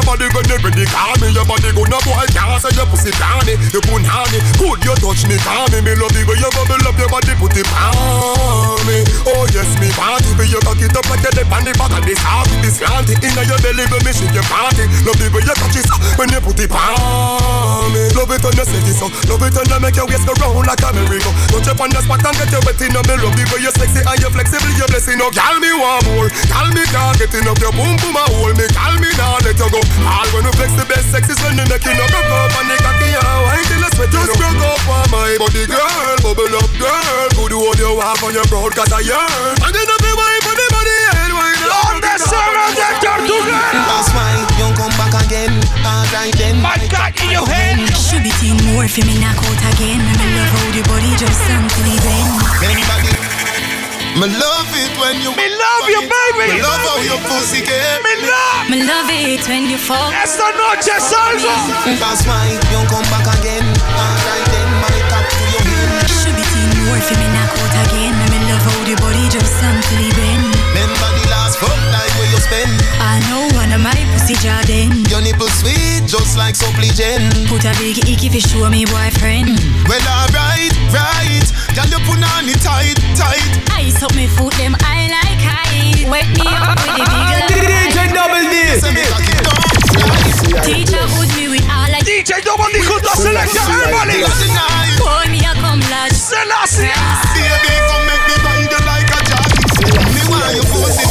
[0.09, 3.53] body you ready Call me your body good no boy can't say your pussy tawny
[3.69, 4.41] You put honey.
[4.57, 7.33] Good you touch me call me Me love the way you bubble up your body
[7.37, 9.05] Put it on me.
[9.29, 12.03] Oh yes me For your cocky Cock it up like you on the back of
[12.07, 13.13] this heart This slanty.
[13.21, 15.85] Inna your belly when me shake your party Love the way you touch it
[16.17, 18.01] when you put it on me.
[18.17, 20.33] Love it when you set it so Love it when you make your waist go
[20.41, 21.31] round like a merry-go
[21.69, 23.13] up on the spot and get you wet inna me.
[23.21, 25.21] Love the way you sexy and you flexible You blessing.
[25.21, 26.29] Oh, up Call me one more.
[26.49, 27.61] Call me can't get enough.
[27.61, 30.53] Your boom boom a hold me Call me now let you go All when you
[30.55, 33.09] flex the best sex is when you make you no broke up And the cocky
[33.11, 37.27] and wine till you sweat Just broke up on my body girl Bubble up girl
[37.35, 40.41] Good hold you have on your broad cause I yearn And then up the wine
[40.45, 43.81] for the body head wine ¿Dónde son los de Tortuguero?
[43.87, 45.53] That's why you come back again.
[45.85, 46.61] Alright then.
[46.61, 47.77] My God, in your head.
[47.95, 49.99] Should be teen more for me knock out again.
[49.99, 53.08] And I love how the body just simply bend.
[54.19, 54.35] Anybody?
[54.35, 56.51] Me love it when you Me love you, baby.
[56.51, 58.69] Me love how your pussy get Me love.
[58.69, 60.11] Me love it when you fall.
[60.11, 61.55] Esta noche salgo.
[61.99, 63.63] That's why you come back again.
[63.63, 66.09] Alright then, my top to your head.
[66.11, 68.11] Should be teen more for me knock out again.
[68.11, 70.51] And I love how the body just simply bend.
[70.75, 72.75] Remember the last fuck night where you spend.
[72.99, 75.07] I know one of my pussy jardin.
[75.07, 77.31] Your nipple sweet, just like supply gen.
[77.47, 79.55] Put a big icky fi show me boyfriend.
[79.87, 80.28] Well, alright,
[80.91, 81.47] right.
[81.75, 83.43] Girl, you put on it tight, tight.
[83.79, 86.09] Ice up me foot them I like high.
[86.09, 87.05] Wake me up with the
[87.47, 87.63] big
[87.95, 88.55] DJ Double D.
[88.79, 89.37] Say me cocky.
[90.65, 94.19] Teacher hold me with all like DJ Double D junto a Selecta Herbally.
[94.99, 96.11] Boy me a come large.
[96.11, 96.91] Selassie.
[97.35, 99.95] Baby, come make me ride you like a jockey.
[100.11, 101.08] Me want you pussy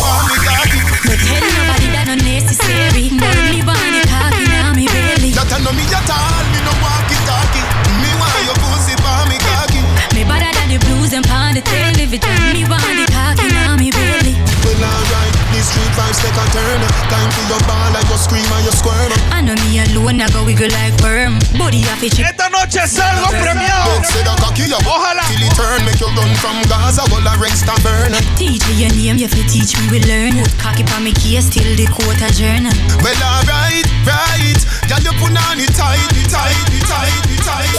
[11.09, 12.53] than the blues and pound the television.
[12.53, 14.37] Me want the cocky now me belly.
[14.65, 16.81] Well, alright, these street vibes take a turn.
[17.09, 19.13] Time for your ball and your scream and your squirm.
[19.33, 21.41] I know me alone, I go wiggle like worm.
[21.57, 22.27] Body off a chip.
[22.27, 23.89] Esta noche salgo premiado.
[23.89, 25.25] Don't say the cocky you Ojalá.
[25.29, 28.13] Till it turn, make you run from Gaza, go la Rex Tavern.
[28.37, 30.37] Teach me your name, you fi teach me we learn.
[30.37, 32.69] Put cocky pa me case till the court adjourn.
[33.01, 34.61] Well, alright, right.
[34.89, 37.73] Girl, you put on it tight, it tight, it tight, it tight.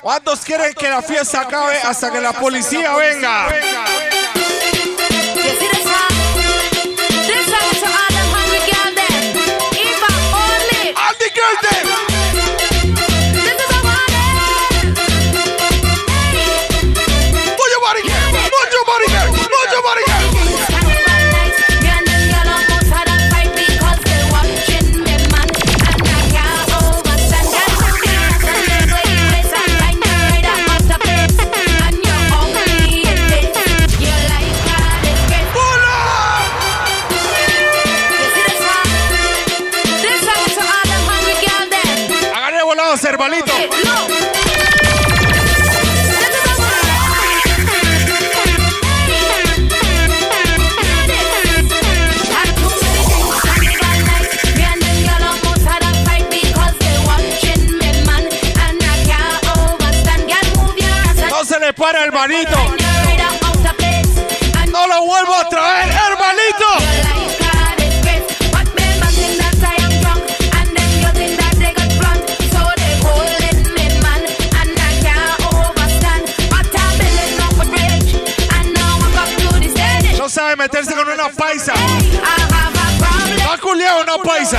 [0.00, 3.48] ¿Cuántos quieren que la fiesta acabe hasta que la policía venga?
[11.40, 11.89] You see
[61.28, 62.79] No se le para el manito.
[81.20, 81.74] Una paisa.
[83.46, 84.58] Va culiao una paisa.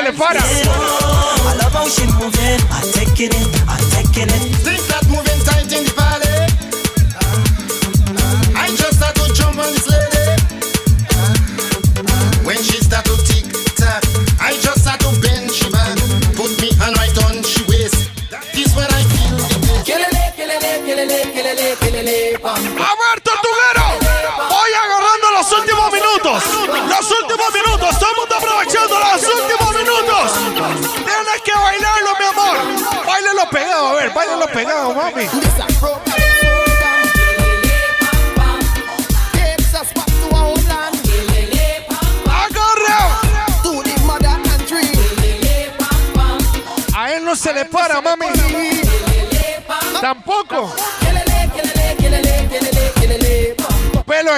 [0.00, 0.40] Se le para.
[0.40, 2.60] I love how she moving.
[2.70, 3.59] I take it, I'm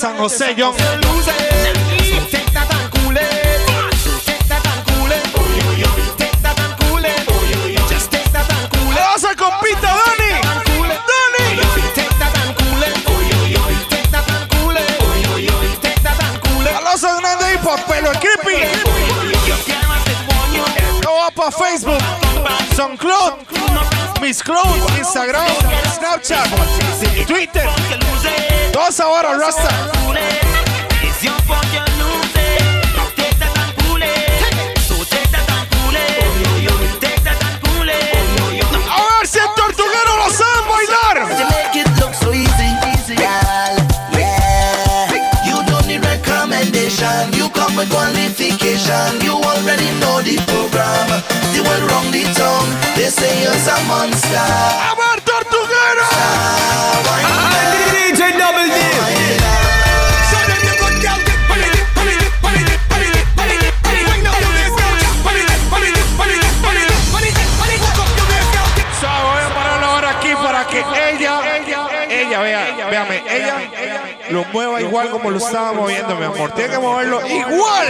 [0.00, 0.74] San José, John.
[21.60, 22.00] Facebook,
[22.74, 23.34] SoundCloud,
[24.20, 25.46] Mis Clothes, Instagram,
[25.94, 26.48] Snapchat,
[27.26, 28.09] Twitter.
[29.00, 29.68] Rasta.
[31.00, 32.60] It's your fault you're losing.
[33.16, 34.76] Take that and cool it.
[34.84, 36.20] So take that and cool it.
[36.44, 36.74] Yo, yo.
[37.00, 38.12] Take that and cool it.
[38.36, 38.66] Yo, yo.
[38.68, 40.28] A ver si el tortuguero lo
[40.68, 41.16] bailar.
[41.32, 43.74] You make it look so easy, easy, girl.
[44.12, 45.48] Yeah.
[45.48, 47.32] You don't need recommendation.
[47.32, 49.16] You come with qualification.
[49.24, 51.08] You already know the program.
[51.56, 52.68] The one wrong the tongue.
[52.96, 54.80] They say you're a monster.
[74.52, 76.52] Mueva igual como lo estaba moviendo, mi amor.
[76.52, 77.86] Tiene que moverlo igual.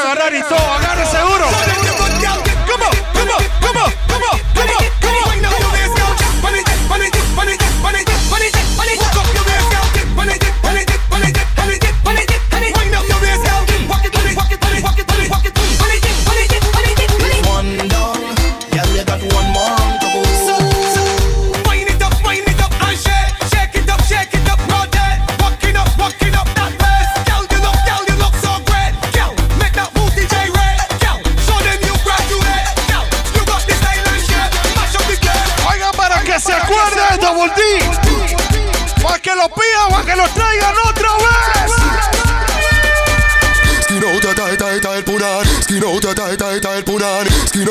[0.00, 0.72] Agarrar y todo.
[0.72, 1.59] Agárrese duro.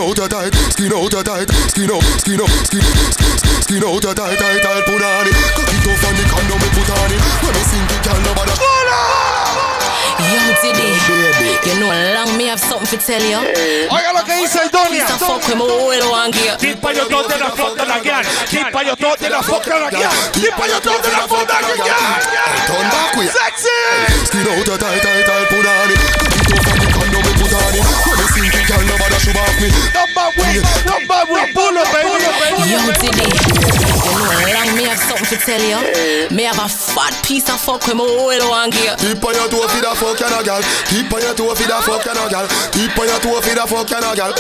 [0.10, 2.82] Out a tight, skin out a tight, skin out, skin out, skin,
[3.62, 5.28] skin out a tight, tight, tight, put on.
[5.30, 5.36] it.
[5.54, 7.22] Cock it off and the condom me put on it.
[7.46, 8.54] When me sing it, girl, nobody.
[10.20, 10.90] Young Tiddy,
[11.66, 13.38] you know long me have something to tell you.
[13.90, 15.06] Oiga lo que dice Donia.
[15.06, 16.58] Piece of fuck with my whole one gear.
[16.58, 18.26] Tipa yo todo de la foto la guiar.
[18.50, 20.12] Tipa yo todo de la foto la guiar.
[20.34, 22.22] Tipa yo todo de la foto la guiar.
[22.68, 23.70] Turn back with Sexy.
[24.26, 26.00] Skin out a tight, tight, tight, put on it.
[26.18, 28.09] Cock it off and the condom me put on it.
[29.00, 29.70] When me sing nobody should off me.
[29.96, 32.20] Number one, number one, pull up, baby.
[32.68, 33.28] Young Tiddy,
[34.04, 35.80] you know long me have something to tell you.
[36.36, 38.96] Me have a fat piece of fuck with my whole one gear.
[39.00, 40.62] Keep on your toe for the fuck and a gal.
[40.92, 42.46] Keep on your toe for the fuck and a gal.
[42.76, 44.32] Keep on your toe for the fuck and a gal.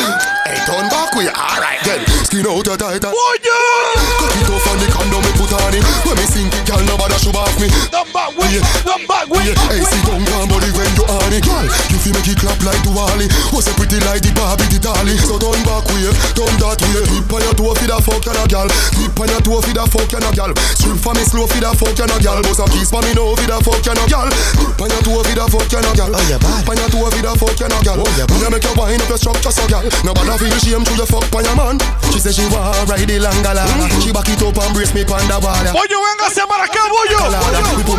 [0.46, 2.02] Hey, turn back with alright then.
[2.28, 3.06] Skin out a tight.
[3.08, 4.20] Oh yeah.
[4.20, 5.84] Cock it off and the condom me put on it.
[6.04, 7.68] When me sing it, girl, nobody should off me.
[7.94, 9.48] Number one, number one.
[9.72, 11.66] Hey, sit down, calm body when you on it, girl.
[11.90, 13.28] You feel make it clap like the Wally.
[13.54, 15.14] Was a pretty like the Barbie, the dolly.
[15.14, 17.06] So turn back way, turn that way.
[17.06, 18.66] Keep on your toe for the fuck and a gal.
[18.98, 20.52] Keep Tip on your toe for the fuck you no gal.
[20.80, 22.40] Strip for me slow for the fuck you no gal.
[22.40, 24.32] Bust a kiss for me no for the fuck you no gal.
[24.32, 26.08] Tip on your toe for the fuck you no gal.
[26.08, 26.64] Oh yeah, bad.
[26.64, 28.00] On your toe for the fuck you no gal.
[28.00, 28.48] Oh yeah, bad.
[28.48, 29.84] make you wind up your structure so gal.
[30.08, 31.76] No bother feel shame to your fuck on your man.
[32.16, 33.68] She say she wanna ride the langala.
[34.00, 35.68] She back it up and brace me pon the wall.
[35.76, 37.20] Bullo, véngase para acá, Bullo.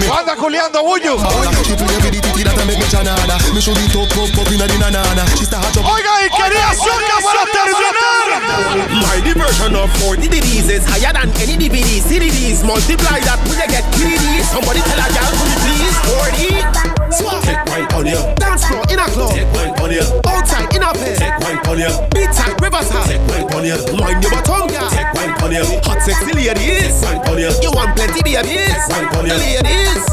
[0.08, 1.20] Anda culeando, Bullo.
[1.68, 3.36] She play with the titty that make me chanada.
[3.52, 5.28] Me show it up, up, up inna the nanana.
[5.36, 5.84] She start jump.
[5.84, 7.80] Oiga, y quería azúcar para terminar.
[9.02, 12.00] My diversion of 40 degrees is higher than any DVD.
[12.00, 14.42] CDDs multiply that when you get greedy.
[14.44, 16.90] Somebody tell a girl, could you please 40?
[17.10, 17.42] Swap.
[17.42, 18.20] Take wine on you.
[18.38, 19.34] Dance floor in a club.
[19.34, 20.04] Take wine on you.
[20.26, 21.18] Outside in a bed.
[21.18, 21.90] Take wine on you.
[22.14, 23.06] Beat side, riverside.
[23.08, 23.76] Take wine on you.
[23.98, 24.90] Mind your bottom, girl.
[24.90, 25.64] Take wine on you.
[25.84, 27.00] Hot sexy ladies.
[27.00, 27.50] Take wine on you.
[27.60, 28.46] You want plenty babies.
[28.46, 29.34] Take wine on you.
[29.34, 30.04] Ladies.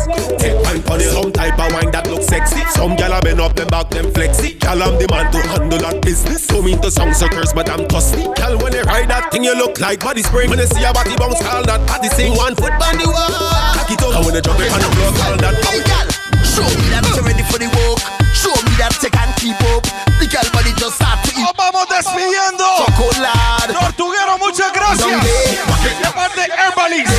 [0.41, 1.11] Take wine on you.
[1.13, 2.61] Some type of wine that looks sexy.
[2.73, 4.57] Some gal a bend up them back them flexy.
[4.57, 6.45] Gal I'm the man to handle that business.
[6.45, 8.25] So me to song circles, but I'm tossy.
[8.35, 10.49] Gal when you ride that thing, you look like body spring.
[10.49, 13.77] When you see a body bounce, call that body sing one foot on the wall.
[13.77, 14.15] Cock it up.
[14.17, 15.76] And when you jump it on the floor, call that.
[15.77, 16.09] Hey gal,
[16.41, 18.01] show me that you're ready for the walk.
[18.33, 19.85] Show me that you can keep up.
[20.17, 21.45] The gal body just start to eat.
[21.45, 22.65] Nos vamos despidiendo.
[22.81, 23.77] Chocolate.
[23.77, 25.05] Tortuguero, muchas gracias.
[25.05, 27.13] De parte de Herbalist.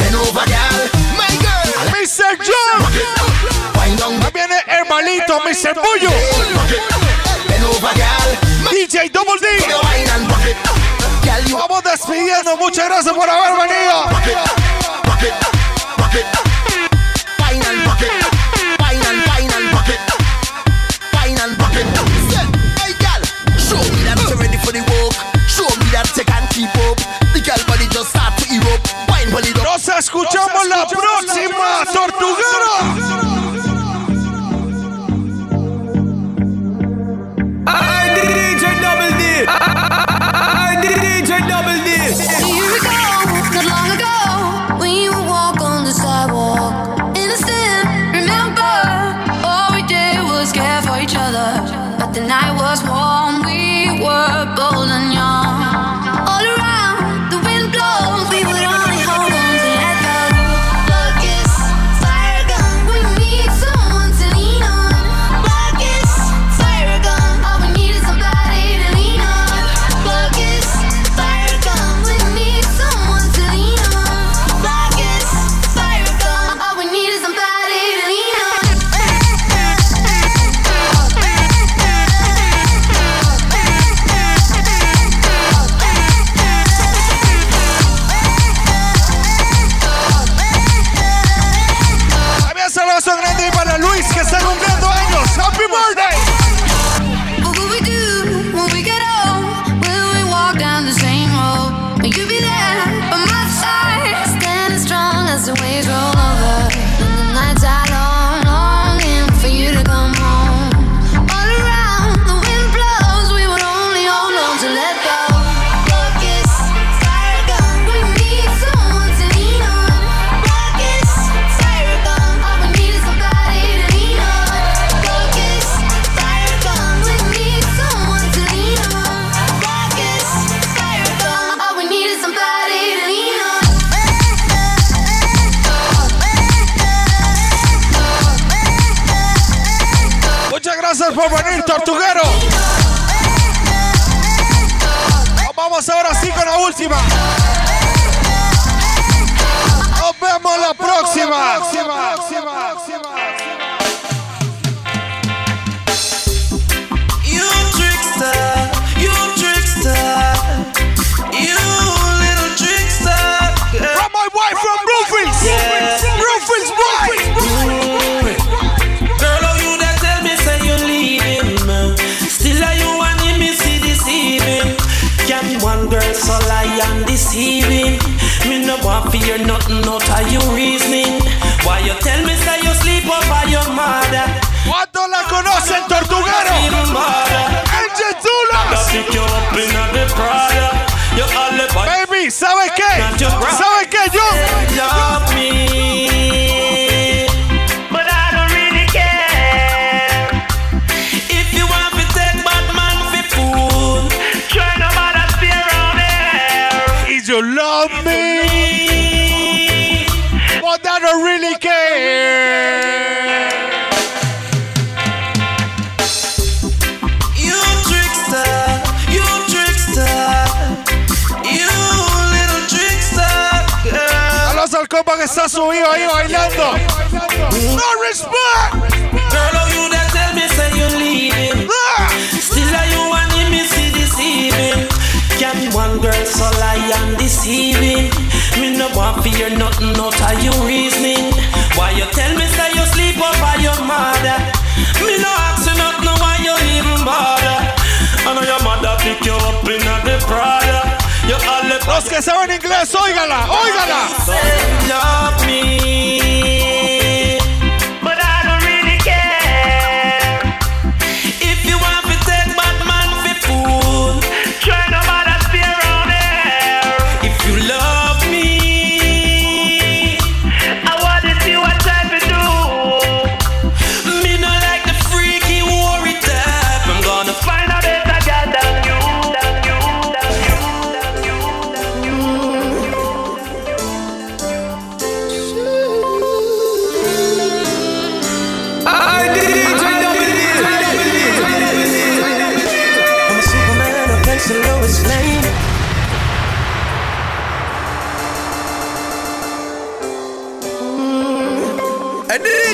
[0.00, 0.88] Bend over, gal.
[1.20, 1.68] My girl.
[1.92, 2.32] Mr.
[2.40, 2.80] John.
[3.76, 3.92] Ahí
[4.32, 5.76] viene Herbalito, Mr.
[5.76, 6.08] Bullo.
[7.44, 8.40] Bend over, gal.
[8.72, 9.68] DJ Double D.
[11.52, 12.56] Vamos despidiendo.
[12.56, 14.08] Muchas gracias por haber venido.
[30.08, 32.74] Escuchamos la próxima, Tortuguero.
[37.66, 39.67] I DJ Double D.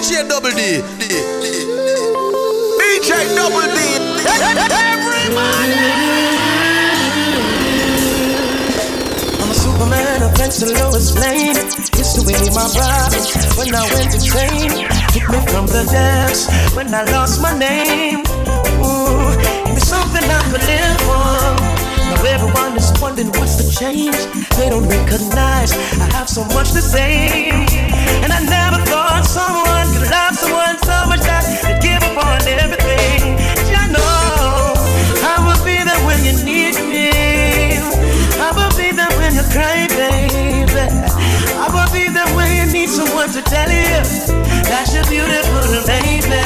[0.05, 0.85] DJ Double D.
[1.01, 1.09] D,
[2.77, 3.79] DJ Double D.
[9.41, 11.57] I'm a Superman, fence the lowest lane.
[11.97, 14.85] Used to be my problems when I went insane.
[15.09, 18.21] Took me from the depths when I lost my name.
[18.85, 21.33] Ooh, it was something I could live for.
[22.13, 24.15] Now everyone is wondering what's change.
[24.57, 27.51] They don't recognize I have so much to say.
[28.23, 32.41] And I never thought someone could love someone so much that they'd give up on
[32.47, 33.35] everything.
[33.75, 34.79] I know
[35.27, 37.11] I will be there when you need me.
[38.39, 40.87] I will be there when you cry, baby.
[41.59, 43.99] I will be there when you need someone to tell you
[44.71, 46.43] that you're beautiful, baby.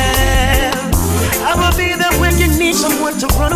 [1.45, 3.48] I will be there when you need someone to run.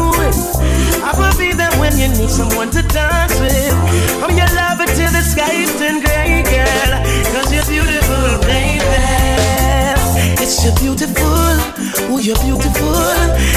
[1.04, 3.74] I will be there when you need someone to dance with.
[4.22, 6.92] I'm your lover till the skies turn gray, girl.
[7.34, 8.82] Cause you're beautiful, baby.
[10.42, 11.54] It's you're beautiful,
[12.10, 12.94] oh you're beautiful.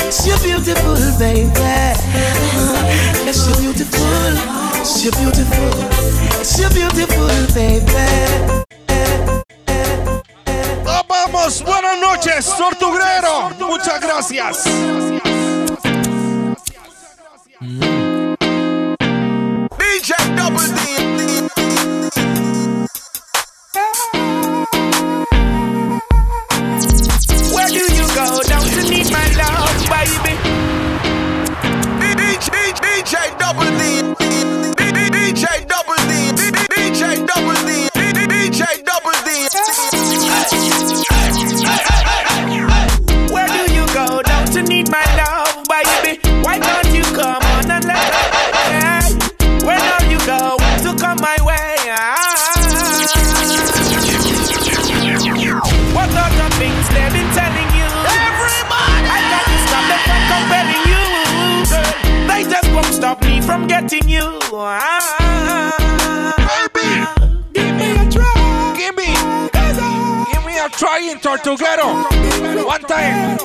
[0.08, 1.50] It's you're beautiful, baby.
[1.54, 3.30] Uh-huh.
[3.30, 4.34] It's you're beautiful,
[4.82, 5.74] it's you're beautiful.
[6.42, 8.66] It's you're beautiful, baby.
[10.84, 13.52] Vamos, buenas noches, Tortuguero.
[13.60, 15.45] Muchas gracias.
[17.62, 18.05] DJ
[64.04, 64.40] you.
[70.66, 71.00] A try.
[71.00, 72.06] Give Tortuguero.
[72.66, 73.38] One time.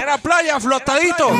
[0.00, 1.30] En la playa, flotadito.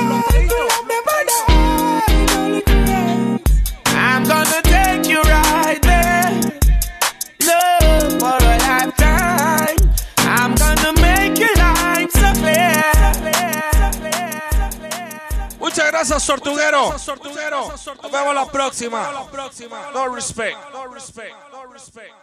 [16.01, 17.69] Muchas gracias, Tortuguero.
[18.03, 19.11] Nos vemos la próxima.
[19.93, 20.57] No respect.
[20.73, 21.37] No respect.
[21.53, 22.15] No respect.